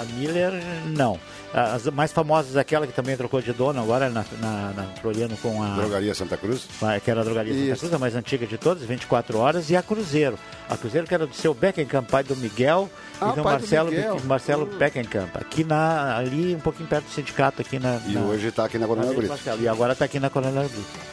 A 0.00 0.04
Miller, 0.04 0.52
não. 0.86 1.18
As 1.54 1.86
mais 1.86 2.12
famosas, 2.12 2.56
aquela 2.56 2.86
que 2.86 2.92
também 2.92 3.16
trocou 3.16 3.40
de 3.42 3.52
dono 3.52 3.80
agora 3.82 4.08
na, 4.08 4.24
na, 4.40 4.72
na 4.74 4.82
Floriano 5.00 5.36
com 5.36 5.62
a. 5.62 5.76
Drogaria 5.76 6.14
Santa 6.14 6.36
Cruz. 6.36 6.66
Que 7.04 7.10
era 7.10 7.20
a 7.20 7.24
drogaria 7.24 7.52
Santa 7.52 7.66
Isso. 7.72 7.80
Cruz, 7.80 7.94
a 7.94 7.98
mais 7.98 8.14
antiga 8.14 8.46
de 8.46 8.56
todas, 8.58 8.82
24 8.84 9.38
horas, 9.38 9.68
e 9.70 9.76
a 9.76 9.82
Cruzeiro. 9.82 10.38
A 10.68 10.76
Cruzeiro 10.76 11.06
que 11.06 11.14
era 11.14 11.26
do 11.26 11.34
seu 11.34 11.52
Beckenkamp, 11.54 12.08
pai 12.10 12.22
do 12.24 12.34
Miguel 12.36 12.88
Ah, 13.20 13.32
e 13.32 13.36
do 13.36 13.42
pai 13.42 13.56
do 13.56 13.60
Marcelo, 13.60 13.90
Miguel. 13.90 14.20
Marcelo 14.24 14.66
Beckenkamp. 14.66 15.36
Aqui 15.36 15.64
na, 15.64 16.16
ali, 16.16 16.54
um 16.54 16.60
pouquinho 16.60 16.88
perto 16.88 17.04
do 17.04 17.10
sindicato, 17.10 17.60
aqui 17.62 17.78
na. 17.78 18.00
E 18.06 18.12
na- 18.12 18.20
hoje 18.22 18.46
está 18.48 18.64
aqui 18.64 18.78
na 18.78 18.86
Coronel 18.86 19.14
Brito. 19.14 19.28
Marcelo. 19.28 19.62
E 19.62 19.68
agora 19.68 19.92
está 19.92 20.04
aqui 20.06 20.18
na 20.20 20.30
Coronel 20.30 20.68
Brito. 20.68 21.12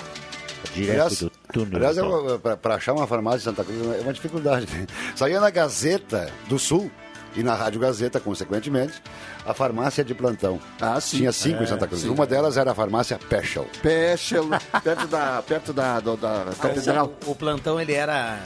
Direto 0.74 0.92
Aliás, 0.92 1.20
do 1.20 1.32
túnel. 1.54 1.78
aliás 1.88 2.58
para 2.62 2.76
achar 2.76 2.94
uma 2.94 3.08
farmácia 3.08 3.40
em 3.40 3.44
Santa 3.44 3.64
Cruz 3.64 3.80
é 3.98 4.02
uma 4.02 4.14
dificuldade. 4.14 4.68
Saía 5.16 5.40
na 5.40 5.50
Gazeta 5.50 6.30
do 6.48 6.60
Sul 6.60 6.92
e 7.36 7.44
na 7.44 7.54
Rádio 7.54 7.80
Gazeta, 7.80 8.20
consequentemente, 8.20 9.02
a 9.46 9.54
farmácia 9.54 10.04
de 10.04 10.14
plantão. 10.14 10.60
Ah, 10.80 11.00
sim. 11.00 11.18
Tinha 11.18 11.32
cinco 11.32 11.64
em 11.64 11.68
Santa 11.68 11.88
Cruz. 11.88 12.04
Uma 12.06 12.26
delas 12.26 12.58
era 12.58 12.72
a 12.72 12.76
farmácia 12.76 13.18
Peschel. 13.30 13.68
Peschel, 13.82 14.48
perto 14.84 15.08
da, 15.08 15.42
perto 15.42 15.74
da, 15.74 16.00
do- 16.00 16.18
da 16.18 16.46
catedral. 16.62 17.14
O, 17.26 17.32
o 17.32 17.36
plantão, 17.36 17.80
ele 17.80 17.94
era, 17.94 18.40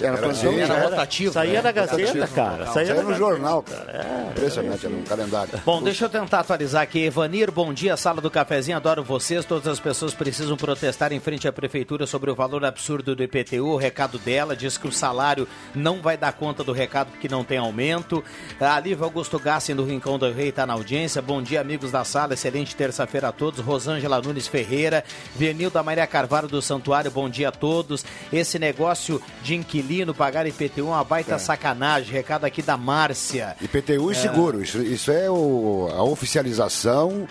Era 0.00 0.16
Era 0.18 0.26
era 0.26 0.74
era- 0.74 0.84
rotativo. 0.84 1.32
Saía 1.32 1.52
né? 1.54 1.62
na 1.62 1.72
Gazeta, 1.72 1.96
Rotativo 1.96 2.34
cara. 2.34 2.50
local. 2.58 2.74
Saía 2.74 2.86
Saía 2.88 3.02
no 3.02 3.14
jornal, 3.14 3.62
cara. 3.62 4.06
Impressionante, 4.30 4.86
era 4.86 4.94
um 4.94 5.02
calendário. 5.02 5.50
Bom, 5.64 5.82
deixa 5.82 6.04
eu 6.04 6.08
tentar 6.08 6.40
atualizar 6.40 6.82
aqui. 6.82 7.04
Evanir, 7.04 7.50
bom 7.50 7.72
dia, 7.72 7.96
sala 7.96 8.20
do 8.20 8.30
cafezinho, 8.30 8.76
adoro 8.76 9.02
vocês. 9.02 9.44
Todas 9.44 9.66
as 9.68 9.80
pessoas 9.80 10.12
precisam 10.14 10.56
protestar 10.56 11.12
em 11.12 11.20
frente 11.20 11.46
à 11.48 11.52
prefeitura 11.52 12.06
sobre 12.06 12.30
o 12.30 12.34
valor 12.34 12.64
absurdo 12.64 13.14
do 13.14 13.22
IPTU. 13.22 13.66
O 13.68 13.76
recado 13.76 14.18
dela 14.18 14.56
diz 14.56 14.76
que 14.76 14.88
o 14.88 14.92
salário 14.92 15.46
não 15.74 16.00
vai 16.02 16.16
dar 16.16 16.32
conta 16.32 16.64
do 16.64 16.72
recado 16.72 17.10
porque 17.10 17.28
não 17.28 17.44
tem 17.44 17.58
aumento. 17.58 18.22
A 18.60 18.78
Lívia 18.80 19.04
Augusto 19.04 19.38
Gassen 19.38 19.76
do 19.76 19.84
Rincão 19.84 20.18
do 20.18 20.30
Rei 20.32 20.48
está 20.48 20.66
na 20.66 20.72
audiência. 20.72 21.22
Bom 21.22 21.40
dia, 21.42 21.60
amigos 21.60 21.90
da 21.92 22.04
sala. 22.04 22.34
Excelente 22.34 22.74
terça-feira 22.74 23.28
a 23.28 23.32
todos. 23.32 23.60
Rosângela 23.60 24.20
Nunes 24.20 24.46
Ferreira, 24.48 25.04
Venilda 25.34 25.82
Maria 25.82 26.06
Carvalho 26.06 26.48
do 26.48 26.60
Santuário, 26.60 27.10
bom 27.10 27.28
dia 27.28 27.48
a 27.48 27.52
todos. 27.52 28.04
Esse 28.32 28.58
negócio 28.58 29.20
de 29.42 29.54
inquilino 29.78 30.14
pagar 30.14 30.46
IPTU 30.46 30.80
é 30.80 30.82
uma 30.84 31.04
baita 31.04 31.38
sacanagem. 31.38 32.12
Recado 32.12 32.44
aqui 32.44 32.62
da 32.62 32.76
Márcia. 32.76 33.56
IPTU 33.60 34.10
e 34.10 34.14
seguro. 34.14 34.62
Isso, 34.62 34.78
isso 34.82 35.10
é 35.10 35.30
o- 35.30 35.88
a 35.92 36.02
oficialização 36.02 37.26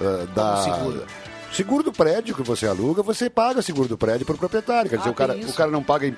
ah, 0.00 0.26
da. 0.34 0.62
seguro? 0.64 1.04
Seguro 1.52 1.82
do 1.82 1.92
prédio 1.92 2.34
que 2.34 2.42
você 2.44 2.64
aluga, 2.66 3.02
você 3.02 3.28
paga 3.28 3.60
seguro 3.60 3.88
do 3.88 3.98
prédio 3.98 4.24
para 4.24 4.36
o 4.36 4.38
proprietário. 4.38 4.88
Quer 4.88 4.98
dizer, 4.98 5.08
Ah, 5.08 5.12
o, 5.12 5.14
cara, 5.14 5.36
isso. 5.36 5.50
o 5.50 5.54
cara 5.54 5.70
não 5.70 5.82
paga 5.82 6.06
eh, 6.06 6.12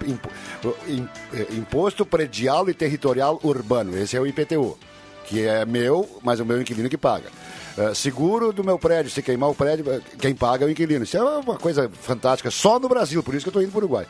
imposto 1.52 2.04
predial 2.04 2.68
e 2.68 2.74
territorial 2.74 3.40
urbano. 3.42 3.96
Esse 3.98 4.16
é 4.16 4.20
o 4.20 4.26
IPTU, 4.26 4.76
que 5.26 5.46
é 5.46 5.64
meu, 5.64 6.08
mas 6.22 6.38
é 6.38 6.42
o 6.42 6.46
meu 6.46 6.60
inquilino 6.60 6.88
que 6.88 6.98
paga. 6.98 7.30
Ah, 7.78 7.94
seguro 7.94 8.52
do 8.52 8.62
meu 8.62 8.78
prédio, 8.78 9.10
se 9.10 9.22
queimar 9.22 9.48
o 9.48 9.54
prédio, 9.54 10.02
quem 10.18 10.34
paga 10.34 10.64
é 10.66 10.68
o 10.68 10.70
inquilino. 10.70 11.04
Isso 11.04 11.16
é 11.16 11.22
uma 11.22 11.56
coisa 11.56 11.90
fantástica, 12.02 12.50
só 12.50 12.78
no 12.78 12.88
Brasil, 12.88 13.22
por 13.22 13.34
isso 13.34 13.44
que 13.44 13.48
eu 13.48 13.52
estou 13.52 13.62
indo 13.62 13.70
para 13.72 13.78
o 13.78 13.84
Uruguai. 13.84 14.06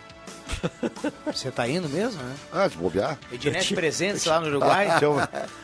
Você 1.26 1.50
tá 1.50 1.68
indo 1.68 1.88
mesmo, 1.88 2.22
né? 2.22 2.34
Ah, 2.52 2.68
se 2.68 2.76
bobear. 2.76 3.18
Ednet 3.32 3.74
Presentes 3.74 4.24
lá 4.24 4.40
no 4.40 4.48
Uruguai. 4.48 4.98
Se 4.98 5.04
eu, 5.04 5.16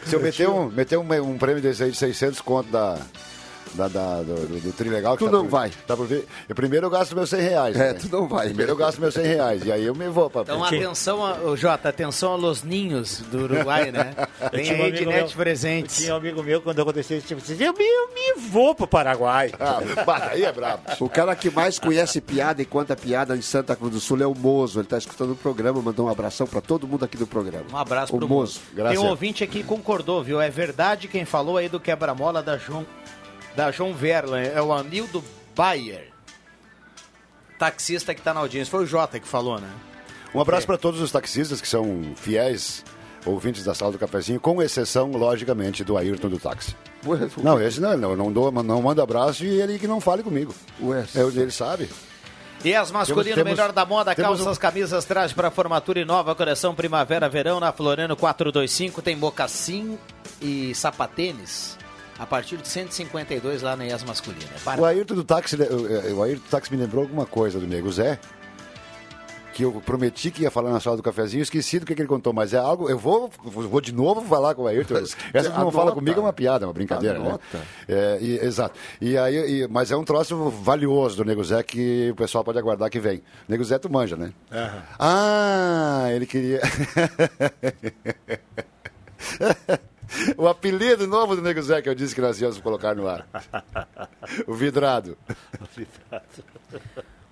se 0.06 0.14
eu 0.16 0.20
meter, 0.22 0.48
um, 0.48 0.66
meter 0.68 0.98
um, 0.98 1.12
um 1.22 1.38
prêmio 1.38 1.62
desse 1.62 1.82
aí 1.82 1.90
de 1.90 1.96
600 1.96 2.40
conto 2.40 2.70
da, 2.70 2.98
da, 3.74 3.88
da- 3.88 4.22
do, 4.22 4.34
do, 4.46 4.60
do 4.60 4.72
Trilegal... 4.72 5.16
Tu 5.16 5.24
tá 5.26 5.30
não 5.30 5.42
por- 5.42 5.50
vai. 5.50 5.70
Tá 5.86 5.96
por 5.96 6.06
ver. 6.06 6.26
Eu, 6.48 6.54
primeiro 6.54 6.86
eu 6.86 6.90
gasto 6.90 7.14
meus 7.14 7.30
100 7.30 7.40
reais. 7.40 7.76
É, 7.76 7.92
né? 7.92 7.94
tu 7.94 8.08
não 8.10 8.26
vai. 8.28 8.46
Primeiro 8.48 8.72
eu 8.72 8.76
gasto 8.76 9.00
meus 9.00 9.14
100 9.14 9.24
reais. 9.26 9.64
E 9.64 9.72
aí 9.72 9.84
eu 9.84 9.94
me 9.94 10.08
vou 10.08 10.28
pra... 10.30 10.42
Então, 10.42 10.62
atenção, 10.64 11.24
a- 11.24 11.56
Jota, 11.56 11.88
atenção 11.88 12.32
aos 12.32 12.62
ninhos 12.62 13.20
do 13.30 13.44
Uruguai, 13.44 13.90
né? 13.90 14.14
Tem 14.50 14.70
um 14.72 14.82
amigo 14.82 14.96
Ednet 14.96 15.24
meu- 15.26 15.28
Presentes. 15.36 15.96
Tinha 15.96 16.14
um 16.14 16.16
amigo 16.16 16.42
meu, 16.42 16.60
quando 16.62 16.80
aconteceu 16.82 17.18
esse 17.18 17.26
tipo 17.26 17.40
de 17.40 17.46
coisa, 17.46 17.64
eu 17.64 17.72
me, 17.74 17.84
eu 17.84 18.08
me 18.36 18.48
vou 18.48 18.74
pro 18.74 18.86
Paraguai. 18.86 19.52
Ah, 19.60 20.28
aí 20.30 20.44
é 20.44 20.52
brabo. 20.52 20.82
O 21.00 21.08
cara 21.08 21.34
que 21.36 21.50
mais 21.50 21.78
conhece 21.78 22.20
piada 22.20 22.62
e 22.62 22.64
conta 22.64 22.96
piada 22.96 23.36
em 23.36 23.42
Santa 23.42 23.74
Cruz 23.76 23.92
do 23.92 24.00
Sul 24.00 24.20
é 24.22 24.26
o 24.26 24.34
Mozo. 24.34 24.78
Ele 24.78 24.86
está 24.86 24.96
escutando 24.98 25.32
o 25.32 25.36
programa, 25.36 25.80
mandou 25.82 26.06
um 26.06 26.08
abração 26.08 26.46
para 26.46 26.60
todo 26.60 26.86
mundo 26.86 27.04
aqui 27.04 27.16
do 27.16 27.26
programa. 27.26 27.64
Um 27.72 27.76
abraço 27.76 28.14
o 28.14 28.18
pro 28.18 28.28
Mozo. 28.28 28.60
Graças 28.72 28.96
Tem 28.98 29.06
um 29.06 29.10
ouvinte 29.10 29.44
aqui 29.44 29.58
que 29.58 29.64
concordou, 29.64 30.22
viu? 30.22 30.40
É 30.40 30.48
verdade 30.50 31.08
quem 31.08 31.24
falou 31.24 31.56
aí 31.56 31.68
do 31.68 31.78
quebra-mola 31.80 32.42
da 32.42 32.56
João, 32.56 32.86
da 33.58 33.72
João 33.72 33.92
Verla. 33.92 34.40
É 34.40 34.62
o 34.62 34.72
Anildo 34.72 35.22
Bayer. 35.56 36.12
Taxista 37.58 38.14
que 38.14 38.22
tá 38.22 38.32
na 38.32 38.38
audiência. 38.38 38.70
Foi 38.70 38.84
o 38.84 38.86
Jota 38.86 39.18
que 39.18 39.26
falou, 39.26 39.60
né? 39.60 39.68
Um 40.32 40.40
abraço 40.40 40.64
para 40.64 40.78
todos 40.78 41.00
os 41.00 41.10
taxistas 41.10 41.60
que 41.60 41.66
são 41.66 42.12
fiéis 42.14 42.84
ouvintes 43.26 43.64
da 43.64 43.74
sala 43.74 43.90
do 43.90 43.98
cafezinho, 43.98 44.38
com 44.38 44.62
exceção, 44.62 45.10
logicamente, 45.10 45.82
do 45.82 45.98
Ayrton 45.98 46.28
do 46.28 46.38
táxi. 46.38 46.76
Não, 47.42 47.60
esse 47.60 47.80
não, 47.80 47.96
não, 47.96 48.16
não, 48.16 48.32
dou, 48.32 48.52
não 48.52 48.80
manda 48.80 49.02
abraço 49.02 49.44
e 49.44 49.60
ele 49.60 49.76
que 49.78 49.88
não 49.88 50.00
fale 50.00 50.22
comigo. 50.22 50.54
Ué, 50.80 51.04
Eu, 51.14 51.28
ele 51.28 51.50
sabe. 51.50 51.90
E 52.64 52.74
as 52.74 52.92
masculino, 52.92 53.34
Temos- 53.34 53.50
melhor 53.52 53.72
da 53.72 53.84
moda, 53.84 54.14
calças, 54.14 54.46
um- 54.46 54.60
camisas, 54.60 55.04
traje 55.04 55.34
para 55.34 55.50
formatura 55.50 55.98
e 55.98 56.04
nova 56.04 56.32
coleção 56.34 56.74
primavera-verão 56.76 57.58
na 57.58 57.72
Floriano 57.72 58.14
425. 58.16 59.02
Tem 59.02 59.16
mocassim 59.16 59.98
e 60.40 60.72
sapatênis 60.76 61.76
a 62.18 62.26
partir 62.26 62.56
de 62.56 62.66
152 62.68 63.62
lá 63.62 63.76
na 63.76 63.84
IAS 63.86 64.02
Masculina. 64.04 64.44
É 64.66 64.80
O. 64.80 64.84
Ayrton 64.84 65.14
do 65.14 65.24
táxi, 65.24 65.56
o 65.56 66.16
o 66.16 66.22
Ayrton 66.22 66.42
do 66.44 66.50
táxi 66.50 66.72
me 66.74 66.80
lembrou 66.80 67.02
alguma 67.02 67.24
coisa 67.26 67.58
do 67.60 67.66
Nego 67.66 67.90
Zé. 67.92 68.18
Que 69.54 69.64
eu 69.64 69.72
prometi 69.84 70.30
que 70.30 70.42
ia 70.42 70.52
falar 70.52 70.70
na 70.70 70.78
sala 70.78 70.96
do 70.96 71.02
cafezinho, 71.02 71.42
esqueci 71.42 71.80
do 71.80 71.86
que, 71.86 71.92
que 71.92 72.00
ele 72.00 72.08
contou, 72.08 72.32
mas 72.32 72.54
é 72.54 72.58
algo. 72.58 72.88
Eu 72.88 72.96
vou, 72.96 73.28
vou 73.42 73.80
de 73.80 73.92
novo 73.92 74.20
falar 74.22 74.54
com 74.54 74.62
o 74.62 74.66
Ayrton. 74.68 74.94
Essa 75.34 75.50
que 75.50 75.56
não 75.56 75.62
Anota. 75.62 75.76
fala 75.76 75.90
comigo 75.92 76.16
é 76.20 76.22
uma 76.22 76.32
piada, 76.32 76.64
uma 76.64 76.72
brincadeira, 76.72 77.18
Anota. 77.18 77.40
né? 77.52 77.60
É, 77.88 78.18
e- 78.20 78.38
exato. 78.38 78.78
E 79.00 79.18
aí, 79.18 79.62
e- 79.62 79.66
mas 79.68 79.90
é 79.90 79.96
um 79.96 80.04
troço 80.04 80.48
valioso 80.62 81.16
do 81.16 81.24
Nego 81.24 81.42
Zé 81.42 81.60
que 81.64 82.10
o 82.12 82.14
pessoal 82.14 82.44
pode 82.44 82.56
aguardar 82.56 82.88
que 82.88 83.00
vem. 83.00 83.20
Nego 83.48 83.64
Zé, 83.64 83.80
tu 83.80 83.90
manja, 83.90 84.14
né? 84.16 84.32
Ah, 84.96 86.06
ele 86.12 86.24
queria. 86.26 86.60
o 90.36 90.48
apelido 90.48 91.06
novo 91.06 91.36
do 91.36 91.42
Nego 91.42 91.60
Zé 91.62 91.82
que 91.82 91.88
eu 91.88 91.94
disse 91.94 92.14
que 92.14 92.20
nós 92.20 92.40
íamos 92.40 92.58
colocar 92.58 92.94
no 92.94 93.06
ar. 93.08 93.26
o 94.46 94.54
vidrado. 94.54 95.16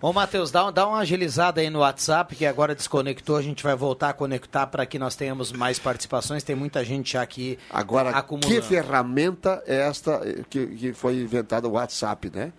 Ô, 0.00 0.12
Matheus, 0.12 0.50
dá, 0.50 0.70
dá 0.70 0.86
uma 0.86 0.98
agilizada 0.98 1.60
aí 1.60 1.70
no 1.70 1.78
WhatsApp, 1.78 2.36
que 2.36 2.44
agora 2.44 2.74
desconectou. 2.74 3.36
A 3.36 3.42
gente 3.42 3.62
vai 3.62 3.74
voltar 3.74 4.10
a 4.10 4.12
conectar 4.12 4.66
para 4.66 4.84
que 4.84 4.98
nós 4.98 5.16
tenhamos 5.16 5.50
mais 5.52 5.78
participações. 5.78 6.42
Tem 6.42 6.54
muita 6.54 6.84
gente 6.84 7.14
já 7.14 7.22
aqui 7.22 7.58
Agora, 7.70 8.10
acumulando. 8.10 8.54
que 8.54 8.60
ferramenta 8.60 9.62
é 9.66 9.76
esta 9.88 10.20
eh, 10.22 10.44
que, 10.50 10.66
que 10.66 10.92
foi 10.92 11.14
inventada 11.20 11.66
o 11.66 11.72
WhatsApp, 11.72 12.30
né? 12.32 12.52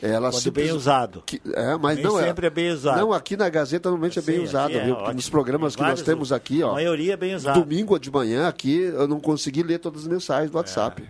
Ela 0.00 0.30
Quando 0.30 0.40
simples- 0.42 0.66
bem 0.68 0.76
usado. 0.76 1.22
que- 1.26 1.40
é, 1.54 1.76
mas 1.76 1.96
Nem 1.96 2.04
não 2.04 2.18
sempre 2.18 2.46
é 2.46 2.50
bem 2.50 2.70
usado. 2.70 3.00
Não, 3.00 3.12
aqui 3.12 3.36
na 3.36 3.48
Gazeta 3.48 3.88
normalmente 3.90 4.18
é 4.18 4.22
bem 4.22 4.36
Sim, 4.38 4.44
usado, 4.44 4.72
é 4.76 4.84
viu? 4.84 4.94
ótimo. 4.94 5.14
Nos 5.14 5.28
programas 5.28 5.74
que 5.74 5.82
nós 5.82 6.02
temos 6.02 6.32
aqui, 6.32 6.62
ó. 6.62 6.70
A 6.70 6.74
maioria 6.74 7.14
é 7.14 7.16
bem 7.16 7.34
usado. 7.34 7.60
Domingo 7.60 7.98
de 7.98 8.10
manhã 8.10 8.46
aqui, 8.46 8.78
eu 8.78 9.08
não 9.08 9.18
consegui 9.18 9.62
ler 9.64 9.78
todas 9.78 10.02
as 10.02 10.06
mensagens 10.08 10.50
do 10.50 10.56
WhatsApp. 10.56 11.02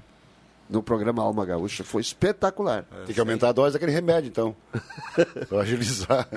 No 0.68 0.82
programa 0.82 1.22
Alma 1.22 1.46
Gaúcha. 1.46 1.82
Foi 1.82 2.02
espetacular. 2.02 2.84
Tem 3.06 3.14
que 3.14 3.20
aumentar 3.20 3.48
a 3.48 3.52
dose 3.52 3.72
daquele 3.72 3.92
remédio, 3.92 4.28
então. 4.28 4.54
pra 5.48 5.60
agilizar. 5.60 6.28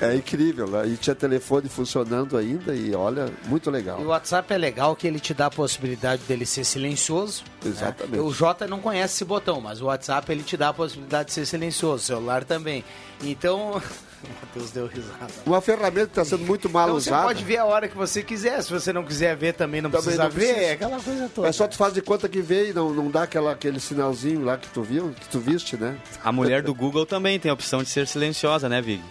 É 0.00 0.14
incrível, 0.14 0.66
né? 0.66 0.88
E 0.88 0.96
tinha 0.96 1.14
telefone 1.14 1.68
funcionando 1.68 2.36
ainda 2.36 2.74
e 2.74 2.94
olha, 2.94 3.30
muito 3.46 3.70
legal. 3.70 4.00
E 4.00 4.04
o 4.04 4.08
WhatsApp 4.08 4.52
é 4.52 4.58
legal 4.58 4.94
que 4.96 5.06
ele 5.06 5.20
te 5.20 5.32
dá 5.32 5.46
a 5.46 5.50
possibilidade 5.50 6.22
dele 6.24 6.44
ser 6.44 6.64
silencioso. 6.64 7.44
Exatamente. 7.64 8.16
né? 8.16 8.20
O 8.20 8.32
Jota 8.32 8.66
não 8.66 8.80
conhece 8.80 9.14
esse 9.14 9.24
botão, 9.24 9.60
mas 9.60 9.80
o 9.80 9.86
WhatsApp 9.86 10.30
ele 10.32 10.42
te 10.42 10.56
dá 10.56 10.70
a 10.70 10.74
possibilidade 10.74 11.28
de 11.28 11.32
ser 11.34 11.46
silencioso, 11.46 12.02
o 12.02 12.06
celular 12.06 12.44
também. 12.44 12.84
Então, 13.22 13.80
Matheus 14.42 14.70
deu 14.70 14.86
risada. 14.86 15.28
Uma 15.46 15.60
ferramenta 15.60 16.06
que 16.06 16.12
está 16.20 16.24
sendo 16.24 16.44
muito 16.44 16.68
mal 16.70 16.84
Então 16.88 17.00
você 17.00 17.10
usada. 17.10 17.24
pode 17.26 17.44
ver 17.44 17.56
a 17.58 17.64
hora 17.64 17.88
que 17.88 17.96
você 17.96 18.22
quiser. 18.22 18.62
Se 18.62 18.72
você 18.72 18.92
não 18.92 19.04
quiser 19.04 19.36
ver, 19.36 19.54
também 19.54 19.80
não 19.80 19.90
Também 19.90 20.04
precisa 20.04 20.24
não 20.24 20.30
ver. 20.30 20.38
precisa. 20.46 20.60
É 20.66 20.72
aquela 20.72 21.00
coisa 21.00 21.30
toda. 21.34 21.48
É 21.48 21.52
só 21.52 21.66
tu 21.68 21.76
faz 21.76 21.94
de 21.94 22.02
conta 22.02 22.28
que 22.28 22.40
veio 22.40 22.70
e 22.70 22.72
não, 22.72 22.92
não 22.92 23.10
dá 23.10 23.22
aquela, 23.24 23.52
aquele 23.52 23.80
sinalzinho 23.80 24.44
lá 24.44 24.56
que 24.56 24.68
tu 24.68 24.82
viu, 24.82 25.14
que 25.18 25.28
tu 25.28 25.38
viste, 25.40 25.76
né? 25.76 25.96
A 26.22 26.30
mulher 26.32 26.62
do 26.62 26.74
Google 26.74 27.04
também 27.06 27.38
tem 27.38 27.50
a 27.50 27.54
opção 27.54 27.82
de 27.82 27.88
ser 27.88 28.06
silenciosa, 28.06 28.68
né, 28.68 28.80
Vig? 28.80 29.02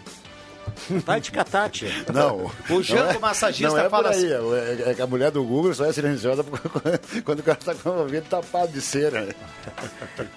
Vai 1.06 1.20
de 1.22 1.32
catate. 1.32 1.88
Não. 2.14 2.52
O 2.70 2.82
Jango 2.82 3.04
não 3.04 3.12
é- 3.12 3.20
massagista 3.20 3.68
não 3.70 3.78
é 3.78 3.90
fala 3.90 4.10
assim. 4.10 4.28
É, 4.28 4.92
é 4.92 4.94
que 4.94 5.02
a 5.02 5.08
mulher 5.08 5.32
do 5.32 5.44
Google 5.44 5.74
só 5.74 5.86
é 5.86 5.94
silenciosa 5.94 6.44
quando 7.24 7.40
o 7.40 7.44
cara 7.44 7.58
está 7.60 7.76
com 7.76 7.90
o 7.90 8.00
ouvido 8.00 8.26
tapado 8.28 8.72
de 8.72 8.82
cera. 8.82 9.28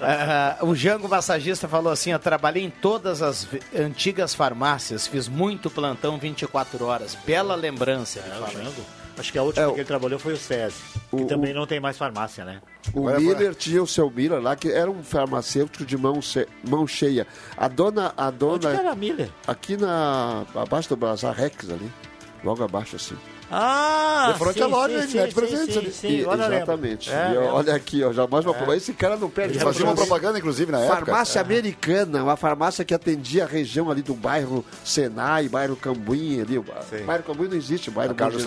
Ah, 0.01 0.59
o 0.63 0.75
Jango 0.75 1.09
massagista 1.09 1.69
falou 1.69 1.93
assim: 1.93 2.11
Eu 2.11 2.19
trabalhei 2.19 2.65
em 2.65 2.71
todas 2.71 3.23
as 3.23 3.47
antigas 3.75 4.35
farmácias, 4.35 5.07
fiz 5.07 5.29
muito 5.29 5.71
plantão 5.71 6.19
24 6.19 6.85
horas. 6.85 7.17
Bela 7.27 7.55
lembrança. 7.55 8.21
É, 8.21 8.39
o. 8.39 8.51
Jango. 8.53 9.04
Acho 9.17 9.31
que 9.33 9.39
a 9.39 9.43
última 9.45 9.65
É, 9.65 9.69
o- 9.69 9.73
que 9.75 9.81
ele 9.81 9.87
trabalhou 9.87 10.19
foi 10.19 10.33
o 10.33 10.37
SESI, 10.37 10.75
que 11.11 11.17
o- 11.23 11.27
também 11.27 11.55
não 11.55 11.67
tem 11.67 11.79
mais 11.79 11.97
farmácia, 11.97 12.45
né? 12.45 12.61
O 12.93 13.01
Agora, 13.09 13.21
Miller 13.21 13.55
tinha 13.55 13.81
o 13.83 13.87
seu 13.87 14.11
Miller 14.11 14.41
lá, 14.41 14.57
que 14.57 14.71
era 14.71 14.91
um 14.91 15.03
farmacêutico 15.05 15.85
de 15.85 15.97
mão, 15.97 16.21
che- 16.21 16.49
mão 16.69 16.87
cheia. 16.87 17.27
A 17.57 17.69
dona, 17.69 18.13
a 18.17 18.27
Onde 18.27 18.33
que 18.35 18.39
dona, 18.39 18.71
era 18.71 18.91
a 18.91 18.95
Miller? 18.97 19.31
aqui 19.47 19.77
na, 19.77 20.45
abaixo 20.55 20.89
do 20.89 20.97
Bazar 20.97 21.33
Rex 21.35 21.71
ali, 21.71 21.91
logo 22.43 22.63
abaixo 22.65 22.97
assim. 22.97 23.17
Ah, 23.51 24.31
De 24.33 24.39
frente 24.39 24.55
sim, 24.55 24.63
à 24.63 24.67
loja, 24.67 25.01
sim, 25.01 25.07
de 25.07 25.13
sim, 25.13 25.19
net 25.19 25.35
sim, 25.73 25.91
sim, 25.91 26.09
E- 26.09 26.21
exatamente. 26.21 27.11
É, 27.11 27.33
E, 27.33 27.37
é. 27.37 27.39
olha 27.39 27.75
aqui, 27.75 28.03
ó, 28.03 28.13
já 28.13 28.27
mais 28.27 28.45
uma 28.45 28.75
Esse 28.75 28.93
cara 28.93 29.17
não 29.17 29.29
perde 29.31 29.59
Fazia 29.59 29.85
uma 29.85 29.95
propaganda, 29.95 30.39
inclusive, 30.39 30.73
na 30.73 30.81
época. 30.81 31.07
Farmácia 31.07 31.41
americana, 31.41 32.23
uma 32.25 32.37
farmácia 32.37 32.85
que 32.85 32.95
atendia 32.95 33.45
a 33.45 33.47
região 33.47 33.91
ali 33.91 34.03
do 34.03 34.15
bairro 34.15 34.65
Senai, 34.85 35.49
bairro 35.49 35.77
Cambuim 35.77 36.41
ali. 36.41 36.63
Bairro 37.05 37.23
Cambuim 37.23 37.49
não 37.49 37.57
existe, 37.57 37.91
bairro 37.91 38.15
Carlos 38.15 38.45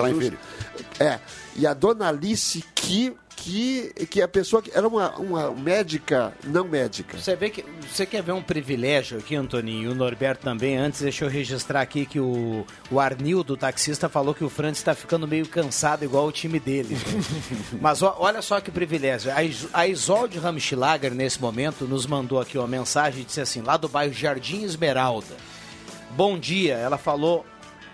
É. 0.99 1.19
E 1.57 1.65
a 1.65 1.73
dona 1.73 2.09
Alice, 2.09 2.63
que, 2.75 3.17
que, 3.35 3.91
que 4.11 4.21
a 4.21 4.27
pessoa 4.27 4.61
que 4.61 4.69
era 4.77 4.87
uma, 4.87 5.09
uma 5.17 5.49
médica, 5.49 6.31
não 6.43 6.67
médica. 6.67 7.17
Você 7.17 7.35
vê 7.35 7.49
que 7.49 7.65
você 7.91 8.05
quer 8.05 8.21
ver 8.21 8.33
um 8.33 8.43
privilégio 8.43 9.17
aqui, 9.17 9.35
Antoninho, 9.35 9.89
e 9.89 9.91
o 9.91 9.95
Norberto 9.95 10.43
também. 10.43 10.77
Antes, 10.77 11.01
deixa 11.01 11.25
eu 11.25 11.29
registrar 11.29 11.81
aqui 11.81 12.05
que 12.05 12.19
o, 12.19 12.63
o 12.91 12.99
Arnildo, 12.99 13.53
o 13.53 13.57
taxista, 13.57 14.07
falou 14.07 14.35
que 14.35 14.43
o 14.43 14.49
Francis 14.49 14.77
está 14.77 14.93
ficando 14.93 15.27
meio 15.27 15.47
cansado, 15.47 16.05
igual 16.05 16.27
o 16.27 16.31
time 16.31 16.59
dele. 16.59 16.95
Mas 17.81 18.03
ó, 18.03 18.15
olha 18.19 18.43
só 18.43 18.61
que 18.61 18.69
privilégio. 18.69 19.31
A, 19.31 19.37
a 19.79 19.87
Isolde 19.87 20.37
Ramschlager, 20.37 21.15
nesse 21.15 21.41
momento, 21.41 21.85
nos 21.85 22.05
mandou 22.05 22.39
aqui 22.39 22.55
uma 22.55 22.67
mensagem 22.67 23.23
e 23.23 23.25
disse 23.25 23.41
assim: 23.41 23.61
lá 23.61 23.77
do 23.77 23.89
bairro 23.89 24.13
Jardim 24.13 24.63
Esmeralda. 24.63 25.35
Bom 26.11 26.37
dia, 26.37 26.75
ela 26.75 26.99
falou. 26.99 27.43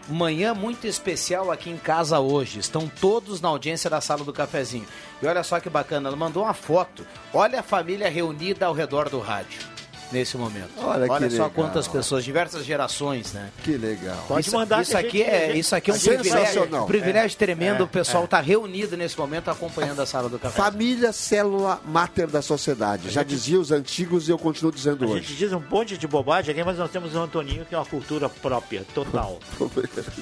Manhã 0.07 0.53
muito 0.53 0.85
especial 0.85 1.51
aqui 1.51 1.69
em 1.69 1.77
casa 1.77 2.19
hoje. 2.19 2.59
Estão 2.59 2.87
todos 2.87 3.39
na 3.39 3.49
audiência 3.49 3.89
da 3.89 4.01
sala 4.01 4.23
do 4.23 4.33
cafezinho. 4.33 4.85
E 5.21 5.25
olha 5.25 5.43
só 5.43 5.59
que 5.59 5.69
bacana, 5.69 6.09
ela 6.09 6.17
mandou 6.17 6.43
uma 6.43 6.53
foto. 6.53 7.05
Olha 7.33 7.61
a 7.61 7.63
família 7.63 8.09
reunida 8.09 8.65
ao 8.65 8.73
redor 8.73 9.09
do 9.09 9.19
rádio 9.19 9.72
nesse 10.13 10.37
momento. 10.37 10.69
Olha 10.77 11.07
que 11.07 11.29
só 11.29 11.43
legal. 11.43 11.49
quantas 11.49 11.87
pessoas, 11.87 12.23
diversas 12.23 12.63
gerações, 12.63 13.33
né? 13.33 13.49
Que 13.63 13.75
legal. 13.75 14.23
Pode 14.27 14.47
isso, 14.47 14.55
mandar 14.55 14.81
isso 14.81 14.95
a 14.95 14.99
aqui 14.99 15.17
gente- 15.17 15.29
é 15.29 15.35
a 15.43 15.47
gente- 15.47 15.59
isso 15.59 15.75
aqui 15.75 15.91
é 15.91 15.93
um 15.93 15.97
Sensacional. 15.97 16.43
privilégio, 16.53 16.83
um 16.83 16.85
privilégio 16.85 17.37
tremendo. 17.37 17.79
é, 17.81 17.83
o 17.83 17.87
pessoal 17.87 18.23
está 18.25 18.39
reunido 18.39 18.95
nesse 18.95 19.17
momento 19.17 19.49
acompanhando 19.49 19.99
a 20.01 20.05
sala 20.05 20.29
do 20.29 20.37
café. 20.39 20.55
Família 20.55 21.11
célula 21.11 21.81
máter 21.85 22.27
da 22.27 22.41
sociedade. 22.41 23.09
Já 23.09 23.23
dizia 23.23 23.59
os 23.59 23.71
antigos 23.71 24.27
e 24.29 24.31
eu 24.31 24.37
continuo 24.37 24.71
dizendo 24.71 25.03
A 25.03 25.07
hoje. 25.07 25.21
gente 25.25 25.35
diz 25.35 25.51
um 25.51 25.61
monte 25.69 25.97
de 25.97 26.07
bobagem 26.07 26.51
aqui, 26.53 26.63
mas 26.63 26.77
nós 26.77 26.91
temos 26.91 27.13
o 27.15 27.19
Antoninho, 27.19 27.65
que 27.65 27.73
é 27.73 27.77
uma 27.77 27.85
cultura 27.85 28.29
própria, 28.29 28.85
total. 28.93 29.39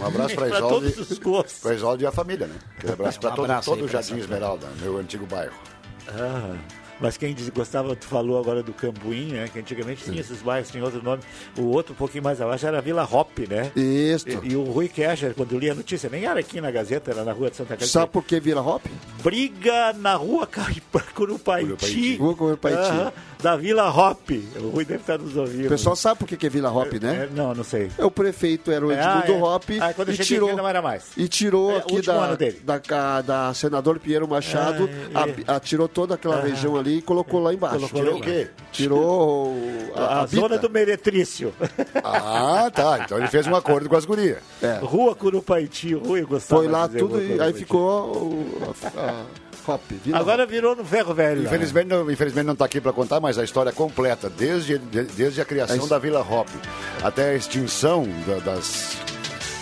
Um 0.00 0.06
abraço 0.06 0.34
para 0.36 0.46
Para 0.46 0.56
Isolde. 0.58 0.92
todos 0.92 1.10
os 1.10 1.18
gostos. 1.18 1.58
Para 1.60 1.74
Isolde 1.74 2.04
e 2.04 2.06
a 2.06 2.12
família, 2.12 2.46
né? 2.46 2.54
Um 2.84 2.92
abraço 2.92 3.20
para 3.20 3.32
Um 3.32 3.60
todo, 3.60 3.84
o 3.84 3.88
Jardim 3.88 4.18
Esmeralda, 4.18 4.68
meu 4.80 4.96
antigo 4.98 5.26
bairro. 5.26 5.54
Ah, 6.08 6.54
mas 7.00 7.16
quem 7.16 7.34
gostava, 7.54 7.94
tu 7.96 8.06
falou 8.06 8.38
agora 8.38 8.62
do 8.62 8.72
Cambuim, 8.72 9.32
né? 9.32 9.48
Que 9.52 9.58
antigamente 9.60 10.04
tinha 10.04 10.20
esses 10.20 10.42
bairros, 10.42 10.70
tinha 10.70 10.84
outro 10.84 11.02
nome. 11.02 11.22
O 11.58 11.64
outro, 11.66 11.92
um 11.92 11.96
pouquinho 11.96 12.22
mais 12.24 12.40
abaixo, 12.40 12.66
era 12.66 12.80
Vila 12.80 13.08
Hop, 13.10 13.38
né? 13.48 13.70
Isso. 13.74 14.28
E, 14.28 14.52
e 14.52 14.56
o 14.56 14.62
Rui 14.64 14.88
Kescher, 14.88 15.34
quando 15.34 15.58
lia 15.58 15.72
a 15.72 15.74
notícia, 15.74 16.08
nem 16.10 16.24
era 16.24 16.40
aqui 16.40 16.60
na 16.60 16.70
Gazeta, 16.70 17.10
era 17.10 17.24
na 17.24 17.32
rua 17.32 17.50
de 17.50 17.56
Santa 17.56 17.70
Catarina. 17.70 17.90
Sabe 17.92 18.12
por 18.12 18.24
que 18.24 18.38
vira 18.40 18.60
hop? 18.60 18.84
Briga 19.22 19.92
na 19.94 20.14
rua 20.14 20.46
Curupaiti, 21.14 22.16
Rua 22.16 22.34
Curupaiti. 22.36 22.78
Aham, 22.78 23.12
da 23.42 23.56
Vila 23.56 23.88
Hop. 23.90 24.30
O 24.62 24.68
Rui 24.70 24.84
deve 24.84 25.00
estar 25.00 25.18
nos 25.18 25.36
ouvindo. 25.36 25.66
O 25.66 25.68
pessoal 25.68 25.96
sabe 25.96 26.18
por 26.20 26.28
que 26.28 26.46
é 26.46 26.48
Vila 26.50 26.70
Hop, 26.70 26.92
né? 27.00 27.28
É, 27.30 27.34
não, 27.34 27.54
não 27.54 27.64
sei. 27.64 27.90
É, 27.98 28.04
O 28.04 28.10
prefeito 28.10 28.70
era 28.70 28.86
o 28.86 28.90
É, 28.92 28.94
Edmundo 28.94 29.32
ah, 29.32 29.50
é. 29.50 29.54
Hop 29.54 29.64
Ah, 29.80 29.92
quando 29.94 30.08
eu 30.08 30.14
e 30.14 30.18
tirou, 30.18 30.56
não 30.56 30.66
era 30.68 30.80
mais. 30.82 31.04
e 31.16 31.28
tirou 31.28 31.72
É, 31.72 31.78
aqui 31.78 32.02
da, 32.02 32.36
da, 32.64 32.80
ca- 32.80 33.20
da 33.22 33.54
senador 33.54 33.98
Pinheiro 33.98 34.26
Machado, 34.28 34.88
Ah, 35.14 35.26
a- 35.48 35.56
a- 35.56 35.60
tirou 35.60 35.88
toda 35.88 36.14
aquela 36.14 36.40
região 36.40 36.76
ali 36.76 36.89
e 36.98 37.02
colocou 37.02 37.40
lá 37.40 37.52
embaixo. 37.54 37.76
Colocou 37.76 38.00
tirou 38.00 38.14
lá 38.14 38.20
o 38.20 38.22
quê? 38.22 38.48
Tirou 38.72 39.48
o- 39.48 39.92
A, 39.96 40.20
a, 40.22 40.26
zona 40.26 40.58
do 40.58 40.70
Meretrício. 40.70 41.52
Ah, 42.02 42.70
tá. 42.74 43.00
Então 43.04 43.18
ele 43.18 43.28
fez 43.28 43.46
um 43.46 43.54
acordo 43.54 43.88
com 43.88 43.96
as 43.96 44.04
gurias. 44.04 44.38
Rua 44.82 45.14
Curupaiti, 45.14 45.94
Rui 45.94 46.22
gostava 46.22 46.62
Foi 46.62 46.70
lá 46.70 46.88
tudo 46.88 47.18
e 47.18 47.22
aí 47.22 47.28
Curupaiti. 47.28 47.58
ficou 47.58 48.16
o- 48.16 48.74
a, 48.96 49.00
a 49.10 49.24
Hop. 49.72 49.82
Agora 50.14 50.46
virou 50.46 50.74
no 50.74 50.84
ferro 50.84 51.12
velho. 51.14 51.42
lá. 51.42 51.46
Infelizmente 51.46 51.86
não, 51.86 52.10
infelizmente 52.10 52.46
não 52.46 52.54
está 52.54 52.64
aqui 52.64 52.80
para 52.80 52.92
contar, 52.92 53.20
mas 53.20 53.38
a 53.38 53.44
história 53.44 53.70
completa, 53.70 54.28
desde, 54.30 54.78
de- 54.78 55.04
desde 55.04 55.40
a 55.40 55.44
criação 55.44 55.86
da 55.86 55.98
Vila 55.98 56.20
Hop 56.28 56.48
até 57.02 57.30
a 57.30 57.34
extinção 57.34 58.04
da- 58.26 58.38
das, 58.52 58.96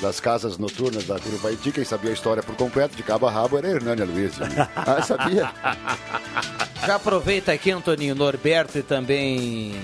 das 0.01 0.21
casas 0.21 0.57
noturnas 0.57 1.05
da 1.05 1.19
Curubaiti, 1.19 1.73
quem 1.73 1.85
sabia 1.85 2.11
a 2.11 2.15
história 2.15 2.43
por 2.43 2.55
completo, 2.55 2.97
de 2.97 3.03
cabo 3.03 3.27
a 3.27 3.31
rabo, 3.31 3.59
era 3.59 3.67
a 3.67 3.71
Hernânia 3.73 4.05
Luiz. 4.05 4.35
Ah, 4.77 5.03
sabia? 5.03 5.51
Já 6.89 6.95
aproveita 6.95 7.53
aqui, 7.53 7.71
Antoninho, 7.71 8.15
Norberto 8.15 8.79
e 8.79 8.83
também 8.83 9.75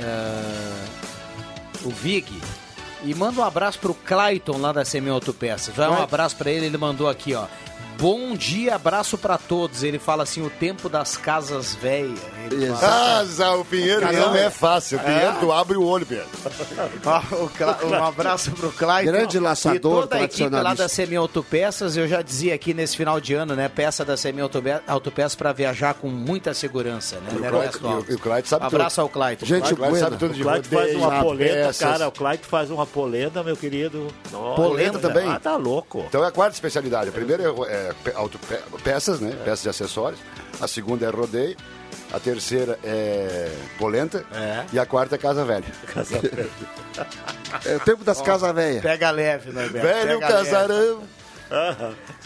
ah, 0.00 0.84
o 1.82 1.90
Vig. 1.90 2.40
E 3.02 3.12
manda 3.16 3.40
um 3.40 3.44
abraço 3.44 3.80
pro 3.80 3.92
Clayton 3.92 4.56
lá 4.58 4.70
da 4.70 4.84
Semi 4.84 5.10
Autopeças. 5.10 5.74
Vai 5.74 5.88
um 5.88 5.94
Vai. 5.94 6.02
abraço 6.04 6.36
pra 6.36 6.48
ele, 6.48 6.66
ele 6.66 6.78
mandou 6.78 7.08
aqui, 7.08 7.34
ó. 7.34 7.46
Bom 7.98 8.34
dia, 8.36 8.74
abraço 8.74 9.16
pra 9.16 9.38
todos. 9.38 9.82
Ele 9.82 9.98
fala 9.98 10.22
assim, 10.22 10.42
o 10.42 10.50
tempo 10.50 10.88
das 10.88 11.16
casas 11.16 11.74
velhas. 11.74 12.18
Ah, 12.82 13.24
Zé, 13.24 13.48
o 13.50 13.64
Pinheiro 13.64 14.06
mesmo 14.06 14.36
é 14.36 14.50
fácil. 14.50 14.98
O 14.98 15.00
Pinheiro, 15.00 15.34
tu 15.40 15.50
abre 15.52 15.76
o 15.76 15.82
olho, 15.84 16.04
Pinheiro. 16.04 16.28
Cla- 17.56 17.78
um 17.84 18.04
abraço 18.04 18.50
pro 18.52 18.70
Clayton. 18.70 19.10
Grande 19.10 19.38
laçador, 19.38 19.76
E 19.76 19.80
toda 19.80 20.16
a 20.16 20.22
equipe 20.22 20.48
lá 20.50 20.74
da 20.74 20.88
Semi 20.88 21.16
Autopeças, 21.16 21.96
eu 21.96 22.06
já 22.06 22.20
dizia 22.22 22.54
aqui 22.54 22.74
nesse 22.74 22.96
final 22.96 23.20
de 23.20 23.34
ano, 23.34 23.56
né? 23.56 23.68
Peça 23.68 24.04
da 24.04 24.16
Semi 24.16 24.40
Autope- 24.40 24.80
Autopeças 24.86 25.34
pra 25.34 25.52
viajar 25.52 25.94
com 25.94 26.08
muita 26.08 26.52
segurança, 26.54 27.16
né? 27.16 27.30
E 27.32 27.36
o 27.36 27.40
né, 27.40 27.70
e 28.08 28.12
e 28.14 28.16
Clayton 28.18 28.48
sabe 28.48 28.64
Um 28.64 28.66
abraço 28.68 28.96
tudo. 28.96 29.02
ao 29.04 29.08
Clayton. 29.08 29.46
Gente, 29.46 29.72
O 29.72 29.76
buena. 29.76 29.98
sabe 29.98 30.16
tudo 30.16 30.34
de 30.34 30.42
O 30.42 30.44
Clyde 30.44 30.68
faz 30.68 30.94
uma 30.94 31.20
polenta, 31.22 31.54
peças. 31.54 31.78
cara. 31.78 32.08
O 32.08 32.12
Clyde 32.12 32.42
faz 32.44 32.70
uma 32.70 32.86
polenta, 32.86 33.42
meu 33.42 33.56
querido. 33.56 34.08
Polenta 34.54 34.98
também? 34.98 35.28
Ah, 35.28 35.40
tá 35.40 35.56
louco. 35.56 36.04
Então 36.08 36.22
é 36.24 36.28
a 36.28 36.30
quarta 36.30 36.54
especialidade. 36.54 37.08
A 37.08 37.12
primeira 37.12 37.42
é, 37.68 37.85
é 37.86 38.12
auto- 38.14 38.38
pe- 38.38 38.60
peças, 38.82 39.20
né? 39.20 39.32
Peças 39.44 39.62
de 39.62 39.68
acessórios. 39.68 40.20
A 40.60 40.66
segunda 40.68 41.06
é 41.06 41.10
rodeio. 41.10 41.56
A 42.12 42.20
terceira 42.20 42.78
é 42.84 43.50
polenta. 43.78 44.24
É. 44.32 44.64
E 44.72 44.78
a 44.78 44.86
quarta 44.86 45.16
é 45.16 45.18
casa 45.18 45.44
velha. 45.44 45.64
É 47.64 47.76
o 47.76 47.80
tempo 47.80 48.02
das 48.04 48.20
casas 48.22 48.54
velhas. 48.54 48.82
Pega 48.82 49.10
leve, 49.10 49.52
Norberto. 49.52 49.86
Velho 49.86 50.18
pega 50.20 50.40
leve. 50.40 50.96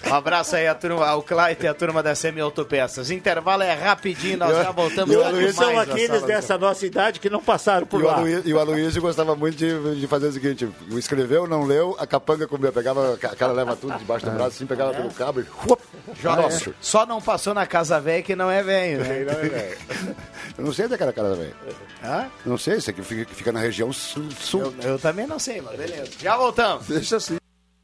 Um 0.08 0.14
abraço 0.14 0.56
aí 0.56 0.66
a 0.66 0.74
turma, 0.74 1.06
ao 1.06 1.22
Clayton 1.22 1.64
e 1.64 1.68
a 1.68 1.74
turma 1.74 2.02
da 2.02 2.14
Semi 2.14 2.40
Autopeças. 2.40 3.10
Intervalo 3.10 3.62
é 3.62 3.74
rapidinho, 3.74 4.38
nós 4.38 4.56
já 4.56 4.70
voltamos 4.70 5.14
e 5.14 5.18
o 5.18 5.20
com 5.20 5.26
Aloysio 5.26 5.52
São 5.54 5.74
da 5.74 5.82
aqueles 5.82 6.22
dessa 6.22 6.56
nossa 6.56 6.86
idade 6.86 7.20
que 7.20 7.28
não 7.28 7.42
passaram 7.42 7.86
por 7.86 8.00
E 8.00 8.04
o, 8.04 8.06
lá. 8.06 8.16
Aloysio, 8.16 8.42
e 8.46 8.54
o 8.54 8.58
Aloysio 8.58 9.02
gostava 9.02 9.36
muito 9.36 9.56
de, 9.56 10.00
de 10.00 10.06
fazer 10.06 10.28
o 10.28 10.32
seguinte: 10.32 10.68
escreveu, 10.92 11.46
não 11.46 11.64
leu, 11.64 11.94
a 11.98 12.06
capanga 12.06 12.46
comeu. 12.46 12.72
Pegava, 12.72 13.14
a 13.22 13.36
cara 13.36 13.52
leva 13.52 13.76
tudo 13.76 13.96
debaixo 13.98 14.24
do 14.24 14.32
braço, 14.32 14.56
assim, 14.56 14.66
pegava 14.66 14.92
pelo 14.94 15.10
cabo 15.10 15.40
e. 15.40 15.44
Uop, 15.68 15.82
Joga- 16.20 16.42
Nossa. 16.42 16.74
Só 16.80 17.04
não 17.06 17.20
passou 17.20 17.52
na 17.54 17.66
casa 17.66 18.00
velha 18.00 18.22
que 18.22 18.34
não 18.34 18.50
é 18.50 18.62
velho, 18.62 19.00
né? 19.04 19.76
Eu 20.58 20.64
não 20.64 20.72
sei 20.72 20.84
onde 20.86 20.94
é 20.94 20.96
que 20.96 21.02
era 21.02 21.10
a 21.10 21.14
cara 21.14 21.34
velho. 21.34 21.54
Hã? 22.04 22.26
Não 22.44 22.58
sei, 22.58 22.76
isso 22.76 22.90
aqui 22.90 23.02
fica, 23.02 23.34
fica 23.34 23.52
na 23.52 23.60
região 23.60 23.92
sul. 23.92 24.28
sul. 24.38 24.74
Eu, 24.82 24.92
eu 24.92 24.98
também 24.98 25.26
não 25.26 25.38
sei, 25.38 25.60
mas 25.60 25.76
beleza. 25.76 26.10
Já 26.20 26.36
voltamos. 26.36 26.86
Deixa 26.86 27.16
assim. 27.16 27.39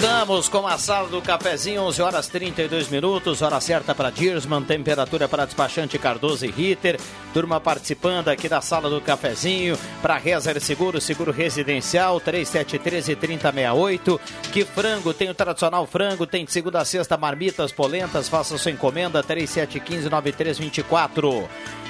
Voltamos 0.00 0.48
com 0.48 0.66
a 0.66 0.78
sala 0.78 1.10
do 1.10 1.20
cafezinho, 1.20 1.82
11 1.82 2.00
horas 2.00 2.26
32 2.26 2.88
minutos, 2.88 3.42
hora 3.42 3.60
certa 3.60 3.94
para 3.94 4.08
Dirsman, 4.08 4.62
temperatura 4.62 5.28
para 5.28 5.44
despachante 5.44 5.98
Cardoso 5.98 6.46
e 6.46 6.50
Ritter, 6.50 6.98
turma 7.34 7.60
participando 7.60 8.28
aqui 8.28 8.48
da 8.48 8.62
sala 8.62 8.88
do 8.88 8.98
cafezinho, 9.02 9.78
para 10.00 10.16
Rezer 10.16 10.58
Seguro, 10.58 11.02
seguro 11.02 11.30
residencial, 11.30 12.18
3713-3068, 12.18 14.18
que 14.50 14.64
frango, 14.64 15.12
tem 15.12 15.28
o 15.28 15.34
tradicional 15.34 15.86
frango, 15.86 16.26
tem 16.26 16.46
de 16.46 16.52
segunda 16.52 16.80
a 16.80 16.84
sexta 16.86 17.18
marmitas, 17.18 17.70
polentas, 17.70 18.26
faça 18.26 18.56
sua 18.56 18.70
encomenda, 18.70 19.22
3715-9324. 19.22 21.46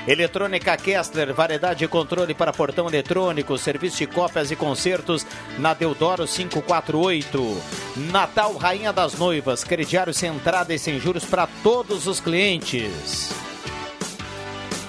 Eletrônica 0.08 0.74
Kessler, 0.78 1.34
variedade 1.34 1.80
de 1.80 1.88
controle 1.88 2.32
para 2.32 2.52
portão 2.52 2.88
eletrônico, 2.88 3.58
serviço 3.58 3.98
de 3.98 4.06
cópias 4.06 4.50
e 4.50 4.56
concertos 4.56 5.26
na 5.58 5.74
Deodoro 5.74 6.26
548. 6.26 7.62
Natal 8.00 8.56
Rainha 8.56 8.92
das 8.92 9.14
Noivas, 9.14 9.62
crediário 9.62 10.14
sem 10.14 10.30
entrada 10.30 10.72
e 10.72 10.78
sem 10.78 10.98
juros 10.98 11.24
para 11.24 11.46
todos 11.62 12.06
os 12.06 12.18
clientes. 12.18 13.30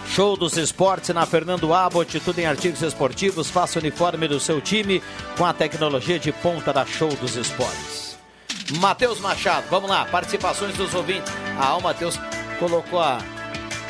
Show 0.08 0.38
dos 0.38 0.58
Esportes 0.58 1.10
na 1.10 1.26
Fernando 1.26 1.74
Abbott, 1.74 2.20
tudo 2.22 2.40
em 2.40 2.46
artigos 2.46 2.82
esportivos. 2.82 3.50
Faça 3.50 3.80
o 3.80 3.82
uniforme 3.82 4.28
do 4.28 4.40
seu 4.40 4.62
time 4.62 5.02
com 5.38 5.46
a 5.46 5.54
tecnologia 5.54 6.18
de 6.18 6.32
ponta 6.32 6.72
da 6.72 6.86
Show 6.86 7.10
dos 7.16 7.36
Esportes. 7.36 8.18
Matheus 8.80 9.20
Machado, 9.20 9.66
vamos 9.70 9.90
lá, 9.90 10.06
participações 10.06 10.76
dos 10.76 10.94
ouvintes. 10.94 11.32
Ah, 11.60 11.76
o 11.76 11.82
Matheus 11.82 12.18
colocou 12.60 13.00
a. 13.00 13.20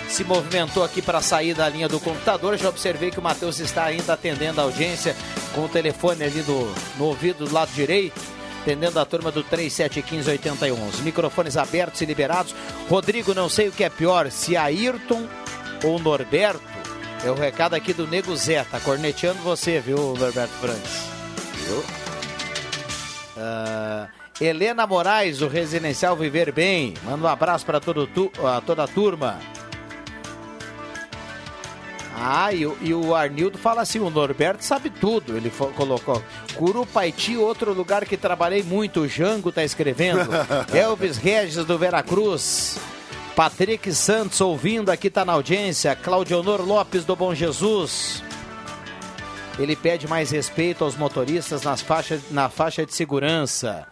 Se 0.10 0.24
movimentou 0.24 0.84
aqui 0.84 1.02
para 1.02 1.22
sair 1.22 1.54
da 1.54 1.70
linha 1.70 1.88
do 1.88 2.00
computador. 2.00 2.58
Já 2.58 2.70
observei 2.70 3.12
que 3.12 3.20
o 3.20 3.24
Matheus 3.24 3.60
está 3.60 3.86
ainda 3.86 4.14
atendendo 4.14 4.60
a 4.60 4.64
audiência 4.64 5.16
com 5.56 5.66
o 5.66 5.70
telefone 5.70 6.24
ali 6.24 6.42
do, 6.42 6.74
no 6.98 7.06
ouvido 7.06 7.46
do 7.46 7.54
lado 7.54 7.72
direito 7.72 8.20
atendendo 8.62 9.00
a 9.00 9.06
turma 9.06 9.32
do 9.32 9.44
3715-8011. 9.44 11.02
Microfones 11.02 11.58
abertos 11.58 12.02
e 12.02 12.06
liberados. 12.06 12.56
Rodrigo, 12.90 13.34
não 13.34 13.50
sei 13.50 13.68
o 13.68 13.72
que 13.72 13.84
é 13.84 13.90
pior, 13.90 14.30
se 14.32 14.56
Ayrton 14.56 15.28
ou 15.84 16.00
Norberto. 16.00 16.62
É 17.24 17.30
o 17.30 17.36
recado 17.36 17.76
aqui 17.76 17.94
do 17.94 18.08
Nego 18.08 18.36
Zé, 18.36 18.64
tá 18.64 18.80
corneteando 18.80 19.40
você, 19.42 19.80
viu, 19.80 20.16
Norberto 20.18 20.54
Franks? 20.54 20.92
Viu? 21.68 21.84
Ah, 23.38 24.08
Helena 24.40 24.88
Moraes, 24.88 25.42
o 25.42 25.48
Residencial 25.48 26.16
Viver 26.16 26.52
Bem. 26.52 26.96
Manda 27.04 27.24
um 27.24 27.28
abraço 27.28 27.66
para 27.66 27.80
todo 27.80 28.10
a 28.44 28.62
toda 28.62 28.84
a 28.84 28.88
turma. 28.88 29.40
Ah, 32.24 32.54
e, 32.54 32.66
o- 32.68 32.78
e 32.82 32.94
o 32.94 33.16
Arnildo 33.16 33.58
fala 33.58 33.82
assim: 33.82 34.00
o 34.00 34.10
Norberto 34.10 34.64
sabe 34.64 34.90
tudo. 34.92 35.36
Ele 35.36 35.52
colocou 35.76 36.22
Curupaiti, 36.56 37.36
outro 37.36 37.74
lugar 37.74 38.06
que 38.06 38.16
trabalhei 38.16 38.62
muito. 38.62 39.02
O 39.02 39.08
Jango 39.08 39.52
tá 39.52 39.64
escrevendo. 39.64 40.30
Elvis 40.74 41.18
Regis 41.18 41.66
do 41.66 41.78
Veracruz. 41.78 42.78
Patrick 43.36 43.92
Santos 43.94 44.40
ouvindo 44.42 44.92
aqui, 44.92 45.10
tá 45.10 45.26
na 45.26 45.34
audiência. 45.34 45.96
Claudionor 45.96 46.62
Lopes 46.62 47.06
do 47.06 47.16
Bom 47.16 47.34
Jesus. 47.34 48.22
Ele 49.58 49.76
pede 49.76 50.08
mais 50.08 50.32
respeito 50.32 50.84
aos 50.84 50.96
motoristas 50.96 51.64
nas 51.64 51.82
faixas, 51.82 52.22
na 52.30 52.50
faixa 52.50 52.86
de 52.86 52.94
segurança. 52.94 53.88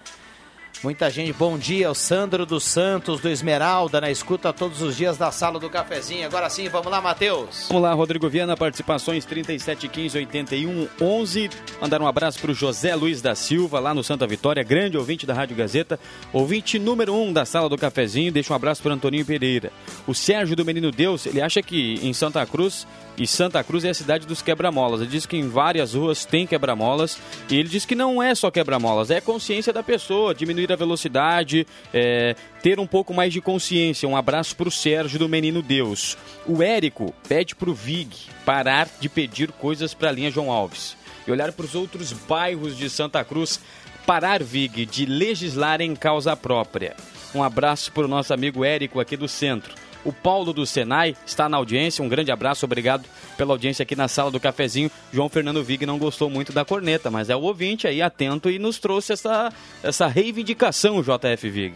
Muita 0.81 1.09
gente, 1.09 1.33
bom 1.33 1.57
dia, 1.57 1.91
o 1.91 1.93
Sandro 1.93 2.45
dos 2.45 2.63
Santos, 2.63 3.19
do 3.19 3.27
Esmeralda, 3.27 3.99
na 3.99 4.09
escuta 4.09 4.53
todos 4.53 4.81
os 4.81 4.95
dias 4.95 5.17
da 5.17 5.29
sala 5.29 5.59
do 5.59 5.69
cafezinho. 5.69 6.25
Agora 6.25 6.49
sim, 6.49 6.69
vamos 6.69 6.89
lá, 6.89 7.01
Matheus. 7.01 7.65
Vamos 7.67 7.83
lá, 7.83 7.93
Rodrigo 7.93 8.29
Viana, 8.29 8.55
participações 8.55 9.25
3715 9.25 10.17
81 10.17 10.87
11. 11.01 11.49
Mandar 11.81 12.01
um 12.01 12.07
abraço 12.07 12.39
para 12.39 12.51
o 12.51 12.53
José 12.53 12.95
Luiz 12.95 13.21
da 13.21 13.35
Silva, 13.35 13.77
lá 13.81 13.93
no 13.93 14.05
Santa 14.05 14.25
Vitória, 14.25 14.63
grande 14.63 14.97
ouvinte 14.97 15.25
da 15.25 15.33
Rádio 15.33 15.57
Gazeta, 15.57 15.99
ouvinte 16.31 16.79
número 16.79 17.13
um 17.13 17.33
da 17.33 17.43
sala 17.43 17.67
do 17.67 17.77
cafezinho. 17.77 18.31
Deixa 18.31 18.53
um 18.53 18.55
abraço 18.55 18.81
para 18.81 18.93
Antoninho 18.93 19.25
Pereira. 19.25 19.73
O 20.07 20.15
Sérgio 20.15 20.55
do 20.55 20.63
Menino 20.63 20.91
Deus, 20.91 21.25
ele 21.25 21.41
acha 21.41 21.61
que 21.61 21.99
em 22.01 22.13
Santa 22.13 22.45
Cruz, 22.45 22.87
e 23.19 23.27
Santa 23.27 23.61
Cruz 23.63 23.83
é 23.83 23.89
a 23.89 23.93
cidade 23.93 24.25
dos 24.25 24.41
quebra-molas. 24.41 25.01
Ele 25.01 25.09
diz 25.09 25.25
que 25.25 25.35
em 25.35 25.49
várias 25.49 25.93
ruas 25.93 26.23
tem 26.23 26.47
quebra-molas, 26.47 27.19
e 27.49 27.57
ele 27.57 27.67
diz 27.67 27.85
que 27.85 27.93
não 27.93 28.23
é 28.23 28.33
só 28.33 28.49
quebra-molas, 28.49 29.11
é 29.11 29.19
consciência 29.19 29.73
da 29.73 29.83
pessoa, 29.83 30.33
diminuir 30.33 30.71
a 30.71 30.77
velocidade, 30.77 31.67
é, 31.93 32.33
ter 32.63 32.79
um 32.79 32.87
pouco 32.87 33.13
mais 33.13 33.33
de 33.33 33.41
consciência. 33.41 34.07
Um 34.07 34.15
abraço 34.15 34.55
para 34.55 34.69
o 34.69 34.71
Sérgio 34.71 35.19
do 35.19 35.27
Menino 35.27 35.61
Deus. 35.61 36.17
O 36.47 36.63
Érico 36.63 37.13
pede 37.27 37.53
para 37.55 37.69
o 37.69 37.73
Vig 37.73 38.15
parar 38.45 38.87
de 38.99 39.09
pedir 39.09 39.51
coisas 39.51 39.93
para 39.93 40.09
a 40.09 40.11
linha 40.13 40.31
João 40.31 40.49
Alves 40.49 40.95
e 41.27 41.31
olhar 41.31 41.51
para 41.51 41.65
os 41.65 41.75
outros 41.75 42.13
bairros 42.13 42.77
de 42.77 42.89
Santa 42.89 43.23
Cruz. 43.25 43.59
Parar, 44.05 44.41
Vig, 44.41 44.85
de 44.85 45.05
legislar 45.05 45.81
em 45.81 45.95
causa 45.95 46.35
própria. 46.35 46.95
Um 47.35 47.43
abraço 47.43 47.91
para 47.91 48.05
o 48.05 48.07
nosso 48.07 48.33
amigo 48.33 48.65
Érico 48.65 48.99
aqui 48.99 49.15
do 49.15 49.27
centro. 49.27 49.75
O 50.05 50.13
Paulo 50.13 50.53
do 50.53 50.65
Senai 50.65 51.15
está 51.25 51.49
na 51.49 51.57
audiência. 51.57 52.03
Um 52.03 52.09
grande 52.09 52.31
abraço, 52.31 52.65
obrigado 52.65 53.05
pela 53.37 53.53
audiência 53.53 53.83
aqui 53.83 53.95
na 53.95 54.07
sala 54.07 54.31
do 54.31 54.39
cafezinho. 54.39 54.89
João 55.11 55.29
Fernando 55.29 55.63
Vig 55.63 55.85
não 55.85 55.97
gostou 55.97 56.29
muito 56.29 56.53
da 56.53 56.63
corneta, 56.63 57.11
mas 57.11 57.29
é 57.29 57.35
o 57.35 57.41
ouvinte 57.41 57.87
aí 57.87 58.01
atento 58.01 58.49
e 58.49 58.57
nos 58.57 58.79
trouxe 58.79 59.13
essa, 59.13 59.51
essa 59.83 60.07
reivindicação, 60.07 61.01
JF 61.01 61.49
Vig. 61.49 61.75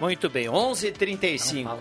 Muito 0.00 0.28
bem, 0.28 0.46
11h35. 0.46 1.78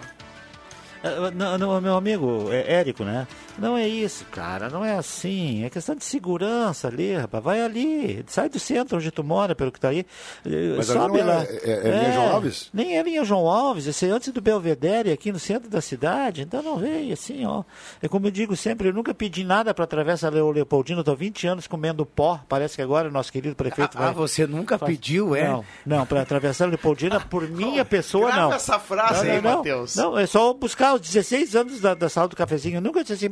Ah, 1.04 1.32
não, 1.32 1.58
não, 1.58 1.82
meu 1.82 1.96
amigo 1.96 2.50
é, 2.52 2.76
Érico, 2.76 3.04
né? 3.04 3.28
Não 3.62 3.78
é 3.78 3.88
isso, 3.88 4.26
cara, 4.32 4.70
não 4.70 4.84
é 4.84 4.96
assim. 4.98 5.64
É 5.64 5.70
questão 5.70 5.96
de 5.96 6.04
segurança 6.04 6.88
ali, 6.88 7.16
rapaz. 7.16 7.44
Vai 7.44 7.62
ali, 7.62 8.24
sai 8.28 8.50
do 8.50 8.60
centro 8.60 8.98
onde 8.98 9.12
tu 9.12 9.24
mora, 9.24 9.54
pelo 9.56 9.72
que 9.72 9.80
tá 9.80 9.90
aí. 9.90 10.06
eh, 10.46 10.74
Mas 10.78 10.88
sobe 10.88 11.20
é- 11.20 11.24
lá. 11.24 11.44
é- 11.44 11.70
é 11.88 11.92
linha 12.00 12.12
João 12.14 12.32
Alves? 12.32 12.70
Nem 12.74 12.98
é 12.98 13.04
linha 13.04 13.24
João 13.24 13.48
Alves, 13.48 13.88
esse 13.88 14.06
é 14.06 14.10
antes 14.10 14.30
do 14.34 14.42
Belvedere, 14.42 15.12
aqui 15.12 15.32
no 15.32 15.40
centro 15.40 15.70
da 15.70 15.80
cidade. 15.82 16.42
Então 16.42 16.62
não 16.64 16.78
veio 16.78 17.14
assim, 17.14 17.46
ó. 17.46 17.64
É 18.02 18.08
como 18.08 18.28
eu 18.28 18.32
digo 18.32 18.56
sempre, 18.56 18.90
eu 18.90 18.94
nunca 18.94 19.14
pedi 19.14 19.44
nada 19.44 19.74
para 19.74 19.84
atravessar 19.84 20.34
o 20.34 20.52
Leopoldino, 20.52 21.02
estou 21.02 21.16
20 21.16 21.46
anos 21.48 21.68
comendo 21.68 22.06
pó. 22.06 22.40
Parece 22.50 22.76
que 22.76 22.82
agora 22.82 23.08
o 23.10 23.12
nosso 23.12 23.32
querido 23.32 23.56
prefeito 23.56 23.98
Ah, 23.98 24.06
vai. 24.06 24.14
você 24.14 24.48
nunca 24.48 24.78
faz- 24.78 24.92
pediu, 24.92 25.36
é? 25.36 25.48
Não, 25.48 25.64
não, 25.86 26.06
para 26.06 26.22
atravessar 26.22 26.66
o 26.66 26.70
Leopoldina, 26.70 27.20
por 27.30 27.48
minha 27.50 27.86
pessoa, 27.86 28.28
grava 28.32 28.42
não. 28.50 28.54
essa 28.54 28.80
frase 28.80 29.26
não, 29.28 29.34
aí, 29.34 29.42
não. 29.42 29.58
Matheus. 29.58 29.96
Não, 29.96 30.18
é 30.18 30.26
só 30.26 30.54
buscar 30.54 30.96
os 30.96 31.02
16 31.02 31.56
anos 31.56 31.80
da, 31.80 31.94
da 31.94 32.10
sala 32.10 32.28
do 32.28 32.36
cafezinho. 32.36 32.78
Eu 32.78 32.82
nunca 32.82 33.02
disse 33.02 33.14
assim, 33.14 33.30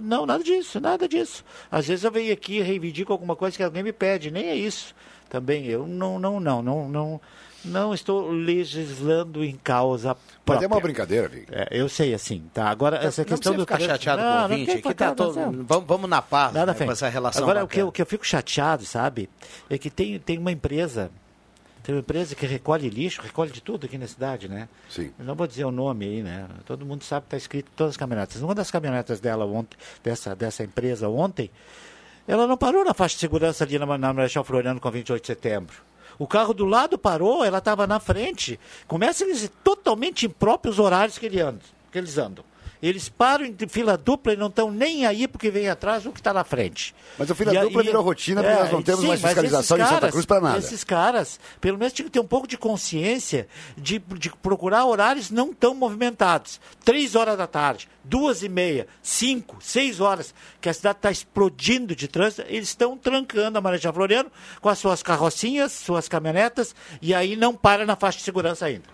não, 0.00 0.24
nada 0.26 0.42
disso, 0.42 0.80
nada 0.80 1.08
disso. 1.08 1.44
Às 1.70 1.86
vezes 1.88 2.04
eu 2.04 2.10
venho 2.10 2.32
aqui 2.32 2.58
e 2.58 2.62
reivindico 2.62 3.12
alguma 3.12 3.34
coisa 3.36 3.56
que 3.56 3.62
alguém 3.62 3.82
me 3.82 3.92
pede, 3.92 4.30
nem 4.30 4.46
é 4.46 4.54
isso. 4.54 4.94
Também 5.28 5.66
eu 5.66 5.86
não, 5.86 6.18
não, 6.18 6.40
não, 6.40 6.62
não, 6.62 6.88
não, 6.88 7.20
não 7.64 7.92
estou 7.94 8.30
legislando 8.30 9.44
em 9.44 9.56
causa 9.56 10.08
Mas 10.14 10.18
própria. 10.44 10.64
é 10.64 10.68
uma 10.68 10.80
brincadeira, 10.80 11.28
Vig. 11.28 11.46
É, 11.50 11.68
eu 11.70 11.88
sei, 11.88 12.14
assim, 12.14 12.44
tá? 12.54 12.68
Agora, 12.70 12.96
essa 12.96 13.22
não 13.22 13.28
questão 13.28 13.54
do 13.54 13.60
ficar 13.60 13.76
trânsito- 13.76 13.92
chateado 14.04 14.22
Não, 14.22 14.28
com 14.28 14.32
o 14.32 14.48
não 14.48 14.50
ouvinte, 14.58 14.70
aqui 14.78 14.94
tá 14.94 15.14
todo... 15.14 15.36
não. 15.36 15.64
vamos, 15.64 15.86
vamos 15.86 16.08
na 16.10 16.22
paz, 16.22 16.52
Nada 16.54 16.72
né, 16.72 16.78
com 16.86 16.90
essa 16.92 17.08
relação 17.08 17.42
Agora, 17.42 17.64
o 17.64 17.68
que, 17.68 17.80
eu, 17.80 17.88
o 17.88 17.92
que 17.92 18.00
eu 18.00 18.06
fico 18.06 18.26
chateado, 18.26 18.84
sabe, 18.84 19.28
é 19.68 19.76
que 19.76 19.90
tem, 19.90 20.18
tem 20.18 20.38
uma 20.38 20.50
empresa, 20.52 21.10
tem 21.88 21.94
uma 21.94 22.00
empresa 22.00 22.34
que 22.34 22.44
recolhe 22.44 22.90
lixo, 22.90 23.22
recolhe 23.22 23.50
de 23.50 23.62
tudo 23.62 23.86
aqui 23.86 23.96
na 23.96 24.06
cidade, 24.06 24.46
né? 24.46 24.68
Sim. 24.90 25.10
Eu 25.18 25.24
não 25.24 25.34
vou 25.34 25.46
dizer 25.46 25.64
o 25.64 25.70
nome 25.70 26.04
aí, 26.04 26.22
né? 26.22 26.46
Todo 26.66 26.84
mundo 26.84 27.02
sabe 27.02 27.22
que 27.22 27.26
está 27.28 27.36
escrito 27.38 27.70
todas 27.74 27.92
as 27.92 27.96
caminhonetas. 27.96 28.42
Uma 28.42 28.54
das 28.54 28.70
caminhonetas 28.70 29.20
dela 29.20 29.46
ontem, 29.46 29.74
dessa, 30.02 30.36
dessa 30.36 30.62
empresa 30.62 31.08
ontem, 31.08 31.50
ela 32.26 32.46
não 32.46 32.58
parou 32.58 32.84
na 32.84 32.92
faixa 32.92 33.14
de 33.14 33.20
segurança 33.20 33.64
ali 33.64 33.78
na, 33.78 33.86
na 33.96 34.12
Marechal 34.12 34.44
Floriano 34.44 34.78
com 34.78 34.90
28 34.90 35.22
de 35.22 35.26
setembro. 35.28 35.76
O 36.18 36.26
carro 36.26 36.52
do 36.52 36.66
lado 36.66 36.98
parou, 36.98 37.42
ela 37.42 37.56
estava 37.56 37.86
na 37.86 37.98
frente. 37.98 38.60
Começa 38.86 39.24
eles 39.24 39.50
totalmente 39.64 40.26
impróprios 40.26 40.78
os 40.78 40.84
horários 40.84 41.16
que, 41.16 41.24
ele 41.24 41.38
que 41.90 41.96
eles 41.96 42.18
andam. 42.18 42.44
Eles 42.82 43.08
param 43.08 43.44
em 43.44 43.56
fila 43.68 43.96
dupla 43.96 44.32
e 44.32 44.36
não 44.36 44.46
estão 44.46 44.70
nem 44.70 45.04
aí 45.04 45.26
porque 45.26 45.50
vem 45.50 45.68
atrás 45.68 46.06
o 46.06 46.12
que 46.12 46.20
está 46.20 46.32
na 46.32 46.44
frente. 46.44 46.94
Mas 47.18 47.28
o 47.28 47.34
fila 47.34 47.52
E 47.54 47.58
dupla 47.60 47.82
e- 47.82 47.86
virou 47.86 48.02
rotina 48.02 48.42
porque 48.42 48.56
nós 48.58 48.72
não 48.72 48.82
temos 48.82 49.04
mais 49.04 49.20
mas 49.20 49.30
fiscalização 49.32 49.76
esses 49.76 49.86
em 49.86 49.88
Santa 49.88 50.00
caras- 50.00 50.12
Cruz 50.12 50.26
para 50.26 50.40
nada. 50.40 50.58
Esses 50.58 50.84
caras, 50.84 51.40
pelo 51.60 51.76
menos, 51.76 51.92
tinham 51.92 52.06
que 52.06 52.12
ter 52.12 52.20
um 52.20 52.26
pouco 52.26 52.46
de 52.46 52.56
consciência 52.56 53.48
de, 53.76 53.98
de 53.98 54.30
procurar 54.30 54.84
horários 54.86 55.30
não 55.30 55.52
tão 55.52 55.74
movimentados. 55.74 56.60
Três 56.84 57.14
horas 57.16 57.36
da 57.36 57.46
tarde, 57.46 57.88
duas 58.04 58.42
e 58.42 58.48
meia, 58.48 58.86
cinco, 59.02 59.56
seis 59.60 60.00
horas, 60.00 60.32
que 60.60 60.68
a 60.68 60.72
cidade 60.72 60.98
está 60.98 61.10
explodindo 61.10 61.96
de 61.96 62.06
trânsito, 62.08 62.44
eles 62.48 62.68
estão 62.68 62.96
trancando 62.96 63.58
a 63.58 63.60
Marechal 63.60 63.92
Floriano 63.92 64.30
com 64.60 64.68
as 64.68 64.78
suas 64.78 65.02
carrocinhas, 65.02 65.72
suas 65.72 66.08
caminhonetas, 66.08 66.74
e 67.02 67.12
aí 67.14 67.34
não 67.36 67.54
para 67.54 67.84
na 67.84 67.96
faixa 67.96 68.18
de 68.18 68.24
segurança 68.24 68.66
ainda. 68.66 68.84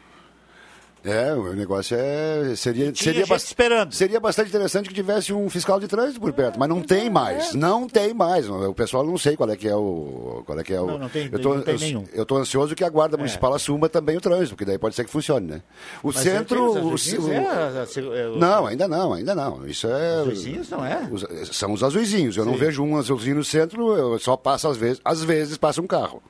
É, 1.04 1.34
o 1.34 1.52
negócio 1.52 1.94
é. 1.98 2.54
Seria, 2.56 2.94
seria, 2.94 3.24
gente 3.26 3.36
esperando. 3.36 3.92
seria 3.92 4.18
bastante 4.18 4.48
interessante 4.48 4.88
que 4.88 4.94
tivesse 4.94 5.34
um 5.34 5.50
fiscal 5.50 5.78
de 5.78 5.86
trânsito 5.86 6.18
por 6.18 6.32
perto, 6.32 6.58
mas 6.58 6.66
não 6.68 6.80
tem 6.80 7.10
mais. 7.10 7.52
Não 7.52 7.86
tem 7.86 8.14
mais. 8.14 8.48
O 8.48 8.72
pessoal 8.72 9.04
não 9.04 9.18
sei 9.18 9.36
qual 9.36 9.50
é 9.50 9.56
que 9.56 9.68
é 9.68 9.76
o. 9.76 10.42
Qual 10.46 10.58
é 10.58 10.64
que 10.64 10.72
é 10.72 10.80
o 10.80 10.86
Não, 10.86 10.98
não 10.98 11.08
tem- 11.10 11.28
eu 11.30 11.38
tô, 11.38 11.54
não 11.56 11.62
tem 11.62 11.76
nenhum. 11.76 12.04
Eu 12.12 12.22
estou 12.22 12.38
ansioso 12.38 12.74
que 12.74 12.82
a 12.82 12.88
Guarda 12.88 13.18
Municipal 13.18 13.52
assuma 13.52 13.86
também 13.88 14.16
o 14.16 14.20
trânsito, 14.20 14.50
porque 14.56 14.64
daí 14.64 14.78
pode 14.78 14.94
ser 14.94 15.04
que 15.04 15.10
funcione, 15.10 15.46
né? 15.46 15.62
O 16.02 16.06
Mas 16.08 16.16
centro. 16.16 16.58
é, 16.76 16.80
o 16.80 16.92
os 16.94 17.02
ce- 17.02 17.16
vizinhos, 17.18 17.26
o- 17.28 17.32
é, 17.32 17.48
a- 17.48 18.16
é, 18.18 18.28
o- 18.28 18.36
Não, 18.38 18.66
ainda 18.66 18.88
não, 18.88 19.12
ainda 19.12 19.34
não. 19.34 19.66
Isso 19.66 19.86
é. 19.86 20.22
Os 20.22 20.28
vizinhos 20.28 20.70
não 20.70 20.84
é? 20.84 21.06
os- 21.12 21.26
são 21.54 21.72
os 21.74 21.82
azuizinhos. 21.84 22.36
Eu 22.38 22.46
não 22.46 22.54
vejo 22.56 22.82
um 22.82 22.96
azulzinho 22.96 23.36
no 23.36 23.44
centro, 23.44 23.94
eu 23.94 24.18
só 24.18 24.38
passo 24.38 24.68
às 24.68 24.78
vezes. 24.78 25.02
Às 25.04 25.22
vezes 25.22 25.58
passa 25.58 25.82
um 25.82 25.86
carro. 25.86 26.22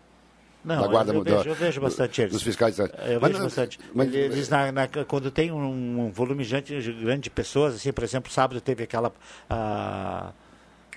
Não, 0.64 0.80
da 0.80 0.88
guarda 0.88 1.12
eu, 1.12 1.22
vejo, 1.22 1.48
eu 1.50 1.54
vejo 1.54 1.80
bastante 1.80 2.22
eles. 2.22 2.32
Dos 2.32 2.42
fiscais 2.42 2.74
de 2.74 2.82
trânsito. 2.88 3.08
Eu 3.10 3.20
Mas 3.20 3.32
vejo 3.32 3.44
bastante. 3.44 3.78
mas- 3.94 4.14
eles, 4.14 4.48
na- 4.48 4.72
na- 4.72 4.88
quando 5.06 5.30
tem 5.30 5.52
um, 5.52 6.06
um 6.06 6.10
volume 6.10 6.44
grande, 6.44 6.80
grande 6.92 7.22
de 7.24 7.30
pessoas, 7.30 7.74
assim, 7.74 7.92
por 7.92 8.02
exemplo, 8.02 8.32
sábado 8.32 8.60
teve 8.60 8.84
aquela. 8.84 9.12
ah, 9.50 10.32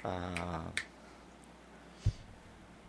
ah, 0.04 0.62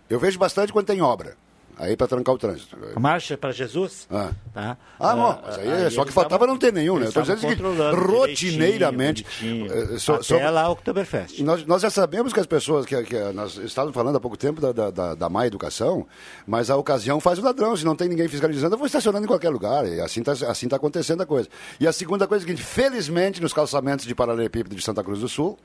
Eu 0.08 0.18
vejo 0.20 0.38
bastante 0.38 0.72
quando 0.72 0.86
tem 0.86 1.02
obra. 1.02 1.36
Aí 1.78 1.96
para 1.96 2.08
trancar 2.08 2.34
o 2.34 2.38
trânsito. 2.38 2.76
marcha 2.98 3.36
para 3.38 3.52
Jesus. 3.52 4.06
Ah. 4.10 4.32
Tá? 4.52 4.76
Ah, 4.98 5.14
não, 5.14 5.40
mas 5.46 5.58
aí, 5.58 5.84
é 5.84 5.90
só 5.90 6.04
que 6.04 6.12
faltava 6.12 6.46
não 6.46 6.58
ter 6.58 6.72
nenhum, 6.72 6.98
né? 6.98 7.06
Estou 7.06 7.22
dizendo 7.22 7.40
controlando 7.40 7.96
rotineiramente. 8.12 9.24
eh, 9.24 9.44
bonitinho, 9.44 10.00
só- 10.00 10.14
Até 10.14 10.22
só- 10.24 10.50
lá 10.50 10.68
o 10.68 10.72
Oktoberfest. 10.72 11.40
Nós, 11.42 11.64
nós 11.66 11.82
já 11.82 11.90
sabemos 11.90 12.32
que 12.32 12.40
as 12.40 12.46
pessoas, 12.46 12.84
que, 12.84 13.00
que 13.04 13.18
nós 13.32 13.56
estávamos 13.58 13.94
falando 13.94 14.16
há 14.16 14.20
pouco 14.20 14.36
tempo 14.36 14.60
da, 14.60 14.72
da, 14.72 14.90
da, 14.90 15.14
da 15.14 15.28
má 15.28 15.46
educação, 15.46 16.06
mas 16.46 16.70
a 16.70 16.76
ocasião 16.76 17.20
faz 17.20 17.38
o 17.38 17.42
ladrão. 17.42 17.76
Se 17.76 17.84
não 17.84 17.94
tem 17.94 18.08
ninguém 18.08 18.28
fiscalizando, 18.28 18.74
eu 18.74 18.78
vou 18.78 18.86
estacionando 18.86 19.24
em 19.24 19.28
qualquer 19.28 19.50
lugar. 19.50 19.86
E 19.86 20.00
assim 20.00 20.20
está 20.20 20.32
assim 20.50 20.68
tá 20.68 20.76
acontecendo 20.76 21.22
a 21.22 21.26
coisa. 21.26 21.48
E 21.78 21.86
a 21.86 21.92
segunda 21.92 22.26
coisa 22.26 22.44
é 22.44 22.46
seguinte: 22.46 22.62
felizmente, 22.64 23.40
nos 23.40 23.52
calçamentos 23.52 24.04
de 24.06 24.14
paralelepípedo 24.14 24.74
de 24.74 24.82
Santa 24.82 25.02
Cruz 25.04 25.20
do 25.20 25.28
Sul, 25.28 25.58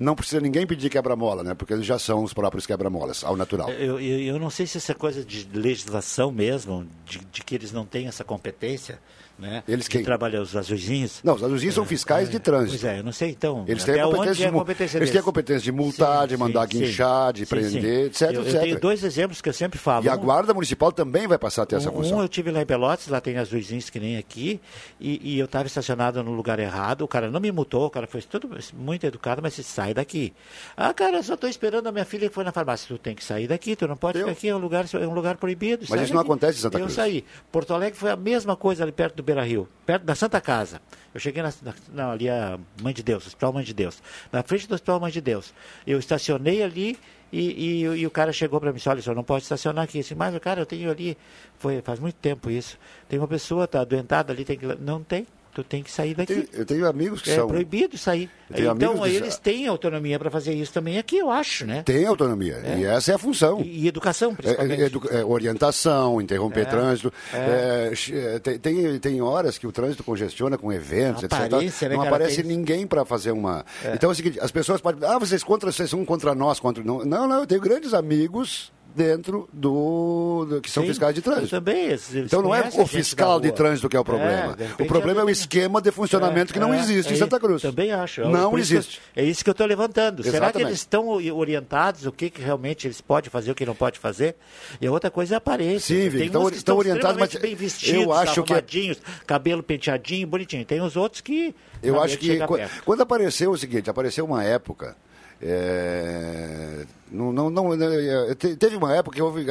não 0.00 0.16
precisa 0.16 0.40
ninguém 0.40 0.66
pedir 0.66 0.88
quebra-mola, 0.88 1.44
né? 1.44 1.52
Porque 1.52 1.74
eles 1.74 1.84
já 1.84 1.98
são 1.98 2.24
os 2.24 2.32
próprios 2.32 2.66
quebra-molas, 2.66 3.22
ao 3.22 3.36
natural. 3.36 3.68
Eu, 3.68 4.00
eu, 4.00 4.18
eu 4.20 4.38
não 4.38 4.48
sei 4.48 4.66
se 4.66 4.78
essa 4.78 4.94
coisa 4.94 5.22
de 5.22 5.46
legislação 5.52 6.32
mesmo, 6.32 6.86
de, 7.04 7.18
de 7.18 7.44
que 7.44 7.54
eles 7.54 7.70
não 7.70 7.84
têm 7.84 8.08
essa 8.08 8.24
competência, 8.24 8.98
né? 9.40 9.62
Eles 9.66 9.88
quem? 9.88 10.02
trabalhar 10.02 10.40
os 10.42 10.54
azuizinhos. 10.56 11.20
Não, 11.24 11.34
os 11.34 11.42
azuis 11.42 11.74
são 11.74 11.84
fiscais 11.84 12.28
de 12.30 12.38
trânsito. 12.38 12.78
Pois 12.80 12.84
é, 12.84 12.98
eu 13.00 13.04
não 13.04 13.12
sei 13.12 13.30
então. 13.30 13.64
Eles 13.66 13.82
têm, 13.84 13.98
a 14.00 14.04
competência 14.04 14.30
é 14.30 14.34
de, 14.34 14.44
a 14.46 14.52
mu- 14.52 14.58
competência 14.60 14.98
eles 14.98 15.10
têm 15.10 15.20
a 15.20 15.22
competência 15.22 15.62
de 15.62 15.72
multar, 15.72 16.26
de 16.28 16.36
mandar 16.36 16.66
guinchar, 16.66 17.32
de 17.32 17.46
prender, 17.46 18.06
etc, 18.06 18.22
eu, 18.32 18.42
etc. 18.42 18.54
Eu 18.54 18.60
tenho 18.60 18.80
dois 18.80 19.02
exemplos 19.04 19.40
que 19.40 19.48
eu 19.48 19.52
sempre 19.52 19.78
falo. 19.78 20.04
E 20.04 20.08
a 20.08 20.16
Guarda 20.16 20.52
Municipal 20.54 20.92
também 20.92 21.26
vai 21.26 21.38
passar 21.38 21.62
a 21.62 21.66
ter 21.66 21.76
essa 21.76 21.90
um, 21.90 21.94
função. 21.94 22.18
um 22.18 22.22
eu 22.22 22.28
tive 22.28 22.50
lá 22.50 22.60
em 22.62 22.66
Pelotas, 22.66 23.08
lá 23.08 23.20
tem 23.20 23.38
azuizinhos 23.38 23.88
que 23.90 23.98
nem 23.98 24.16
aqui, 24.18 24.60
e, 25.00 25.34
e 25.34 25.38
eu 25.38 25.46
estava 25.46 25.66
estacionado 25.66 26.22
no 26.22 26.32
lugar 26.32 26.58
errado, 26.58 27.02
o 27.02 27.08
cara 27.08 27.30
não 27.30 27.40
me 27.40 27.50
multou, 27.50 27.86
o 27.86 27.90
cara 27.90 28.06
foi 28.06 28.20
tudo 28.22 28.48
muito 28.74 29.04
educado, 29.06 29.40
mas 29.42 29.56
disse, 29.56 29.70
sai 29.72 29.94
daqui. 29.94 30.32
Ah, 30.76 30.92
cara, 30.92 31.16
eu 31.18 31.22
só 31.22 31.34
estou 31.34 31.48
esperando 31.48 31.86
a 31.86 31.92
minha 31.92 32.04
filha 32.04 32.28
que 32.28 32.34
foi 32.34 32.44
na 32.44 32.52
farmácia. 32.52 32.86
Tu 32.88 32.98
tem 32.98 33.14
que 33.14 33.24
sair 33.24 33.46
daqui, 33.46 33.74
tu 33.76 33.86
não 33.88 33.96
pode 33.96 34.18
Eu- 34.18 34.26
ficar 34.26 34.32
aqui, 34.32 34.48
é 34.48 34.54
um 34.54 34.58
lugar, 34.58 34.84
é 34.92 35.06
um 35.06 35.14
lugar 35.14 35.36
proibido. 35.36 35.86
Mas 35.88 36.02
isso 36.02 36.12
não 36.12 36.20
daqui. 36.20 36.30
acontece 36.30 36.58
em 36.58 36.62
Santa 36.62 36.78
eu 36.78 36.82
Cruz. 36.82 36.94
saí. 36.94 37.24
Porto 37.50 37.72
Alegre 37.74 37.98
foi 37.98 38.10
a 38.10 38.16
mesma 38.16 38.56
coisa 38.56 38.82
ali 38.82 38.92
perto 38.92 39.16
do 39.16 39.22
Beira 39.30 39.44
Rio, 39.44 39.68
perto 39.86 40.02
da 40.04 40.14
Santa 40.16 40.40
Casa. 40.40 40.80
Eu 41.14 41.20
cheguei 41.20 41.40
na, 41.42 41.52
na- 41.62 41.74
não, 41.92 42.10
ali 42.10 42.28
a 42.28 42.58
Mãe 42.82 42.92
de 42.92 43.02
Deus, 43.02 43.26
Hospital 43.28 43.52
Mãe 43.52 43.62
de 43.64 43.72
Deus. 43.72 44.02
Na 44.32 44.42
frente 44.42 44.66
do 44.66 44.74
Hospital 44.74 44.98
Mãe 44.98 45.12
de 45.12 45.20
Deus. 45.20 45.54
Eu 45.86 45.98
estacionei 46.00 46.62
ali 46.64 46.98
e, 47.32 47.82
e- 47.82 47.82
e 48.00 48.06
o 48.06 48.10
cara 48.10 48.32
chegou 48.32 48.58
para 48.60 48.70
mim 48.70 48.74
e 48.74 48.78
disse, 48.78 48.88
olha, 48.88 49.00
senhor 49.00 49.14
não 49.14 49.22
pode 49.22 49.44
estacionar 49.44 49.84
aqui. 49.84 49.98
Eu 49.98 50.02
disse, 50.02 50.14
mas, 50.16 50.36
cara, 50.40 50.60
eu 50.60 50.66
tenho 50.66 50.90
ali, 50.90 51.16
foi, 51.58 51.80
faz 51.80 52.00
muito 52.00 52.16
tempo 52.16 52.50
isso. 52.50 52.76
Tem 53.08 53.18
uma 53.20 53.28
pessoa, 53.28 53.68
tá 53.68 53.80
adoentada 53.82 54.32
ali, 54.32 54.44
tem 54.44 54.58
que... 54.58 54.66
Não 54.66 55.00
tem, 55.02 55.26
tu 55.52 55.62
tem 55.64 55.82
que 55.82 55.90
sair 55.90 56.14
daqui. 56.14 56.32
Eu 56.32 56.44
tenho, 56.46 56.60
eu 56.60 56.66
tenho 56.66 56.86
amigos 56.88 57.22
que 57.22 57.30
É 57.30 57.34
são. 57.36 57.48
proibido 57.48 57.96
sair. 57.98 58.30
Então, 58.52 58.98
que- 58.98 59.08
eles 59.10 59.38
têm 59.38 59.68
autonomia 59.68 60.18
para 60.18 60.28
fazer 60.30 60.52
isso 60.54 60.72
também 60.72 60.98
aqui, 60.98 61.16
eu 61.18 61.30
acho, 61.30 61.64
né? 61.64 61.82
Têm 61.84 62.04
autonomia. 62.04 62.58
E 62.78 62.84
essa 62.84 63.12
é 63.12 63.14
a 63.14 63.18
função. 63.18 63.60
E, 63.60 63.84
e 63.84 63.88
educação, 63.88 64.32
É, 64.32 64.34
principalmente. 64.34 64.82
é, 64.82 64.86
edu- 64.86 65.08
é, 65.10 65.24
orientação, 65.24 66.20
interromper 66.20 66.62
É, 66.62 66.64
trânsito. 66.64 67.12
É, 67.32 67.92
é, 68.12 68.38
tem, 68.40 68.58
tem, 68.58 68.98
tem 68.98 69.20
horas 69.22 69.56
que 69.56 69.66
o 69.66 69.72
trânsito 69.72 70.02
congestiona 70.02 70.58
com 70.58 70.72
eventos, 70.72 71.22
etc. 71.22 71.38
né, 71.38 71.88
Não 71.96 72.02
aparece 72.02 72.42
tem- 72.42 72.44
ninguém 72.56 72.86
para 72.86 73.04
fazer 73.04 73.30
uma. 73.30 73.64
Então 73.94 74.10
é 74.10 74.12
o 74.12 74.16
seguinte: 74.16 74.40
as 74.40 74.50
pessoas 74.50 74.80
podem. 74.80 75.08
Ah, 75.08 75.18
vocês, 75.18 75.44
contra, 75.44 75.70
vocês 75.70 75.88
são 75.88 76.04
contra 76.04 76.34
nós, 76.34 76.58
contra. 76.58 76.82
Não, 76.82 77.04
não, 77.04 77.40
eu 77.40 77.46
tenho 77.46 77.60
grandes 77.60 77.94
amigos 77.94 78.72
dentro 78.94 79.48
do, 79.52 80.46
do- 80.48 80.60
que 80.60 80.70
são 80.70 80.82
Sim, 80.82 80.88
fiscais 80.88 81.14
de 81.14 81.22
trânsito. 81.22 81.48
também. 81.50 81.96
Então 82.14 82.42
não 82.42 82.54
é 82.54 82.68
o 82.74 82.86
fiscal 82.86 83.40
de 83.40 83.52
trânsito 83.52 83.88
que 83.88 83.96
é 83.96 84.00
o 84.00 84.04
problema. 84.04 84.56
de 84.56 84.82
o 84.82 84.86
problema 84.86 85.20
é 85.20 85.24
o 85.24 85.28
eu- 85.28 85.32
esquema 85.32 85.80
de 85.80 85.90
funcionamento 85.90 86.52
que 86.52 86.58
não 86.60 86.72
É, 86.74 86.78
existe 86.80 87.12
em 87.12 87.16
é, 87.16 87.18
Santa 87.18 87.38
Cruz. 87.40 87.62
Também 87.62 87.92
acho. 87.92 88.22
É 88.22 88.24
Não 88.28 88.50
que 88.50 88.56
eu- 88.56 88.58
existe. 88.60 89.00
é 89.14 89.24
isso 89.24 89.42
que 89.44 89.50
eu 89.50 89.52
estou 89.52 89.66
levantando. 89.66 90.22
Será 90.22 90.32
que 90.32 90.36
Exatamente. 90.58 90.68
eles 90.68 90.78
estão 90.80 91.08
orientados 91.36 92.06
o 92.06 92.12
que, 92.12 92.30
que 92.30 92.40
realmente 92.42 92.86
eles 92.86 93.00
podem 93.00 93.30
fazer, 93.30 93.50
o 93.50 93.54
que 93.54 93.64
não 93.66 93.74
pode 93.74 93.98
fazer? 93.98 94.36
E 94.80 94.88
outra 94.88 95.10
coisa 95.10 95.34
é 95.34 95.36
a 95.36 95.38
aparência. 95.38 95.94
Sim, 95.96 96.08
Vic, 96.08 96.30
Tem 96.30 96.42
estão- 96.56 96.76
orientados, 96.76 97.16
mas 97.18 97.34
bem 97.34 97.54
vestidos, 97.54 98.02
eu 98.04 98.12
acho 98.12 98.42
que- 98.42 98.96
cabelo 99.26 99.62
penteadinho, 99.62 100.26
bonitinho. 100.26 100.64
Tem 100.64 100.80
os 100.80 100.96
outros 100.96 101.20
que... 101.20 101.54
Eu 101.82 102.00
acho 102.00 102.18
que 102.18 102.26
chegar 102.26 102.46
qu- 102.46 102.56
perto. 102.56 102.82
quando 102.84 103.00
apareceu 103.02 103.50
o 103.50 103.56
seguinte, 103.58 103.88
apareceu 103.88 104.24
uma 104.24 104.44
época. 104.44 104.96
É, 105.42 106.84
não, 107.10 107.32
não, 107.32 107.50
não, 107.50 107.72
é, 107.74 108.34
te- 108.34 108.56
teve 108.56 108.76
uma 108.76 108.94
época 108.94 109.16
que 109.16 109.22
houve, 109.22 109.44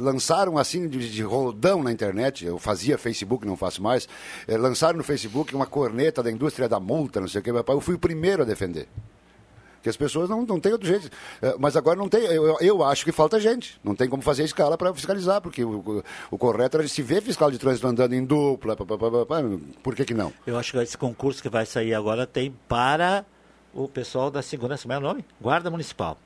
lançaram 0.00 0.56
assim 0.58 0.86
de, 0.88 1.10
de 1.10 1.22
roldão 1.22 1.82
na 1.82 1.90
internet. 1.90 2.44
Eu 2.46 2.58
fazia 2.58 2.96
Facebook, 2.98 3.46
não 3.46 3.56
faço 3.56 3.82
mais. 3.82 4.08
eh, 4.46 4.56
lançaram 4.56 4.98
no 4.98 5.04
Facebook 5.04 5.54
uma 5.54 5.66
corneta 5.66 6.22
da 6.22 6.30
indústria 6.30 6.68
da 6.68 6.78
multa, 6.78 7.20
não 7.20 7.28
sei 7.28 7.40
o 7.40 7.44
que. 7.44 7.50
Eu 7.50 7.80
fui 7.80 7.94
o 7.94 7.98
primeiro 7.98 8.42
a 8.42 8.44
defender. 8.44 8.86
Que 9.82 9.88
as 9.88 9.96
pessoas 9.96 10.30
não, 10.30 10.42
não 10.46 10.60
têm 10.60 10.70
outro 10.72 10.86
jeito. 10.86 11.10
Eh, 11.42 11.56
Mas 11.58 11.76
agora 11.76 11.98
não 11.98 12.08
tem. 12.08 12.22
Eu, 12.24 12.56
eu 12.60 12.84
acho 12.84 13.04
que 13.04 13.10
falta 13.10 13.40
gente. 13.40 13.80
Não 13.82 13.96
tem 13.96 14.08
como 14.08 14.22
fazer 14.22 14.44
escala 14.44 14.78
para 14.78 14.94
fiscalizar, 14.94 15.40
porque 15.40 15.64
o, 15.64 16.04
o, 16.30 16.38
correto 16.38 16.76
era 16.76 16.86
se 16.86 17.02
ver 17.02 17.20
fiscal 17.20 17.50
de 17.50 17.58
trânsito 17.58 17.88
andando 17.88 18.12
em 18.12 18.24
dupla. 18.24 18.76
pá, 18.76 18.84
pá, 18.86 18.96
pá, 18.96 19.42
por 19.82 19.96
que, 19.96 20.04
que 20.04 20.14
não? 20.14 20.32
Eu 20.46 20.56
acho 20.56 20.70
que 20.70 20.78
esse 20.78 20.96
concurso 20.96 21.42
que 21.42 21.48
vai 21.48 21.66
sair 21.66 21.94
agora 21.94 22.26
tem 22.28 22.54
para 22.68 23.24
o 23.74 23.88
pessoal 23.88 24.30
da 24.30 24.42
segurança, 24.42 24.82
como 24.82 24.94
é 24.94 24.98
o 24.98 25.00
nome? 25.00 25.24
Guarda 25.40 25.70
Municipal. 25.70 26.18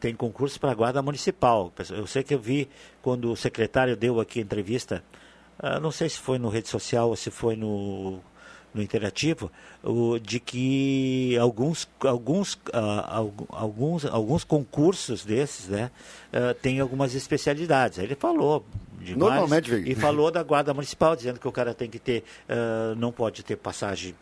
Tem 0.00 0.14
concurso 0.14 0.60
para 0.60 0.74
guarda 0.74 1.00
municipal. 1.00 1.72
Eu 1.90 2.06
sei 2.06 2.22
que 2.22 2.34
eu 2.34 2.38
vi 2.38 2.68
quando 3.00 3.32
o 3.32 3.36
secretário 3.36 3.96
deu 3.96 4.20
aqui 4.20 4.38
a 4.38 4.42
entrevista, 4.42 5.02
ah, 5.58 5.80
não 5.80 5.90
sei 5.90 6.08
se 6.10 6.18
foi 6.18 6.38
no 6.38 6.48
rede 6.50 6.68
social 6.68 7.08
ou 7.08 7.16
se 7.16 7.30
foi 7.30 7.56
no, 7.56 8.18
no 8.74 8.82
interativo, 8.82 9.50
de 10.20 10.40
que 10.40 11.38
alguns, 11.40 11.88
alguns, 12.00 12.58
ah, 12.72 13.16
algu- 13.16 13.46
alguns, 13.48 14.04
alguns 14.04 14.44
concursos 14.44 15.24
desses 15.24 15.68
né, 15.68 15.90
ah, 16.32 16.54
têm 16.60 16.80
algumas 16.80 17.14
especialidades. 17.14 17.96
Ele 17.98 18.14
falou 18.14 18.62
de 19.00 19.16
Normalmente, 19.16 19.70
Vig. 19.70 19.90
e 19.90 19.94
falou 19.94 20.30
da 20.30 20.42
guarda 20.42 20.74
municipal, 20.74 21.16
dizendo 21.16 21.38
que 21.40 21.48
o 21.48 21.52
cara 21.52 21.72
tem 21.72 21.88
que 21.88 21.98
ter, 21.98 22.24
ah, 22.46 22.94
não 22.96 23.10
pode 23.10 23.42
ter 23.42 23.56
passagem 23.56 24.14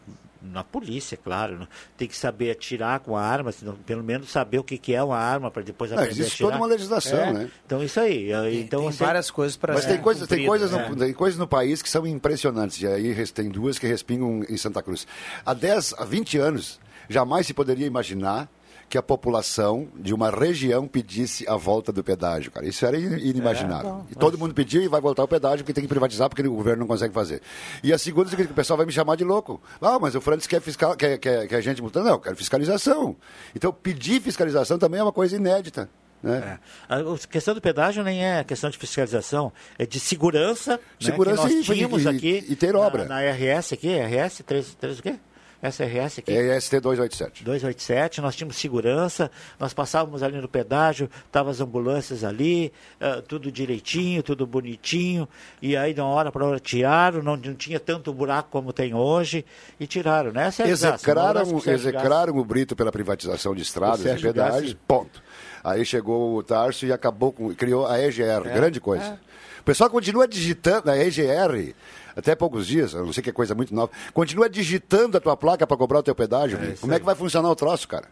na 0.43 0.65
polícia, 0.65 1.17
claro, 1.17 1.59
não- 1.59 1.69
tem 1.97 2.09
que 2.09 2.17
saber 2.17 2.51
atirar 2.51 3.01
com 3.01 3.17
a 3.17 3.23
arma, 3.23 3.53
senão, 3.53 3.75
pelo 3.87 4.03
menos 4.03 4.31
saber 4.31 4.59
o 4.59 4.65
que, 4.65 4.77
que 4.77 4.95
é 4.95 5.03
uma 5.03 5.17
arma 5.19 5.51
para 5.51 5.63
depois 5.63 5.91
Não, 5.91 5.99
aprender 5.99 6.19
a 6.19 6.21
existe 6.23 6.35
atirar. 6.35 6.51
toda 6.53 6.63
uma 6.63 6.67
legislação, 6.67 7.19
É, 7.19 7.33
né? 7.33 7.51
Então 7.65 7.83
isso 7.83 8.01
aí. 8.01 8.33
ah, 8.33 8.51
então, 8.53 8.81
tem 8.81 8.91
você- 8.93 9.05
várias 9.05 9.31
coisas 9.31 9.57
para 9.57 9.75
Mas 9.75 9.85
tem 9.87 9.99
coisas, 9.99 10.27
tem, 10.29 10.45
cumpridas, 10.45 10.71
coisas 10.71 10.73
né? 10.73 10.89
no, 10.89 10.97
tem 10.97 11.13
coisas 11.15 11.39
no 11.39 11.47
país 11.47 11.81
que 11.83 11.89
são 11.89 12.07
impressionantes. 12.07 12.81
E 12.81 12.87
aí 12.87 13.27
tem 13.29 13.49
duas 13.49 13.79
que 13.79 13.87
respingam 13.87 14.43
em 14.49 14.57
Santa 14.57 14.83
Cruz. 14.83 15.07
Há 15.47 15.55
10, 15.55 15.95
há 15.99 16.05
20 16.05 16.39
anos, 16.39 16.81
jamais 17.09 17.47
se 17.47 17.55
poderia 17.55 17.87
imaginar 17.87 18.49
que 18.93 18.99
a 18.99 19.03
população 19.03 19.89
de 19.97 20.13
uma 20.13 20.29
região 20.29 20.87
pedisse 20.87 21.49
a 21.49 21.57
volta 21.57 21.91
do 21.91 22.05
pedágio, 22.05 22.53
cara. 22.53 22.67
Isso 22.67 22.85
era 22.85 22.99
in- 22.99 23.17
inimaginável. 23.27 24.05
e 24.11 24.15
todo 24.15 24.37
mundo 24.37 24.53
pediu 24.53 24.83
e 24.83 24.87
vai 24.89 25.01
voltar 25.01 25.25
o 25.25 25.27
pedágio 25.29 25.61
porque 25.65 25.73
tem 25.73 25.81
que 25.85 25.89
privatizar 25.89 26.29
porque 26.29 26.47
o 26.47 26.53
governo 26.55 26.81
não 26.81 26.87
consegue 26.87 27.15
fazer. 27.15 27.41
E 27.83 27.91
a 27.91 27.97
segunda 27.97 28.31
é 28.31 28.37
que 28.37 28.43
o 28.43 28.49
pessoal 28.49 28.77
vai 28.77 28.85
me 28.85 28.93
chamar 28.93 29.17
de 29.17 29.25
louco. 29.25 29.63
Ah, 29.81 29.99
mas 29.99 30.15
o 30.15 30.21
Francis 30.21 30.47
quer, 30.47 30.61
fiscal, 30.61 30.95
quer, 30.95 31.17
quer, 31.17 31.49
quer 31.49 31.63
gente 31.63 31.81
multando. 31.81 32.05
Não, 32.05 32.13
eu 32.17 32.21
quero 32.21 32.37
fiscalização. 32.37 33.17
Então, 33.57 33.73
pedir 33.73 34.21
fiscalização 34.21 34.79
também 34.79 35.01
é 35.01 35.03
uma 35.03 35.11
coisa 35.11 35.37
inédita. 35.37 35.89
Né? 36.23 36.59
A 36.87 36.97
a 36.99 37.19
questão 37.31 37.55
do 37.55 37.63
pedágio 37.63 38.05
nem 38.05 38.23
é 38.23 38.45
questão 38.45 38.69
de 38.69 38.77
fiscalização, 38.77 39.51
é 39.79 39.87
de 39.87 39.99
segurança. 39.99 40.73
né, 40.73 40.79
Segurança 41.01 41.47
que 41.49 41.53
e- 41.55 41.57
nós 41.57 41.65
tínhamos 41.67 42.05
e- 42.05 42.09
aqui 42.09 42.45
e 42.47 42.55
ter 42.57 42.77
obra. 42.77 43.07
Na, 43.07 43.15
na 43.15 43.23
RS 43.33 43.73
aqui, 43.73 43.89
RS 43.89 44.43
3, 44.45 44.75
3 44.79 44.99
o 44.99 45.03
quê? 45.03 45.15
SRS 45.63 46.19
aqui. 46.19 46.33
É 46.33 46.59
ST 46.61 46.81
287. 46.81 47.45
287, 47.45 48.21
nós 48.21 48.35
tínhamos 48.35 48.57
segurança, 48.57 49.31
nós 49.61 49.73
passávamos 49.73 50.23
ali 50.23 50.41
no 50.41 50.49
pedágio, 50.49 51.09
estavam 51.25 51.53
as 51.53 51.61
ambulâncias 51.61 52.25
ali, 52.25 52.73
ah, 53.01 53.23
tudo 53.27 53.51
direitinho, 53.53 54.23
tudo 54.23 54.47
bonitinho, 54.47 55.29
e 55.61 55.77
aí 55.77 55.95
de 55.95 56.01
uma 56.01 56.11
hora 56.11 56.33
para 56.33 56.45
outra 56.45 56.59
tiraram, 56.59 57.23
não, 57.23 57.37
não 57.37 57.55
tinha 57.55 57.79
tanto 57.79 58.13
buraco 58.13 58.49
como 58.51 58.73
tem 58.73 58.93
hoje, 58.93 59.45
e 59.79 59.87
tiraram, 59.87 60.33
né? 60.33 60.49
Essa 60.49 60.65
é 60.65 60.69
Execraram, 60.71 61.53
Gassi. 61.53 61.71
execraram 61.71 62.37
o 62.37 62.45
Brito 62.45 62.75
pela 62.75 62.91
privatização 62.91 63.55
de 63.55 63.63
estradas 63.63 64.05
e 64.05 64.23
pedágios, 64.23 64.77
ponto. 64.87 65.23
Aí 65.63 65.85
chegou 65.85 66.37
o 66.37 66.43
Tarso 66.43 66.85
e 66.87 66.93
acabou 66.93 67.33
com, 67.33 67.55
criou 67.55 67.87
a 67.87 68.01
EGR, 68.01 68.47
É, 68.47 68.53
grande 68.53 68.81
coisa. 68.81 69.19
O 69.61 69.65
pessoal 69.65 69.89
continua 69.89 70.27
digitando 70.27 70.91
a 70.91 70.99
EGR, 70.99 71.73
até 72.17 72.35
poucos 72.35 72.67
dias, 72.67 72.93
eu 72.95 73.05
não 73.07 73.13
sei 73.13 73.23
que 73.23 73.31
é 73.31 73.33
coisa 73.33 73.55
muito 73.55 73.75
nova, 73.75 73.91
continua 74.13 74.49
digitando 74.49 75.17
a 75.17 75.21
tua 75.21 75.37
placa 75.37 75.67
para 75.67 75.77
cobrar 75.77 75.99
o 76.01 76.03
teu 76.03 76.15
pedágio. 76.15 76.59
Como 76.81 76.93
é 76.95 76.99
que 76.99 77.05
vai 77.07 77.15
funcionar 77.15 77.51
o 77.51 77.55
troço, 77.57 77.87
cara? 77.89 78.07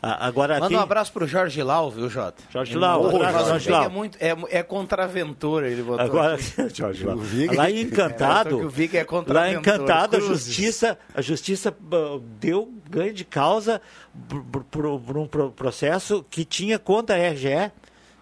Ah, 0.00 0.26
agora 0.28 0.54
Manda 0.54 0.66
aqui, 0.66 0.76
um 0.76 0.80
abraço 0.80 1.12
pro 1.12 1.26
Jorge 1.26 1.60
Lau, 1.60 1.90
viu, 1.90 2.08
Jota? 2.08 2.40
Jorge 2.50 2.76
Lau, 2.76 3.02
botou- 3.02 3.20
abraço, 3.22 3.48
Jorge 3.48 3.70
Lau. 3.70 3.84
É, 3.84 3.88
muito, 3.88 4.16
é, 4.20 4.36
é 4.50 4.62
contraventor, 4.62 5.64
ele 5.64 5.82
botou. 5.82 6.04
Agora. 6.04 6.38
Jorge, 6.72 7.04
Vig- 7.16 7.56
lá 7.56 7.68
em 7.68 7.80
Encantado, 7.80 8.48
É, 8.48 8.52
só 8.52 8.58
que 8.58 8.64
o 8.64 8.70
Vig 8.70 8.96
é 8.96 9.04
lá 9.26 9.50
em 9.50 9.56
Encantado, 9.56 10.16
a 10.16 10.20
justiça, 10.20 10.96
a 11.12 11.20
justiça 11.20 11.74
deu 12.38 12.72
ganho 12.88 13.12
de 13.12 13.24
causa 13.24 13.80
por, 14.70 14.86
um 14.86 15.26
pro- 15.26 15.50
processo 15.50 16.24
que 16.30 16.44
tinha 16.44 16.78
contra 16.78 17.16
a 17.16 17.18
RGE. 17.30 17.72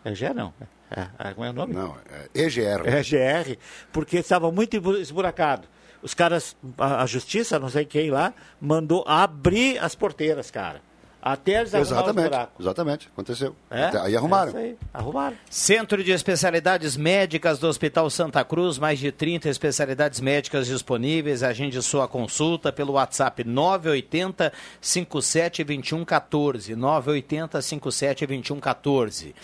RGE 0.04 0.32
não. 0.34 0.54
É, 0.91 1.28
é, 1.28 1.34
como 1.34 1.45
é 1.47 1.51
o 1.51 1.53
nome? 1.53 1.74
Não, 1.74 1.97
é 2.34 2.43
EGR. 2.43 2.82
RGR, 2.87 3.59
porque 3.93 4.18
estava 4.18 4.51
muito 4.53 4.76
esbu- 4.76 4.97
esburacado. 4.99 5.66
Os 6.03 6.14
caras, 6.14 6.57
a, 6.78 7.03
a 7.03 7.07
justiça, 7.07 7.59
não 7.59 7.68
sei 7.68 7.84
quem 7.84 8.11
lá, 8.11 8.32
mandou 8.61 9.03
abrir 9.07 9.78
as 9.78 9.95
porteiras, 9.95 10.51
cara. 10.51 10.80
Até 11.20 11.55
eles 11.59 11.74
Exatamente, 11.74 12.28
buracos. 12.28 12.61
exatamente, 12.61 13.09
aconteceu. 13.12 13.57
É? 13.68 13.87
Até- 13.87 14.01
Aí 14.01 14.16
arrumaram. 14.16 14.47
É 14.47 14.49
isso 14.51 14.59
aí, 14.59 14.78
arrumaram. 14.95 15.37
Centro 15.51 16.05
de 16.05 16.12
Especialidades 16.12 16.97
Médicas 16.97 17.59
do 17.59 17.66
Hospital 17.66 18.09
Santa 18.11 18.45
Cruz, 18.45 18.78
mais 18.78 19.01
de 19.01 19.11
30 19.11 19.49
especialidades 19.49 20.20
médicas 20.20 20.68
disponíveis. 20.68 21.43
Agende 21.43 21.82
sua 21.82 22.07
consulta 22.07 22.70
pelo 22.72 22.93
WhatsApp 22.93 23.43
980 23.43 24.53
57 24.80 25.64
21 25.64 26.05
14. 26.05 26.76
980 26.76 27.61
57 27.61 28.26
21 28.26 28.61
14. 28.61 29.34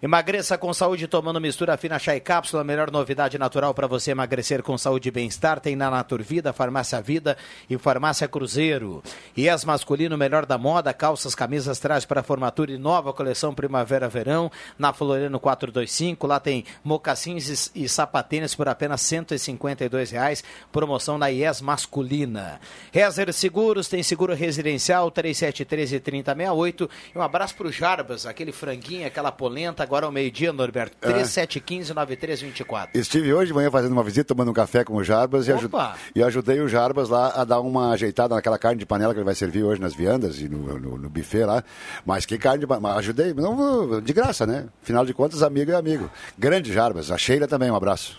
Emagreça 0.00 0.56
com 0.56 0.72
saúde 0.72 1.08
tomando 1.08 1.40
mistura 1.40 1.76
fina 1.76 1.98
chá 1.98 2.14
e 2.14 2.20
cápsula. 2.20 2.62
A 2.62 2.64
melhor 2.64 2.88
novidade 2.88 3.36
natural 3.36 3.74
para 3.74 3.88
você 3.88 4.12
emagrecer 4.12 4.62
com 4.62 4.78
saúde 4.78 5.08
e 5.08 5.10
bem-estar 5.10 5.58
tem 5.58 5.74
na 5.74 5.90
Naturvida, 5.90 6.52
Farmácia 6.52 7.00
Vida 7.00 7.36
e 7.68 7.76
Farmácia 7.76 8.28
Cruzeiro. 8.28 9.02
IES 9.36 9.64
masculino, 9.64 10.16
melhor 10.16 10.46
da 10.46 10.56
moda, 10.56 10.94
calças, 10.94 11.34
camisas, 11.34 11.80
trajes 11.80 12.04
para 12.04 12.22
formatura 12.22 12.70
e 12.70 12.78
nova 12.78 13.12
coleção 13.12 13.52
Primavera-Verão 13.52 14.52
na 14.78 14.92
Floriano 14.92 15.40
425. 15.40 16.28
Lá 16.28 16.38
tem 16.38 16.64
mocassins 16.84 17.72
e, 17.74 17.82
e 17.84 17.88
sapatênis 17.88 18.54
por 18.54 18.68
apenas 18.68 19.00
152 19.00 20.12
reais. 20.12 20.44
Promoção 20.70 21.18
na 21.18 21.28
IES 21.28 21.60
masculina. 21.60 22.60
Rezer 22.92 23.32
Seguros 23.32 23.88
tem 23.88 24.04
seguro 24.04 24.32
residencial 24.32 25.10
3713 25.10 25.98
3068. 25.98 26.90
E 27.12 27.18
um 27.18 27.22
abraço 27.22 27.56
para 27.56 27.66
o 27.66 27.72
Jarbas, 27.72 28.26
aquele 28.26 28.52
franguinho, 28.52 29.04
aquela 29.04 29.32
polenta. 29.32 29.87
Agora 29.88 30.04
ao 30.04 30.12
meio-dia, 30.12 30.52
Norberto. 30.52 30.94
3715 31.00 31.94
9324. 31.94 33.00
Estive 33.00 33.32
hoje 33.32 33.46
de 33.46 33.54
manhã 33.54 33.70
fazendo 33.70 33.92
uma 33.92 34.02
visita, 34.04 34.26
tomando 34.28 34.50
um 34.50 34.54
café 34.54 34.84
com 34.84 34.92
o 34.96 35.02
Jarbas 35.02 35.48
e, 35.48 35.52
aju- 35.52 35.66
Opa! 35.66 35.96
e 36.14 36.22
ajudei 36.22 36.60
o 36.60 36.68
Jarbas 36.68 37.08
lá 37.08 37.28
a 37.34 37.42
dar 37.42 37.60
uma 37.60 37.92
ajeitada 37.92 38.34
naquela 38.34 38.58
carne 38.58 38.78
de 38.78 38.84
panela 38.84 39.14
que 39.14 39.18
ele 39.20 39.24
vai 39.24 39.34
servir 39.34 39.62
hoje 39.64 39.80
nas 39.80 39.94
viandas 39.94 40.40
e 40.42 40.48
no, 40.48 40.78
no, 40.78 40.98
no 40.98 41.08
buffet 41.08 41.44
lá. 41.46 41.64
Mas 42.04 42.26
que 42.26 42.36
carne 42.36 42.58
de 42.60 42.66
panela? 42.66 42.96
Ajudei, 42.96 43.32
não, 43.32 43.98
de 43.98 44.12
graça, 44.12 44.46
né? 44.46 44.66
Afinal 44.82 45.06
de 45.06 45.14
contas, 45.14 45.42
amigo 45.42 45.70
é 45.70 45.74
amigo. 45.74 46.10
Grande 46.38 46.70
Jarbas. 46.70 47.10
A 47.10 47.16
Sheila 47.16 47.48
também, 47.48 47.70
um 47.70 47.74
abraço. 47.76 48.18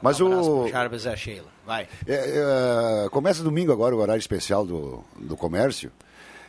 Mas 0.00 0.18
Um 0.18 0.28
abraço 0.32 0.50
o. 0.50 0.68
Jarbas 0.70 1.04
e 1.04 1.08
a 1.10 1.16
Sheila. 1.16 1.48
Vai. 1.66 1.86
É, 2.06 3.04
é, 3.04 3.08
começa 3.10 3.42
domingo 3.42 3.70
agora 3.70 3.94
o 3.94 3.98
horário 3.98 4.20
especial 4.20 4.64
do, 4.64 5.04
do 5.18 5.36
comércio. 5.36 5.92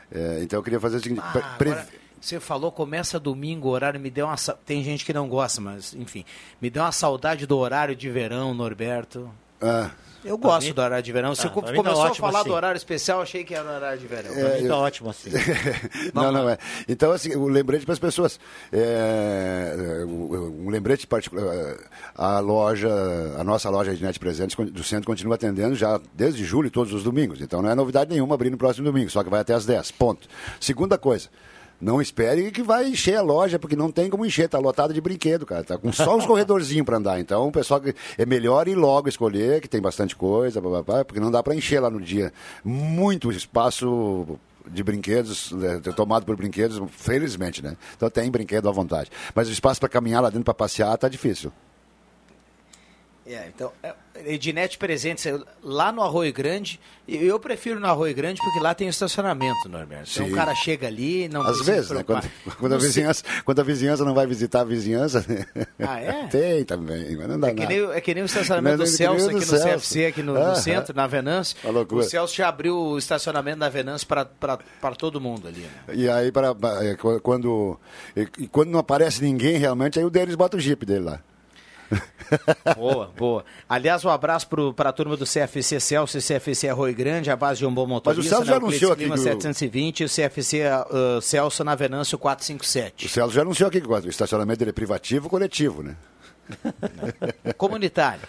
É, 0.10 0.39
então 0.41 0.58
eu 0.60 0.64
queria 0.64 0.80
fazer 0.80 0.98
o 0.98 1.00
seguinte. 1.02 1.22
Ah, 1.22 1.56
pre- 1.58 1.72
agora, 1.72 1.88
você 2.20 2.39
falou, 2.39 2.72
começa 2.72 3.20
domingo, 3.20 3.68
o 3.68 3.72
horário 3.72 3.99
me 3.99 4.09
deu 4.09 4.26
uma. 4.26 4.36
Tem 4.65 4.84
gente 4.84 5.05
que 5.05 5.13
não 5.13 5.28
gosta, 5.28 5.61
mas 5.61 5.93
enfim. 5.93 6.24
Me 6.61 6.70
deu 6.70 6.84
uma 6.84 6.91
saudade 6.91 7.45
do 7.45 7.57
horário 7.57 7.95
de 7.95 8.09
verão, 8.09 8.53
Norberto. 8.53 9.30
ah, 9.61 9.91
Eu 10.26 10.38
gosto 10.38 10.74
do 10.74 10.82
horário 10.82 11.03
de 11.03 11.11
verão. 11.11 11.34
Você 11.34 11.47
Ah, 11.47 11.49
tá 11.49 11.61
começou 11.61 12.01
a 12.01 12.05
ótimo 12.07 12.28
falar 12.28 12.39
assim. 12.41 12.49
do 12.49 12.55
horário 12.55 12.78
especial, 12.78 13.22
achei 13.22 13.43
que 13.45 13.53
era 13.55 13.63
o 13.70 13.76
horário 13.76 13.99
de 13.99 14.07
verão. 14.07 14.34
Pra 14.34 14.57
mim 14.59 14.68
tá 14.68 14.76
ótimo 14.78 15.09
assim. 15.09 15.30
não, 16.13 16.32
não 16.32 16.49
é. 16.49 16.57
Então, 16.88 17.11
assim, 17.11 17.36
um 17.36 17.45
lembrete 17.47 17.86
para 17.86 17.93
as 17.93 17.99
pessoas. 17.99 18.39
É, 18.74 20.03
um 20.05 20.65
um 20.68 20.70
lembrete 20.70 21.07
particular. 21.07 21.78
A 22.15 22.39
loja, 22.39 22.89
a 23.38 23.43
nossa 23.43 23.70
loja 23.70 23.95
de 23.95 24.03
net 24.03 24.20
presentes 24.20 24.55
do 24.72 24.84
centro 24.84 25.05
continua 25.05 25.36
atendendo 25.36 25.76
já 25.76 25.99
desde 26.13 26.43
julho, 26.43 26.70
todos 26.72 26.91
os 26.93 27.03
domingos. 27.03 27.39
Então 27.41 27.61
não 27.61 27.70
é 27.70 27.76
novidade 27.76 28.09
nenhuma 28.09 28.36
abrir 28.36 28.49
no 28.49 28.57
próximo 28.57 28.86
domingo, 28.86 29.09
só 29.09 29.24
que 29.24 29.30
vai 29.30 29.39
até 29.39 29.53
às 29.53 29.65
10. 29.65 29.91
Ponto. 29.91 30.28
Segunda 30.59 30.97
coisa. 30.97 31.30
Não 31.80 32.01
espere 32.01 32.49
que 32.51 32.63
vai 32.63 32.88
encher 32.88 33.15
a 33.17 33.21
loja, 33.21 33.59
porque 33.59 33.75
não 33.75 33.91
tem 33.91 34.09
como 34.09 34.25
encher, 34.25 34.49
tá 34.49 34.57
lotada 34.57 34.93
de 34.93 34.99
brinquedo, 34.99 35.45
cara. 35.45 35.63
Tá 35.63 35.78
com 35.78 35.91
só 35.93 36.17
uns 36.17 36.25
corredorzinhos 36.28 36.86
para 36.86 36.97
andar. 36.97 37.19
Então, 37.19 37.47
o 37.47 37.51
pessoal 37.51 37.80
que- 37.80 37.93
é 38.17 38.25
melhor 38.25 38.67
ir 38.67 38.75
logo 38.75 39.07
escolher, 39.07 39.61
que 39.61 39.67
tem 39.67 39.80
bastante 39.80 40.15
coisa, 40.15 40.59
blá, 40.59 40.71
blá, 40.71 40.84
blá, 40.84 41.05
porque 41.05 41.19
não 41.19 41.30
dá 41.30 41.43
para 41.43 41.55
encher 41.55 41.80
lá 41.80 41.89
no 41.89 42.01
dia. 42.01 42.34
Muito 42.63 43.32
espaço 43.32 44.39
de 44.69 44.84
brinquedos, 44.84 45.51
né, 45.53 45.80
tomado 45.95 46.25
por 46.25 46.36
brinquedos, 46.36 46.82
felizmente, 46.91 47.63
né? 47.63 47.78
Então 47.95 48.09
tem 48.09 48.30
brinquedo 48.30 48.67
à 48.67 48.71
vontade. 48.71 49.09
Mas 49.34 49.47
o 49.47 49.51
espaço 49.51 49.80
para 49.80 49.88
caminhar 49.88 50.21
lá 50.21 50.30
dentro 50.30 50.43
para 50.45 50.53
passear 50.53 50.97
tá 50.97 51.07
difícil. 51.07 51.51
É, 53.30 53.45
então, 53.53 53.73
é, 53.84 53.93
Ednet 54.25 54.78
Presentes, 54.78 55.25
é, 55.25 55.38
lá 55.61 55.91
no 55.91 56.01
Arroio 56.01 56.32
Grande, 56.32 56.80
eu 57.05 57.38
prefiro 57.38 57.78
no 57.78 57.86
Arroio 57.86 58.15
Grande 58.15 58.39
porque 58.41 58.57
lá 58.59 58.73
tem 58.73 58.88
estacionamento, 58.88 59.67
Norberto. 59.67 60.09
Então 60.13 60.25
Sim. 60.28 60.32
o 60.32 60.36
cara 60.36 60.55
chega 60.55 60.88
ali, 60.88 61.28
não 61.28 61.41
Às 61.41 61.59
vezes, 61.65 61.91
né? 61.91 62.03
Quando, 62.03 62.32
quando, 62.57 62.75
a 62.75 62.80
sei- 62.80 62.88
vizinhança, 62.88 63.23
quando 63.43 63.59
a 63.59 63.63
vizinhança 63.63 64.05
não 64.05 64.13
vai 64.13 64.25
visitar 64.25 64.61
a 64.61 64.63
vizinhança. 64.63 65.25
né? 65.28 65.45
Ah, 65.80 65.99
é? 65.99 66.28
Tem 66.32 66.63
também, 66.63 67.17
mas 67.17 67.28
não 67.28 67.38
dá 67.38 67.49
É 67.49 67.53
que, 67.53 67.59
nada. 67.63 67.73
nem, 67.73 67.82
o- 67.84 67.91
é 67.91 67.99
que 67.99 68.13
nem 68.13 68.23
o 68.23 68.25
estacionamento 68.28 68.78
do 68.78 68.84
Mas 68.84 68.93
é 68.93 68.95
Celso 68.97 69.30
aqui 69.30 69.45
do 69.45 69.51
no. 69.51 69.61
CFC, 69.63 70.05
aqui 70.05 70.23
no, 70.23 70.34
no 70.34 70.39
Aham. 70.39 70.55
centro, 70.55 70.95
na 70.95 71.05
Venâncio. 71.05 71.57
O 71.91 72.03
Celso 72.03 72.34
já 72.34 72.47
abriu 72.47 72.78
o 72.78 72.97
estacionamento 72.97 73.59
da 73.59 73.67
Venâncio 73.67 74.07
para 74.07 74.95
todo 74.97 75.19
mundo 75.19 75.49
ali. 75.49 75.59
Né? 75.59 75.95
E 75.95 76.09
aí, 76.09 76.32
para, 76.32 76.55
quando, 77.21 77.78
e, 78.15 78.47
quando 78.47 78.69
não 78.69 78.80
aparece 78.80 79.21
ninguém 79.21 79.57
realmente, 79.57 79.99
aí 79.99 80.05
o 80.05 80.09
deles 80.09 80.36
bota 80.36 80.55
o 80.55 80.59
Jeep 80.61 80.86
dele 80.86 81.01
lá. 81.03 81.19
Boa, 82.76 83.12
boa. 83.18 83.46
Aliás, 83.70 84.04
um 84.04 84.10
abraço 84.10 84.48
para 84.76 84.90
a 84.90 84.94
turma 84.94 85.16
do 85.16 85.26
CFC 85.26 85.80
Celso 85.80 86.18
e 86.18 86.22
CFC 86.22 86.68
Arroio 86.68 86.94
Grande, 86.94 87.32
a 87.32 87.36
base 87.36 87.60
de 87.60 87.66
um 87.66 87.74
bom 87.74 87.88
motorista. 87.88 88.22
Mas 88.22 88.26
o 88.26 88.30
Celso 88.30 88.46
já 88.46 88.52
na 88.52 88.58
Euclides 88.58 88.84
anunciou 88.84 88.92
aqui 88.92 89.02
Clima 89.04 89.16
que 89.16 89.22
o- 89.22 89.24
720 89.24 90.00
e 90.02 90.04
o 90.06 90.10
CFC 90.10 90.62
uh, 90.68 91.22
Celso 91.22 91.64
na 91.64 91.76
Venâncio 91.76 92.16
O 92.18 92.20
457. 92.20 93.08
Celso 93.08 93.34
já 93.34 93.42
anunciou 93.42 93.68
aqui 93.70 93.80
que 93.80 93.88
o 93.88 94.10
estacionamento 94.10 94.60
dele 94.60 94.72
é 94.72 94.74
privativo 94.74 95.26
ou 95.26 95.30
coletivo, 95.30 95.82
né? 95.84 95.96
Comunitário. 97.58 98.22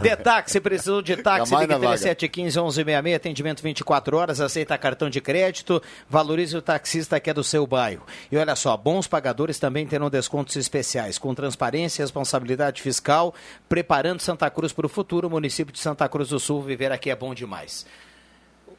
Detaxe, 0.00 0.60
precisou 0.60 1.02
de 1.02 1.16
táxi, 1.16 1.54
ligue 1.54 1.66
na 1.66 1.74
vaga. 1.74 1.98
3715 1.98 2.58
1166, 2.58 3.16
atendimento 3.16 3.62
24 3.62 4.16
horas, 4.16 4.40
aceita 4.40 4.78
cartão 4.78 5.10
de 5.10 5.20
crédito, 5.20 5.82
valorize 6.08 6.56
o 6.56 6.62
taxista 6.62 7.18
que 7.20 7.30
é 7.30 7.34
do 7.34 7.44
seu 7.44 7.66
bairro. 7.66 8.04
E 8.30 8.36
olha 8.36 8.56
só, 8.56 8.76
bons 8.76 9.06
pagadores 9.06 9.58
também 9.58 9.86
terão 9.86 10.10
descontos 10.10 10.56
especiais, 10.56 11.18
com 11.18 11.34
transparência 11.34 12.02
e 12.02 12.04
responsabilidade 12.04 12.82
fiscal, 12.82 13.34
preparando 13.68 14.20
Santa 14.20 14.48
Cruz 14.50 14.72
para 14.72 14.86
o 14.86 14.88
futuro. 14.88 15.28
O 15.28 15.30
município 15.30 15.72
de 15.72 15.78
Santa 15.78 16.08
Cruz 16.08 16.28
do 16.28 16.40
Sul, 16.40 16.62
viver 16.62 16.92
aqui 16.92 17.10
é 17.10 17.16
bom 17.16 17.34
demais. 17.34 17.86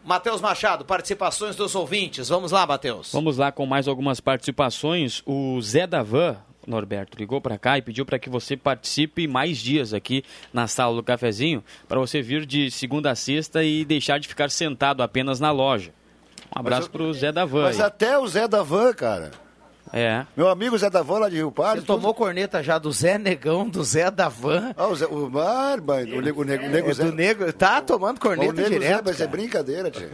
Matheus 0.03 0.41
Machado, 0.41 0.83
participações 0.83 1.55
dos 1.55 1.75
ouvintes. 1.75 2.29
Vamos 2.29 2.51
lá, 2.51 2.65
Matheus. 2.65 3.11
Vamos 3.13 3.37
lá 3.37 3.51
com 3.51 3.65
mais 3.65 3.87
algumas 3.87 4.19
participações. 4.19 5.21
O 5.25 5.61
Zé 5.61 5.85
Davan, 5.85 6.37
Norberto, 6.67 7.17
ligou 7.17 7.41
para 7.41 7.57
cá 7.57 7.77
e 7.77 7.81
pediu 7.81 8.05
para 8.05 8.19
que 8.19 8.29
você 8.29 8.55
participe 8.55 9.27
mais 9.27 9.57
dias 9.57 9.93
aqui 9.93 10.23
na 10.53 10.67
sala 10.67 10.95
do 10.95 11.03
cafezinho, 11.03 11.63
para 11.87 11.99
você 11.99 12.21
vir 12.21 12.45
de 12.45 12.69
segunda 12.71 13.11
a 13.11 13.15
sexta 13.15 13.63
e 13.63 13.83
deixar 13.83 14.19
de 14.19 14.27
ficar 14.27 14.49
sentado 14.49 15.01
apenas 15.03 15.39
na 15.39 15.51
loja. 15.51 15.91
Um 16.55 16.59
abraço 16.59 16.89
para 16.89 17.03
o 17.03 17.13
Zé 17.13 17.31
Davan. 17.31 17.63
Mas 17.63 17.79
aí. 17.79 17.85
até 17.85 18.17
o 18.17 18.27
Zé 18.27 18.47
da 18.47 18.61
Van, 18.61 18.93
cara. 18.93 19.31
É. 19.93 20.25
Meu 20.37 20.47
amigo 20.47 20.77
Zé 20.77 20.89
da 20.89 21.01
Van 21.01 21.19
lá 21.19 21.29
de 21.29 21.35
Rio 21.35 21.51
Pardo. 21.51 21.81
Você 21.81 21.85
tomou 21.87 22.13
corneta 22.13 22.63
já 22.63 22.77
do 22.79 22.91
Zé 22.91 23.17
Negão, 23.17 23.67
do 23.67 23.83
Zé 23.83 24.09
Davan. 24.09 24.73
Ah, 24.77 24.87
o 24.87 24.95
Zé, 24.95 25.05
o, 25.05 25.29
Barba, 25.29 25.95
o 25.97 26.21
Nego, 26.21 26.41
o 26.41 26.45
Nego, 26.45 26.65
o 26.65 26.69
Nego 26.69 26.89
É 26.89 26.93
Zé. 26.93 27.03
do 27.03 27.11
negro, 27.13 27.51
tá 27.51 27.81
tomando 27.81 28.19
corneta 28.19 28.51
o 28.51 28.55
Nego 28.55 28.69
Zé, 28.69 28.79
direto. 28.79 29.01
mas 29.05 29.19
é 29.19 29.27
brincadeira, 29.27 29.91
tio. 29.91 30.09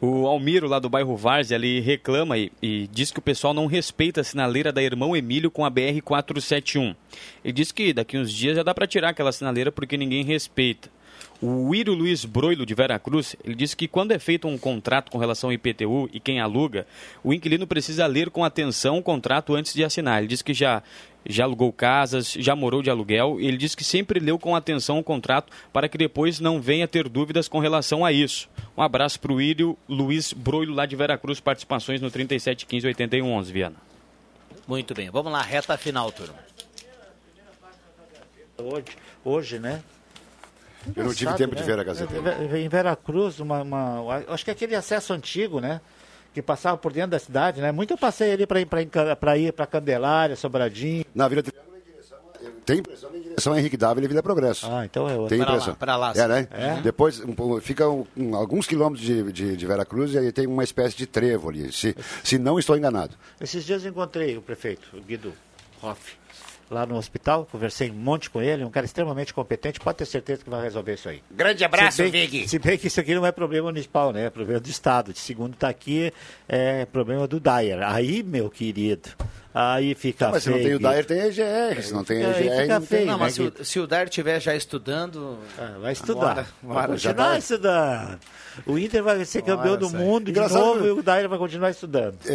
O 0.00 0.26
Almiro, 0.26 0.66
lá 0.66 0.78
do 0.78 0.88
bairro 0.88 1.16
Várzea, 1.16 1.56
ele 1.56 1.80
reclama 1.80 2.38
e, 2.38 2.50
e 2.62 2.88
diz 2.90 3.10
que 3.10 3.18
o 3.18 3.22
pessoal 3.22 3.52
não 3.52 3.66
respeita 3.66 4.22
a 4.22 4.24
sinaleira 4.24 4.72
da 4.72 4.82
Irmão 4.82 5.14
Emílio 5.16 5.50
com 5.50 5.64
a 5.66 5.70
BR-471. 5.70 6.96
Ele 7.44 7.52
diz 7.52 7.70
que 7.72 7.92
daqui 7.92 8.16
uns 8.16 8.32
dias 8.32 8.56
já 8.56 8.62
dá 8.62 8.72
para 8.74 8.86
tirar 8.86 9.10
aquela 9.10 9.32
sinaleira 9.32 9.70
porque 9.70 9.96
ninguém 9.96 10.24
respeita. 10.24 10.88
O 11.40 11.72
Írio 11.74 11.94
Luiz 11.94 12.24
Broilo, 12.24 12.66
de 12.66 12.74
Veracruz, 12.74 13.36
ele 13.44 13.54
disse 13.54 13.76
que 13.76 13.86
quando 13.86 14.12
é 14.12 14.18
feito 14.18 14.48
um 14.48 14.58
contrato 14.58 15.10
com 15.10 15.18
relação 15.18 15.50
ao 15.50 15.54
IPTU 15.54 16.10
e 16.12 16.18
quem 16.18 16.40
aluga, 16.40 16.86
o 17.22 17.32
inquilino 17.32 17.66
precisa 17.66 18.06
ler 18.06 18.28
com 18.30 18.44
atenção 18.44 18.98
o 18.98 19.02
contrato 19.02 19.54
antes 19.54 19.72
de 19.72 19.84
assinar. 19.84 20.18
Ele 20.18 20.26
diz 20.26 20.42
que 20.42 20.52
já, 20.52 20.82
já 21.24 21.44
alugou 21.44 21.72
casas, 21.72 22.32
já 22.32 22.56
morou 22.56 22.82
de 22.82 22.90
aluguel, 22.90 23.40
e 23.40 23.46
ele 23.46 23.56
diz 23.56 23.74
que 23.74 23.84
sempre 23.84 24.18
leu 24.18 24.38
com 24.38 24.56
atenção 24.56 24.98
o 24.98 25.04
contrato 25.04 25.52
para 25.72 25.88
que 25.88 25.96
depois 25.96 26.40
não 26.40 26.60
venha 26.60 26.88
ter 26.88 27.08
dúvidas 27.08 27.46
com 27.46 27.60
relação 27.60 28.04
a 28.04 28.12
isso. 28.12 28.48
Um 28.76 28.82
abraço 28.82 29.20
para 29.20 29.32
o 29.32 29.40
Írio 29.40 29.78
Luiz 29.88 30.32
Broilo, 30.32 30.74
lá 30.74 30.86
de 30.86 30.96
Veracruz, 30.96 31.38
participações 31.38 32.00
no 32.00 32.10
3715 32.10 32.86
8111, 32.86 33.52
Viana. 33.52 33.76
Muito 34.66 34.92
bem, 34.92 35.08
vamos 35.08 35.32
lá, 35.32 35.40
reta 35.40 35.76
final, 35.78 36.10
turma. 36.10 36.34
Hoje, 38.58 38.84
hoje 39.24 39.58
né? 39.60 39.82
Eu 40.96 41.04
não 41.04 41.14
tive 41.14 41.32
tempo 41.34 41.54
de 41.54 41.60
né? 41.62 41.66
ver 41.66 41.78
a 41.78 41.84
Gazeta. 41.84 42.12
Em 42.58 42.68
Veracruz, 42.68 43.40
uma, 43.40 43.62
uma- 43.62 44.24
acho 44.28 44.44
que 44.44 44.50
aquele 44.50 44.74
acesso 44.74 45.12
antigo, 45.12 45.60
né? 45.60 45.80
Que 46.34 46.42
passava 46.42 46.76
por 46.76 46.92
dentro 46.92 47.10
da 47.10 47.18
cidade, 47.18 47.60
né? 47.60 47.72
Muito 47.72 47.92
eu 47.94 47.98
passei 47.98 48.32
ali 48.32 48.46
para 48.46 48.60
ir 48.60 48.66
para 48.66 49.16
para 49.52 49.66
Candelária, 49.66 50.36
Sobradinho. 50.36 51.04
Na 51.14 51.26
Vila 51.26 51.42
Triângulo, 51.42 51.76
em 51.78 51.90
direção. 51.90 52.18
Eu 52.40 52.52
tenho 52.64 52.80
impressão 52.80 53.10
em 53.16 53.20
direção 53.22 53.52
a 53.54 53.58
Henrique 53.58 53.76
Dávila 53.76 54.04
e 54.04 54.08
Vila 54.08 54.22
Progresso. 54.22 54.66
Ah, 54.70 54.84
então 54.84 55.08
é 55.08 55.14
outro. 55.14 55.28
Tem 55.30 55.38
Pra 55.38 55.46
lá, 55.48 55.52
impressão. 55.54 55.74
pra 55.74 55.96
lá, 55.96 56.12
É, 56.14 56.28
né? 56.28 56.48
É? 56.52 56.80
Depois 56.82 57.20
um 57.20 57.60
fica 57.60 57.88
um- 57.88 58.06
um- 58.16 58.36
alguns 58.36 58.66
quilômetros 58.66 59.04
de, 59.04 59.32
de, 59.32 59.56
de 59.56 59.66
Veracruz 59.66 60.12
e 60.14 60.18
aí 60.18 60.30
tem 60.30 60.46
uma 60.46 60.62
espécie 60.62 60.96
de 60.96 61.06
trevo 61.06 61.48
ali, 61.48 61.72
se, 61.72 61.96
se 62.22 62.38
não 62.38 62.58
estou 62.58 62.76
enganado. 62.76 63.16
Esses 63.40 63.64
dias 63.64 63.82
eu 63.84 63.90
encontrei 63.90 64.36
o 64.36 64.42
prefeito, 64.42 64.86
o 64.94 65.00
Guido 65.00 65.32
Hoff, 65.82 66.16
lá 66.70 66.86
no 66.86 66.96
hospital, 66.96 67.46
conversei 67.50 67.90
um 67.90 67.94
monte 67.94 68.30
com 68.30 68.40
ele, 68.40 68.64
um 68.64 68.70
cara 68.70 68.86
extremamente 68.86 69.32
competente, 69.32 69.80
pode 69.80 69.98
ter 69.98 70.06
certeza 70.06 70.44
que 70.44 70.50
vai 70.50 70.62
resolver 70.62 70.94
isso 70.94 71.08
aí. 71.08 71.22
Grande 71.30 71.64
abraço, 71.64 71.96
se 71.96 72.02
bem, 72.08 72.26
Vig. 72.26 72.48
Se 72.48 72.58
bem 72.58 72.78
que 72.78 72.86
isso 72.86 73.00
aqui 73.00 73.14
não 73.14 73.24
é 73.24 73.32
problema 73.32 73.66
municipal, 73.68 74.12
né? 74.12 74.26
É 74.26 74.30
problema 74.30 74.60
do 74.60 74.68
Estado. 74.68 75.12
De 75.12 75.18
segundo 75.18 75.54
está 75.54 75.68
aqui, 75.68 76.12
é 76.48 76.84
problema 76.86 77.26
do 77.26 77.40
Dyer. 77.40 77.82
Aí, 77.82 78.22
meu 78.22 78.50
querido, 78.50 79.10
aí 79.54 79.94
fica 79.94 80.28
Mas 80.30 80.42
se 80.42 80.50
não 80.50 80.58
tem 80.58 80.74
o 80.74 80.78
Dyer, 80.78 81.04
tem 81.04 81.20
a 81.20 81.26
EGR. 81.26 81.82
Se 81.82 81.92
não 81.92 82.04
tem 82.04 82.24
a 82.24 82.30
EGR, 82.30 82.60
fica 82.62 82.80
não 82.80 82.86
feio. 82.86 83.06
Não, 83.06 83.12
né, 83.14 83.18
mas 83.20 83.34
se 83.34 83.42
Guido? 83.42 83.60
o, 83.60 83.64
se 83.64 83.80
o 83.80 83.86
Dar 83.86 84.04
estiver 84.04 84.40
já 84.40 84.54
estudando. 84.54 85.38
Ah, 85.58 85.76
vai 85.80 85.92
estudar. 85.92 86.46
Vai 86.62 86.86
continuar 86.86 87.14
tá. 87.14 87.38
estudando. 87.38 88.18
O 88.66 88.76
Inter 88.76 89.02
vai 89.04 89.24
ser 89.24 89.42
campeão 89.42 89.76
do 89.76 89.88
mundo 89.88 90.24
de 90.24 90.30
Engraçado, 90.32 90.60
novo 90.60 90.80
né? 90.80 90.88
e 90.88 90.90
o 90.90 91.02
Dyer 91.02 91.28
vai 91.28 91.38
continuar 91.38 91.70
estudando. 91.70 92.16
É, 92.26 92.34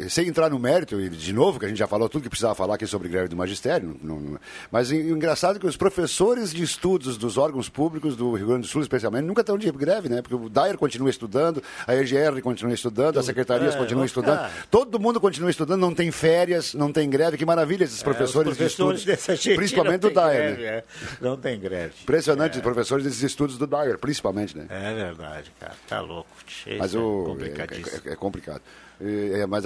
é, 0.00 0.04
é, 0.06 0.08
sem 0.08 0.26
entrar 0.28 0.48
no 0.50 0.58
mérito, 0.58 0.96
de 1.10 1.32
novo, 1.32 1.58
que 1.58 1.66
a 1.66 1.68
gente 1.68 1.76
já 1.76 1.86
falou 1.86 2.08
tudo 2.08 2.22
que 2.22 2.28
precisava 2.30 2.54
falar 2.54 2.76
aqui 2.76 2.86
sobre 2.86 3.08
greve 3.08 3.28
do 3.28 3.36
magistério, 3.36 3.94
não- 4.02 4.18
não- 4.18 4.38
mas 4.70 4.90
o 4.90 4.94
engraçado 4.94 5.56
é 5.56 5.58
que 5.58 5.66
os 5.66 5.76
professores 5.76 6.54
de 6.54 6.62
estudos 6.62 7.18
dos 7.18 7.36
órgãos 7.36 7.68
públicos 7.68 8.16
do 8.16 8.32
Rio 8.34 8.46
Grande 8.46 8.62
do 8.62 8.66
Sul, 8.66 8.80
especialmente, 8.80 9.24
nunca 9.24 9.42
estão 9.42 9.58
de 9.58 9.70
greve, 9.70 10.08
né? 10.08 10.22
Porque 10.22 10.34
o 10.34 10.48
Dyer 10.48 10.78
continua 10.78 11.10
estudando, 11.10 11.62
a 11.86 11.94
EGR 11.94 12.40
continua 12.42 12.72
estudando, 12.72 13.18
as 13.18 13.26
secretarias 13.26 13.74
É, 13.74 13.78
continuam 13.78 14.06
estudando, 14.06 14.50
todo 14.70 14.98
mundo 14.98 15.20
continua 15.20 15.35
estudando, 15.48 15.80
não 15.80 15.94
tem 15.94 16.10
férias, 16.10 16.74
não 16.74 16.92
tem 16.92 17.08
greve, 17.08 17.36
que 17.36 17.44
maravilha 17.46 17.84
esses 17.84 18.02
professores, 18.02 18.52
É, 18.52 18.56
professores 18.56 19.02
de 19.04 19.12
estudos, 19.12 19.56
principalmente 19.56 20.00
do 20.02 20.10
Dyer, 20.10 20.54
greve, 20.56 20.62
né? 20.62 20.68
é. 20.68 20.84
Não 21.20 21.36
tem 21.36 21.58
greve. 21.58 21.92
Impressionante 22.02 22.56
os 22.56 22.62
professores 22.62 23.04
desses 23.04 23.22
estudos 23.22 23.58
do 23.58 23.66
Dyer, 23.66 23.98
principalmente, 23.98 24.56
né? 24.56 24.66
É 24.70 24.94
verdade, 24.94 25.52
cara. 25.60 25.74
Tá 25.88 26.00
louco. 26.00 26.28
Isso 26.48 26.78
Mas 26.78 26.94
é 26.94 26.98
o, 26.98 27.24
complicadíssimo. 27.26 28.00
é, 28.04 28.08
é- 28.10 28.12
é 28.12 28.16
complicado. 28.16 28.62
É, 29.00 29.40
é, 29.40 29.46
mas 29.46 29.64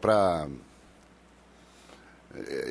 para 0.00 0.46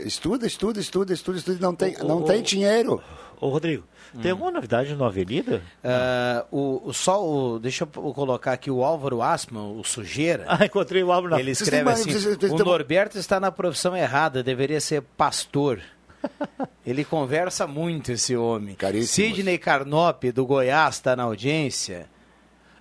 estuda, 0.05 0.45
estuda, 0.45 0.79
estuda, 0.79 1.13
estuda, 1.13 1.37
estuda, 1.37 1.59
não 1.59 1.75
tem, 1.75 1.95
não 1.99 2.23
tem 2.23 2.41
dinheiro. 2.41 3.01
Ô, 3.39 3.49
Rodrigo, 3.49 3.83
tem 4.21 4.31
alguma 4.31 4.51
novidade 4.51 4.95
no 4.95 5.03
Avenida? 5.03 5.61
Ah, 5.83 6.45
o, 6.51 6.81
o, 6.85 6.93
só 6.93 7.23
o, 7.23 7.59
deixa 7.59 7.83
eu 7.83 7.87
colocar 8.13 8.53
aqui 8.53 8.71
o 8.71 8.83
Álvaro 8.83 9.21
Asman, 9.21 9.77
o 9.77 9.83
Sujeira. 9.83 10.45
Ah, 10.55 10.65
encontrei 10.65 11.03
o 11.03 11.11
álbum 11.11 11.27
na 11.29 11.39
Ele 11.39 11.51
escreve 11.51 11.89
assim: 11.89 12.11
o 12.49 12.57
Norberto 12.63 13.17
está 13.17 13.39
na 13.39 13.51
profissão 13.51 13.95
errada, 13.95 14.41
deveria 14.41 14.79
ser 14.79 15.01
pastor. 15.01 15.81
Ele 16.85 17.03
conversa 17.03 17.67
muito, 17.67 18.11
esse 18.11 18.35
homem. 18.37 18.75
Caríssimo. 18.75 19.35
Sidney 19.35 19.57
Carnop, 19.57 20.23
do 20.31 20.45
Goiás, 20.45 20.95
está 20.95 21.15
na 21.15 21.23
audiência. 21.23 22.07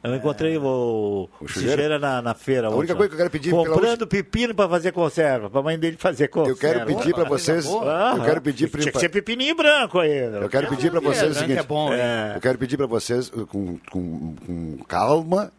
Eu 0.04 0.14
encontrei 0.14 0.56
o, 0.58 1.30
O 1.40 1.48
Sujeira, 1.48 1.70
Sujeira? 1.72 1.98
na, 1.98 2.20
na 2.20 2.34
feira. 2.34 2.66
A 2.66 2.70
ontem, 2.70 2.78
única 2.80 2.94
coisa 2.94 3.08
que 3.08 3.14
eu 3.14 3.18
quero 3.18 3.30
pedir 3.30 3.50
pela 3.50 3.66
Comprando 3.66 4.06
pepino 4.06 4.54
para 4.54 4.68
fazer 4.68 4.92
conserva, 4.92 5.48
para 5.48 5.60
a 5.60 5.62
mãe 5.62 5.78
dele 5.78 5.96
fazer 5.98 6.28
conserva. 6.28 6.50
Eu 6.52 6.56
quero 6.58 6.84
pedir 6.86 7.14
para 7.14 7.24
vocês, 7.24 7.66
Ah, 7.66 8.14
eu 8.18 8.22
quero 8.24 8.42
pedir 8.42 8.68
Tinha 8.68 8.92
que 8.92 8.98
ser 9.00 9.08
pepininho 9.08 9.56
branco 9.56 9.98
ainda. 9.98 10.38
eu 10.40 10.48
quero 10.50 10.68
pedir 10.68 10.90
para 10.90 11.00
vocês 11.00 11.22
o 11.22 11.24
branco 11.30 11.40
seguinte, 11.40 11.58
é 11.58 11.62
bom? 11.62 11.90
É. 11.92 12.32
eu 12.36 12.40
quero 12.40 12.58
pedir 12.58 12.76
para 12.76 12.86
vocês 12.86 13.30
com, 13.48 13.78
com, 13.90 14.34
com 14.46 14.78
calma, 14.86 15.50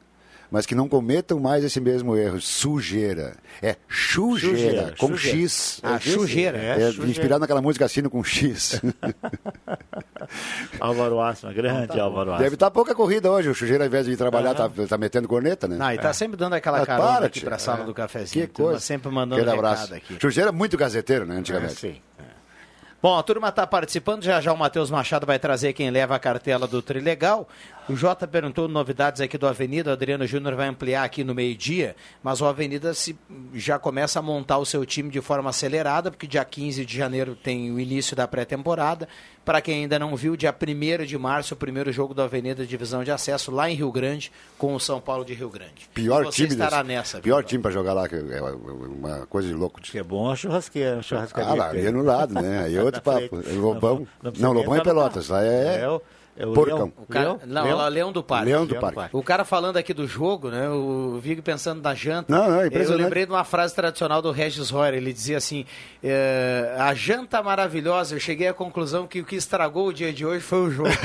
mas 0.52 0.66
que 0.66 0.76
não 0.76 0.88
cometam 0.88 1.40
mais 1.40 1.64
esse 1.64 1.80
mesmo 1.80 2.16
erro, 2.16 2.40
sujeira. 2.42 3.36
É 3.62 3.76
sujeira, 3.90 4.58
Sujeira, 4.58 4.96
com 4.98 5.08
sujeira. 5.10 5.38
X. 5.40 5.80
Ah, 5.84 6.00
sujeira. 6.00 6.58
É, 6.58 6.70
É, 6.82 6.86
sujeira. 6.88 7.10
inspirado 7.12 7.40
naquela 7.42 7.62
música 7.62 7.86
Assino 7.86 8.10
com 8.10 8.24
X. 8.24 8.82
Álvaro 10.80 11.20
Asma, 11.22 11.54
grande 11.54 12.00
Álvaro 12.00 12.32
Asma. 12.34 12.44
Deve 12.44 12.56
estar 12.56 12.72
pouca 12.72 12.94
corrida 12.96 13.32
hoje. 13.32 13.50
O 13.50 13.56
Sujeira, 13.56 13.84
ao 13.84 13.88
invés 13.88 14.06
de 14.06 14.12
ir 14.14 14.18
trabalhar, 14.18 14.54
tá, 14.54 14.70
tá 14.70 14.98
metendo 14.98 15.28
corneta, 15.28 15.68
né? 15.68 15.78
Não, 15.78 15.92
e 15.92 15.98
tá 15.98 16.14
sempre 16.14 16.38
dando 16.38 16.54
aquela 16.54 16.82
Ah, 16.82 16.86
carona 16.86 17.14
para, 17.18 17.26
aqui 17.28 17.42
para 17.42 17.56
a 17.56 17.60
sala 17.60 17.82
É. 17.84 17.86
do 17.86 17.94
cafezinho. 17.94 18.48
Que 18.48 18.54
coisa. 18.54 18.80
Sempre 18.80 19.10
mandando 19.12 19.42
Aquele 19.42 19.56
abraço. 19.56 19.94
aqui. 19.94 20.18
Sujeira 20.20 20.52
muito 20.52 20.78
gazeteiro, 20.78 21.26
né, 21.26 21.38
antigamente. 21.38 21.76
Sim. 21.76 21.96
Bom, 23.02 23.16
a 23.20 23.22
turma 23.22 23.50
está 23.50 23.68
participando, 23.68 24.24
já 24.24 24.42
já 24.42 24.52
o 24.52 24.58
Matheus 24.58 24.90
Machado 24.90 25.28
vai 25.28 25.38
trazer 25.38 25.74
quem 25.74 25.92
leva 25.92 26.16
a 26.16 26.20
cartela 26.20 26.66
do 26.66 26.82
Trilegal. 26.82 27.48
O 27.88 27.96
Jota 27.96 28.28
perguntou 28.28 28.68
novidades 28.68 29.22
aqui 29.22 29.38
do 29.38 29.48
Avenida, 29.48 29.92
o 29.92 29.94
Adriano 29.94 30.26
Júnior 30.26 30.56
vai 30.56 30.68
ampliar 30.68 31.04
aqui 31.04 31.24
no 31.24 31.36
meio-dia, 31.36 31.96
mas 32.24 32.42
o 32.42 32.46
Avenida 32.46 32.94
se, 32.96 33.16
já 33.54 33.78
começa 33.78 34.18
a 34.18 34.22
montar 34.24 34.58
o 34.58 34.66
seu 34.66 34.84
time 34.86 35.12
de 35.12 35.22
forma 35.22 35.52
acelerada, 35.52 36.10
porque 36.10 36.26
dia 36.26 36.44
15 36.44 36.84
de 36.84 36.98
janeiro 36.98 37.36
tem 37.36 37.72
o 37.72 37.80
início 37.80 38.16
da 38.16 38.28
pré-temporada. 38.28 39.08
Para 39.46 39.62
quem 39.62 39.82
ainda 39.84 40.00
não 40.00 40.16
viu, 40.16 40.36
dia 40.36 40.52
1 40.52 41.06
de 41.06 41.16
março, 41.16 41.54
o 41.54 41.58
primeiro 41.58 41.92
jogo 41.92 42.16
do 42.16 42.24
Avenida 42.24 42.66
Divisão 42.66 43.04
de 43.04 43.12
Acesso, 43.12 43.52
lá 43.52 43.70
em 43.70 43.76
Rio 43.76 43.92
Grande, 43.92 44.32
com 44.58 44.74
o 44.74 44.80
São 44.80 45.00
Paulo 45.00 45.24
de 45.24 45.36
Rio 45.36 45.52
Grande. 45.52 45.88
Pior 45.94 46.26
Você 46.26 46.38
time 46.38 46.50
estará 46.54 46.78
desse- 46.82 46.88
nessa. 46.96 47.20
Pior 47.20 47.42
viu? 47.42 47.48
time 47.50 47.62
para 47.62 47.70
jogar 47.72 47.94
lá, 47.94 48.10
que 48.10 48.16
é 48.16 48.42
uma 48.42 49.28
coisa 49.28 49.48
de 49.48 49.54
louco. 49.54 49.80
Que 49.80 50.00
é 50.00 50.04
bom 50.04 50.32
a 50.32 50.36
churrasqueira, 50.36 50.98
a 50.98 51.02
churrascaria. 51.04 51.52
Ah, 51.52 51.54
lá, 51.54 51.70
ali 51.70 51.86
é 51.86 51.92
no 51.92 52.02
lado, 52.02 52.34
né? 52.34 52.64
Aí 52.64 52.76
é 52.76 52.82
outro 52.82 53.00
Na 53.06 53.14
papo. 53.20 53.44
Lobão. 53.54 54.08
Não 54.24 54.32
Não, 54.40 54.54
nem 54.56 54.64
Lobão 54.64 54.76
é 54.78 54.82
Pelotas. 54.84 55.30
Lá 55.30 55.46
é. 55.46 55.82
É, 55.82 55.90
o- 55.90 56.02
É 56.38 56.46
o 56.46 56.54
Porcão. 56.54 56.78
Leão. 56.78 56.94
O 56.98 57.06
cara, 57.06 57.26
Leão? 57.26 57.40
não, 57.46 57.64
Leão? 57.64 57.88
Leão 57.90 58.12
do 58.12 58.24
Parque. 58.24 58.46
Leão 58.46 58.66
do 58.66 58.76
Parque. 58.76 59.16
O 59.16 59.24
cara 59.24 59.46
falando 59.46 59.78
aqui 59.78 59.94
do 59.94 60.06
jogo, 60.06 60.50
né? 60.50 60.70
O 60.70 61.18
Vig 61.22 61.42
pensando 61.42 61.82
na 61.82 61.94
janta. 61.94 62.32
Não, 62.34 62.50
não, 62.50 62.60
é 62.60 62.64
Eu 62.64 62.68
impressionante. 62.68 63.04
lembrei 63.04 63.26
de 63.26 63.32
uma 63.32 63.44
frase 63.46 63.74
tradicional 63.74 64.22
do 64.22 64.32
Regis 64.32 64.70
Royer. 64.70 64.96
Ele 64.96 65.14
dizia 65.14 65.38
assim: 65.38 65.66
é, 66.04 66.76
a 66.78 66.94
janta 66.94 67.42
maravilhosa. 67.42 68.16
Eu 68.16 68.20
cheguei 68.20 68.48
à 68.48 68.54
conclusão 68.54 69.08
que 69.08 69.22
o 69.22 69.26
que 69.26 69.36
estragou 69.36 69.88
o 69.88 69.94
dia 69.94 70.12
de 70.12 70.26
hoje 70.26 70.44
foi 70.44 70.60
o 70.60 70.70
jogo. 70.72 70.90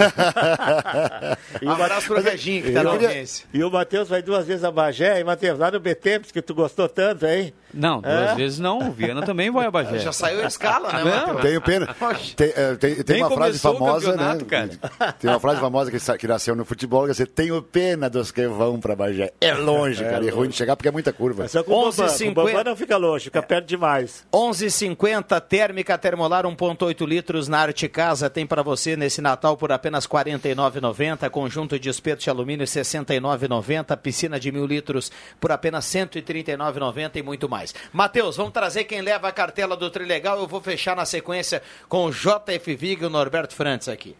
um 1.63 1.71
abraço 1.71 2.07
pro 2.09 2.21
Reginho, 2.21 2.63
que 2.63 2.73
tá 2.73 2.83
na 2.83 2.91
Eu 2.91 2.95
audiência. 2.95 3.47
E 3.53 3.63
o 3.63 3.71
Matheus 3.71 4.09
vai 4.09 4.23
duas 4.23 4.47
vezes 4.47 4.65
a 4.65 4.71
Bagé, 4.71 5.21
e 5.21 5.25
Matheus, 5.25 5.59
lá 5.59 5.71
no 5.71 5.79
Betemps, 5.81 6.33
que 6.33 6.43
tu 6.43 6.55
gostou 6.55 6.89
tanto, 6.89 7.27
hein? 7.27 7.53
Não, 7.73 8.01
duas 8.01 8.31
É? 8.31 8.35
vezes 8.35 8.59
não. 8.59 8.89
O 8.89 8.93
Viana 8.93 9.23
também 9.23 9.51
vai 9.51 9.67
a 9.67 9.71
Bagé. 9.71 9.99
Já 9.99 10.13
saiu 10.13 10.43
a 10.43 10.47
escala, 10.47 10.93
né, 10.93 11.05
Não. 11.27 11.37
Tenho 11.41 11.61
pena. 11.61 11.87
Tem, 12.37 12.53
é, 12.57 12.75
tem, 12.75 12.95
tem 12.97 13.17
Nem 13.17 13.23
uma 13.25 13.31
frase 13.35 13.57
o 13.59 13.61
famosa, 13.61 14.17
né? 14.17 14.39
cara. 14.49 15.13
Tem 15.19 15.31
uma 15.31 15.41
frase 15.41 15.61
famosa 15.61 15.91
que, 15.91 16.19
que 16.19 16.27
nasceu 16.27 16.55
no 16.57 16.65
futebol, 16.65 17.05
que 17.05 17.11
é 17.11 17.13
assim, 17.13 17.27
tenho 17.27 17.61
pena 17.63 18.09
dos 18.09 18.31
que 18.31 18.47
vão 18.47 18.79
pra 18.81 18.95
Bagé. 18.97 19.33
É 19.41 19.53
longe, 19.55 20.03
cara, 20.05 20.25
e 20.25 20.29
é 20.29 20.31
ruim 20.31 20.49
de 20.49 20.57
chegar 20.57 20.77
porque 20.77 20.89
é 20.89 20.93
muita 20.93 21.13
curva. 21.13 21.47
Só 21.49 21.63
com 21.63 21.73
o 21.73 21.91
Bambam, 21.91 22.07
11,50. 22.07 22.31
o 22.31 22.35
Bambam 22.35 22.65
não 22.65 22.77
fica 22.77 22.97
longe, 22.97 23.25
fica 23.25 23.43
perto 23.43 23.67
demais. 23.67 24.25
11,50 24.33 25.41
térmica 25.43 25.97
termolar 25.99 26.45
1.8 26.45 27.07
litros 27.07 27.49
na 27.49 27.59
Arte 27.61 27.89
Casa 27.89 28.31
tem 28.31 28.47
para 28.47 28.63
você 28.63 28.97
nesse 28.97 29.21
Natal 29.21 29.57
por 29.57 29.73
apenas 29.73 30.05
R$ 30.05 30.11
49,90. 30.11 31.29
Conjunto 31.31 31.79
de 31.79 31.89
espetos 31.89 32.25
de 32.25 32.31
alumínio 32.31 32.65
R$ 32.67 32.71
69,90. 32.71 33.97
Piscina 33.99 34.39
de 34.41 34.51
mil 34.53 34.67
litros 34.67 35.11
por 35.41 35.51
apenas 35.53 35.93
R$ 35.93 36.01
139,90 36.07 37.17
e 37.17 37.23
muito 37.23 37.49
mais. 37.49 37.60
Matheus, 37.93 38.37
vamos 38.37 38.53
trazer 38.53 38.85
quem 38.85 39.01
leva 39.01 39.29
a 39.29 39.33
cartela 39.33 39.77
do 39.77 39.91
Trilegal. 39.91 40.39
Eu 40.39 40.47
vou 40.47 40.61
fechar 40.61 40.97
na 40.97 41.05
sequência 41.05 41.63
com 41.89 42.07
o 42.07 42.11
JF 42.11 42.75
Vig 42.75 43.03
e 43.03 43.07
o 43.07 43.11
Norberto 43.11 43.55
Frantz 43.55 43.89
aqui. 43.89 44.17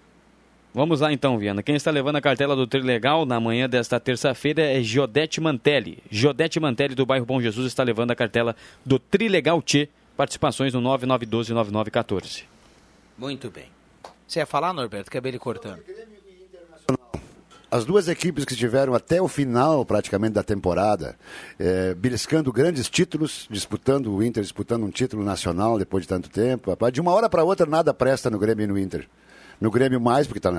Vamos 0.73 1.01
lá 1.01 1.13
então, 1.13 1.37
Viana. 1.37 1.63
Quem 1.63 1.75
está 1.75 1.91
levando 1.91 2.17
a 2.17 2.21
cartela 2.21 2.55
do 2.55 2.67
Trilegal 2.67 3.27
na 3.27 3.41
manhã 3.41 3.69
desta 3.69 3.99
terça-feira 3.99 4.63
é 4.63 4.81
Jodete 4.83 5.41
Mantelli. 5.41 5.99
Jodete 6.09 6.61
Mantelli 6.61 6.95
do 6.95 7.05
bairro 7.05 7.27
Bom 7.27 7.41
Jesus 7.41 7.67
está 7.67 7.83
levando 7.83 8.13
a 8.13 8.15
cartela 8.15 8.55
do 8.87 8.99
Trilegal 8.99 9.61
T. 9.61 9.89
Participações 10.17 10.73
no 10.73 10.81
9912-9914. 10.83 12.45
Muito 13.19 13.51
bem. 13.51 13.67
Você 14.29 14.39
ia 14.39 14.47
falar, 14.47 14.73
Norberto? 14.73 15.09
Acabei 15.09 15.33
ele 15.33 15.39
cortando. 15.41 15.83
As 17.71 17.85
duas 17.85 18.09
equipes 18.09 18.45
que 18.45 18.53
estiveram 18.53 18.95
até 18.95 19.23
o 19.23 19.29
final, 19.29 19.85
praticamente, 19.85 20.33
da 20.35 20.43
temporada, 20.43 21.15
eh, 21.59 21.95
beliscando 21.95 22.53
grandes 22.53 22.89
títulos, 22.89 23.47
disputando 23.49 24.13
o 24.13 24.23
Inter, 24.25 24.43
disputando 24.43 24.83
um 24.85 24.91
título 24.91 25.23
nacional 25.23 25.79
depois 25.79 26.03
de 26.03 26.09
tanto 26.09 26.29
tempo. 26.29 26.71
Rapaz, 26.71 26.93
De 26.93 27.01
uma 27.01 27.13
hora 27.13 27.29
para 27.29 27.45
outra, 27.45 27.67
nada 27.67 27.95
presta 27.95 28.29
no 28.29 28.39
Grêmio 28.41 28.65
e 28.65 28.67
no 28.67 28.77
Inter. 28.79 29.07
No 29.61 29.71
Grêmio 29.71 30.01
mais, 30.01 30.27
porque 30.27 30.41
tá 30.41 30.51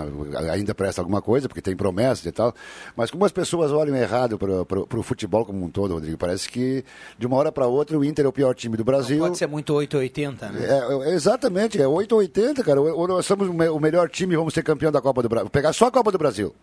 ainda 0.53 0.75
presta 0.75 1.01
alguma 1.01 1.21
coisa, 1.23 1.47
porque 1.49 1.59
tem 1.61 1.75
promessas 1.75 2.23
e 2.25 2.31
tal. 2.31 2.53
Mas 2.95 3.09
como 3.11 3.25
as 3.25 3.31
pessoas 3.31 3.71
olham 3.71 3.95
errado 3.95 4.37
para 4.37 4.99
o 4.99 5.03
futebol 5.03 5.43
como 5.43 5.65
um 5.65 5.69
todo, 5.71 5.95
Rodrigo, 5.95 6.17
parece 6.19 6.47
que 6.47 6.85
de 7.17 7.25
uma 7.25 7.35
hora 7.35 7.51
para 7.51 7.65
outra 7.65 7.97
o 7.97 8.05
Inter 8.05 8.23
é 8.25 8.27
o 8.27 8.31
pior 8.31 8.53
time 8.53 8.77
do 8.77 8.83
Brasil. 8.85 9.19
Pode 9.19 9.39
ser 9.39 9.47
muito 9.47 9.73
880, 9.73 10.49
né? 10.51 10.59
É, 10.65 11.09
é, 11.09 11.13
exatamente, 11.15 11.81
é 11.81 11.87
8 11.87 12.11
ou 12.13 12.19
80, 12.19 12.63
cara. 12.63 12.79
Ou 12.79 13.07
nós 13.07 13.25
somos 13.25 13.49
o 13.49 13.53
me- 13.53 13.69
o 13.69 13.79
melhor 13.79 14.07
time 14.07 14.33
e 14.35 14.37
vamos 14.37 14.53
ser 14.53 14.61
campeão 14.63 14.91
da 14.91 15.01
Copa 15.01 15.23
do 15.23 15.27
Brasil. 15.27 15.49
Pegar 15.49 15.73
só 15.73 15.87
a 15.87 15.91
Copa 15.91 16.11
do 16.11 16.19
Brasil. 16.19 16.53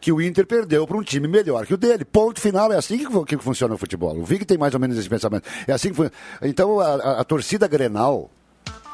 Que 0.00 0.10
o 0.12 0.20
Inter 0.20 0.46
perdeu 0.46 0.86
para 0.86 0.96
um 0.96 1.02
time 1.02 1.28
melhor 1.28 1.66
que 1.66 1.74
o 1.74 1.76
dele. 1.76 2.04
Ponto 2.04 2.40
final. 2.40 2.72
É 2.72 2.76
assim 2.76 2.96
que, 2.98 3.24
que 3.36 3.36
funciona 3.42 3.74
o 3.74 3.78
futebol. 3.78 4.16
O 4.16 4.24
Vig 4.24 4.44
tem 4.44 4.56
mais 4.56 4.72
ou 4.74 4.80
menos 4.80 4.96
esse 4.96 5.08
pensamento. 5.08 5.44
É 5.66 5.72
assim 5.72 5.92
que 5.92 6.10
Então 6.42 6.80
a, 6.80 6.86
a- 6.94 7.20
a 7.20 7.24
torcida 7.24 7.68
Grenal. 7.68 8.30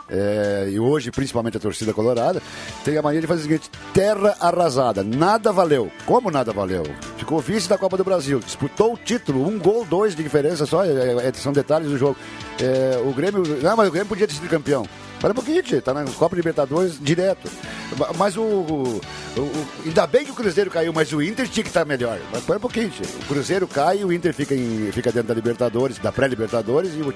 é, 0.09 0.69
e 0.71 0.79
hoje, 0.79 1.11
principalmente 1.11 1.57
a 1.57 1.61
torcida 1.61 1.93
colorada, 1.93 2.41
tem 2.85 2.97
a 2.97 3.03
mania 3.03 3.21
de 3.21 3.27
fazer 3.27 3.41
o 3.41 3.43
seguinte: 3.45 3.71
terra 3.93 4.37
arrasada, 4.41 5.03
nada 5.03 5.51
valeu. 5.53 5.91
Como 6.07 6.31
nada 6.31 6.53
valeu? 6.53 6.85
Ficou 7.19 7.41
vice 7.41 7.69
da 7.69 7.77
Copa 7.77 7.97
do 7.97 8.05
Brasil, 8.05 8.39
disputou 8.39 8.95
o 8.95 8.97
título, 8.97 9.47
um 9.47 9.59
gol, 9.59 9.85
dois 9.85 10.15
de 10.15 10.23
diferença 10.23 10.65
só, 10.67 10.85
é- 10.85 11.29
é- 11.29 11.33
são 11.35 11.53
detalhes 11.53 11.89
do 11.89 11.99
jogo. 11.99 12.17
É, 12.61 12.99
o 13.05 13.13
Grêmio. 13.13 13.43
Não, 13.63 13.77
mas 13.77 13.89
o 13.89 13.91
Grêmio 13.91 14.09
podia 14.09 14.27
ter 14.29 14.35
sido 14.35 14.49
campeão. 14.49 14.87
Para 15.27 15.33
um 15.33 15.35
pouquinho, 15.35 15.61
tchê, 15.61 15.81
tá 15.81 15.93
na 15.93 16.05
Copa 16.05 16.37
Libertadores 16.37 16.99
direto. 17.01 17.51
Ma- 17.99 18.11
Mas 18.17 18.37
o, 18.37 18.43
o- 18.43 19.01
o- 19.37 19.67
Ainda 19.85 20.07
bem 20.07 20.25
que 20.25 20.31
o 20.31 20.35
Cruzeiro 20.35 20.71
caiu, 20.71 20.93
mas 20.93 21.13
o 21.13 21.21
Inter 21.21 21.49
tinha 21.49 21.65
que 21.65 21.69
estar 21.71 21.85
melhor. 21.85 22.17
Mas 22.33 22.45
para 22.45 22.59
um 22.59 22.61
pouquinho, 22.61 22.89
tchê. 22.91 23.03
O 23.23 23.27
Cruzeiro 23.27 23.67
cai 23.67 24.05
o 24.05 24.13
Inter 24.13 24.33
fica, 24.33 24.55
em- 24.55 24.89
fica 24.93 25.11
dentro 25.11 25.27
da 25.27 25.35
Libertadores, 25.35 25.99
da 25.99 26.13
pré-Libertadores 26.13 26.93
e 26.95 27.03
o 27.03 27.13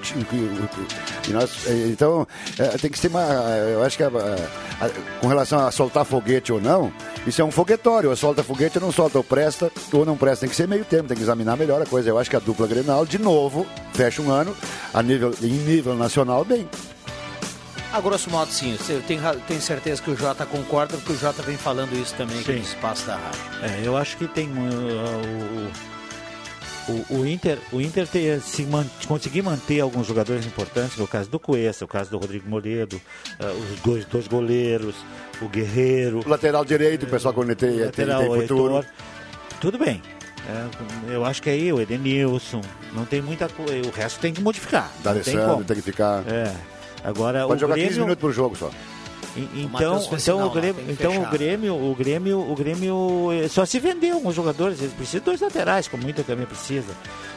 e 1.28 1.32
nós, 1.32 1.52
é, 1.68 1.86
então, 1.86 2.26
é, 2.58 2.66
tem 2.78 2.90
que 2.90 2.98
ser 2.98 3.06
uma. 3.06 3.20
Eu 3.22 3.84
acho 3.84 3.96
que 3.96 4.02
a- 4.02 4.08
a- 4.08 4.86
a- 4.86 4.90
com 5.20 5.28
relação 5.28 5.64
a 5.64 5.70
soltar 5.70 6.04
foguete 6.04 6.52
ou 6.52 6.61
não, 6.61 6.92
isso 7.28 7.40
é 7.40 7.44
um 7.44 7.52
foguetório. 7.52 8.11
Ou 8.11 8.16
solta 8.16 8.42
foguete 8.42 8.78
ou 8.78 8.82
não 8.86 8.90
solta, 8.90 9.18
ou 9.18 9.22
presta 9.24 9.70
ou 9.92 10.04
não 10.04 10.16
presta. 10.16 10.40
Tem 10.40 10.50
que 10.50 10.56
ser 10.56 10.66
meio 10.66 10.84
tempo, 10.84 11.06
tem 11.06 11.16
que 11.16 11.22
examinar 11.22 11.56
melhor 11.56 11.80
a 11.80 11.86
coisa. 11.86 12.08
Eu 12.11 12.18
acho 12.18 12.28
que 12.28 12.34
a 12.34 12.40
dupla 12.40 12.66
Grenal, 12.66 13.06
de 13.06 13.18
novo, 13.20 13.64
fecha 13.94 14.20
um 14.20 14.32
ano 14.32 14.52
a 14.92 15.00
nível, 15.00 15.32
em 15.40 15.46
nível 15.52 15.94
nacional, 15.94 16.44
bem. 16.44 16.68
A 17.93 18.01
grosso 18.01 18.30
modo, 18.30 18.53
sim. 18.53 18.78
Eu 18.88 19.03
tenho, 19.03 19.20
tenho 19.49 19.61
certeza 19.61 20.01
que 20.01 20.11
o 20.11 20.16
Jota 20.16 20.47
concorda, 20.47 20.97
porque 20.97 21.12
o 21.12 21.16
Jota 21.16 21.43
vem 21.43 21.57
falando 21.57 21.93
isso 21.95 22.14
também 22.14 22.36
aqui 22.38 22.53
Sim. 22.53 22.59
no 22.59 22.64
espaço 22.64 23.05
da 23.07 23.16
rádio. 23.16 23.41
É, 23.62 23.80
eu 23.84 23.97
acho 23.97 24.16
que 24.16 24.28
tem 24.28 24.47
uh, 24.49 25.70
o, 26.88 26.93
o, 26.93 27.18
o 27.20 27.26
Inter, 27.26 27.59
o 27.72 27.80
Inter 27.80 28.07
ter, 28.07 28.41
se 28.41 28.62
man- 28.62 28.86
conseguir 29.09 29.43
manter 29.43 29.80
alguns 29.80 30.07
jogadores 30.07 30.47
importantes, 30.47 30.97
no 30.97 31.07
caso 31.09 31.28
do 31.28 31.41
Cuesta, 31.41 31.84
o 31.84 31.88
caso 31.88 32.11
do 32.11 32.18
Rodrigo 32.18 32.49
Moledo, 32.49 32.95
uh, 33.41 33.47
os 33.74 33.80
dois, 33.80 34.05
dois 34.05 34.28
goleiros, 34.28 34.95
o 35.43 35.49
Guerreiro, 35.49 36.20
O 36.24 36.28
lateral 36.28 36.64
direito, 36.64 37.07
o 37.07 37.09
pessoal 37.09 37.34
quando 37.34 37.57
tem, 37.57 37.80
lateral, 37.80 38.20
tem 38.20 38.41
futuro. 38.43 38.76
Heitor, 38.76 38.86
tudo 39.61 39.78
bem. 39.78 40.01
É, 40.49 41.14
eu 41.14 41.24
acho 41.24 41.43
que 41.43 41.51
aí 41.51 41.72
o 41.72 41.80
Edenilson, 41.80 42.61
não 42.93 43.05
tem 43.05 43.20
muita 43.20 43.49
coisa, 43.49 43.88
o 43.88 43.91
resto 43.91 44.20
tem 44.20 44.32
que 44.32 44.41
modificar. 44.41 44.91
Da 45.03 45.12
não 45.12 45.20
tem 45.20 45.34
tem 45.64 45.76
que 45.76 45.82
ficar. 45.82 46.22
É. 46.28 46.55
Agora 47.05 47.46
Pode 47.46 47.57
o 47.57 47.61
jogar 47.61 47.74
Grêmio, 47.74 47.88
15 47.90 48.01
minutos 48.01 48.20
por 48.20 48.32
jogo 48.32 48.57
só. 48.57 48.66
O 48.66 49.38
Então, 49.38 49.68
Matheus 49.70 50.07
foi 50.09 50.18
então, 50.18 50.38
o 50.42 50.46
lá, 50.48 50.55
Grêmio, 50.55 50.74
tem 50.74 50.84
que 50.86 50.92
então 50.92 51.22
o. 51.22 51.26
Grêmio, 51.30 51.74
o 51.74 51.94
Grêmio, 51.94 52.40
o 52.51 52.55
Grêmio 52.57 53.28
eh, 53.32 53.46
só 53.48 53.64
se 53.64 53.78
vendeu 53.78 54.16
alguns 54.16 54.34
jogadores, 54.34 54.80
eles 54.80 54.92
precisam 54.92 55.20
de 55.20 55.24
dois 55.26 55.40
laterais, 55.40 55.86
como 55.86 56.05
o 56.05 56.11
Inter 56.11 56.24
também 56.24 56.44
precisa. 56.46 56.92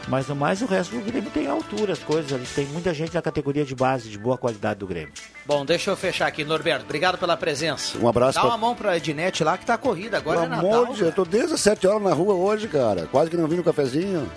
Mas 0.07 0.27
no 0.27 0.35
mais 0.35 0.61
o 0.63 0.65
resto 0.65 0.95
do 0.95 1.01
Grêmio 1.01 1.29
tem 1.29 1.45
altura 1.47 1.93
as 1.93 1.99
coisas, 1.99 2.33
ali 2.33 2.45
tem 2.55 2.65
muita 2.65 2.93
gente 2.95 3.13
na 3.13 3.21
categoria 3.21 3.63
de 3.63 3.75
base 3.75 4.09
de 4.09 4.17
boa 4.17 4.37
qualidade 4.39 4.79
do 4.79 4.87
Grêmio. 4.87 5.13
Bom, 5.45 5.63
deixa 5.63 5.91
eu 5.91 5.95
fechar 5.95 6.25
aqui, 6.25 6.43
Norberto. 6.43 6.83
Obrigado 6.83 7.17
pela 7.19 7.37
presença. 7.37 7.95
Um 7.99 8.07
abraço 8.09 8.35
Dá 8.35 8.41
pra- 8.41 8.49
uma 8.49 8.57
mão 8.57 8.73
pra 8.75 8.97
Ednete 8.97 9.43
lá 9.43 9.55
que 9.55 9.65
tá 9.65 9.77
corrida. 9.77 10.17
Agora 10.17 10.41
Pelo 10.41 10.51
é 10.51 10.57
amor 10.57 10.63
Natal. 10.71 10.85
de 10.85 10.99
Deus, 10.99 10.99
eu 11.01 11.11
tô 11.11 11.23
desde 11.23 11.53
as 11.53 11.61
7 11.61 11.85
horas 11.85 12.01
na 12.01 12.11
rua 12.13 12.33
hoje, 12.33 12.67
cara. 12.67 13.07
Quase 13.11 13.29
que 13.29 13.37
não 13.37 13.47
vim 13.47 13.57
no 13.57 13.63
cafezinho. 13.63 14.27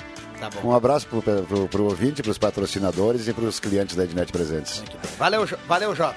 Tá 0.41 0.51
bom. 0.51 0.69
Um 0.69 0.75
abraço 0.75 1.07
pro, 1.07 1.23
pro, 1.23 1.69
pro 1.69 1.85
ouvinte, 1.85 2.23
pros 2.23 2.39
patrocinadores 2.39 3.27
e 3.29 3.33
pros 3.33 3.59
clientes 3.59 3.97
da 3.97 4.05
Ednet 4.05 4.31
Presentes. 4.31 4.79
Muito 4.79 4.99
bem. 4.99 5.11
Valeu, 5.19 5.49
valeu, 5.67 5.95
Jota. 5.95 6.17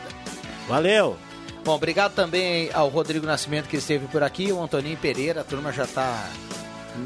Valeu! 0.67 1.17
Bom, 1.63 1.75
obrigado 1.75 2.13
também 2.13 2.69
ao 2.73 2.87
Rodrigo 2.89 3.25
Nascimento 3.25 3.67
que 3.67 3.77
esteve 3.77 4.07
por 4.07 4.23
aqui, 4.23 4.51
o 4.51 4.61
Antoninho 4.61 4.97
Pereira, 4.97 5.41
a 5.41 5.43
turma 5.43 5.71
já 5.73 5.85
tá 5.85 6.29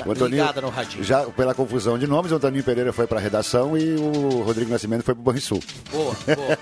O 0.06 0.12
Antoninho, 0.12 0.42
ligada 0.42 0.62
no 0.62 0.70
radinho. 0.70 1.04
já 1.04 1.24
pela 1.26 1.54
confusão 1.56 1.98
de 1.98 2.06
nomes, 2.08 2.32
o 2.32 2.36
Antoninho 2.36 2.64
Pereira 2.64 2.94
foi 2.94 3.08
pra 3.08 3.20
redação 3.20 3.78
e 3.78 3.96
o 3.96 4.42
Rodrigo 4.44 4.72
Nascimento 4.72 5.04
foi 5.04 5.14
pro 5.16 5.24
Banrisul. 5.24 5.60
Boa, 5.92 6.16
boa. 6.36 6.58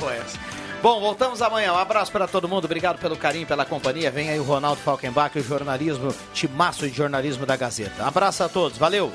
boa 0.00 0.14
essa. 0.14 0.38
Bom, 0.82 1.00
voltamos 1.00 1.42
amanhã. 1.42 1.72
Um 1.72 1.78
abraço 1.78 2.12
para 2.12 2.28
todo 2.28 2.48
mundo. 2.48 2.66
Obrigado 2.66 2.98
pelo 2.98 3.16
carinho, 3.16 3.46
pela 3.46 3.64
companhia. 3.64 4.10
Vem 4.10 4.28
aí 4.30 4.38
o 4.38 4.44
Ronaldo 4.44 4.80
Falkenbach, 4.82 5.36
o 5.36 5.42
jornalismo, 5.42 6.14
timaço 6.32 6.88
de 6.88 6.94
jornalismo 6.96 7.44
da 7.44 7.56
Gazeta. 7.56 8.04
Abraço 8.06 8.44
a 8.44 8.48
todos. 8.48 8.78
Valeu! 8.78 9.10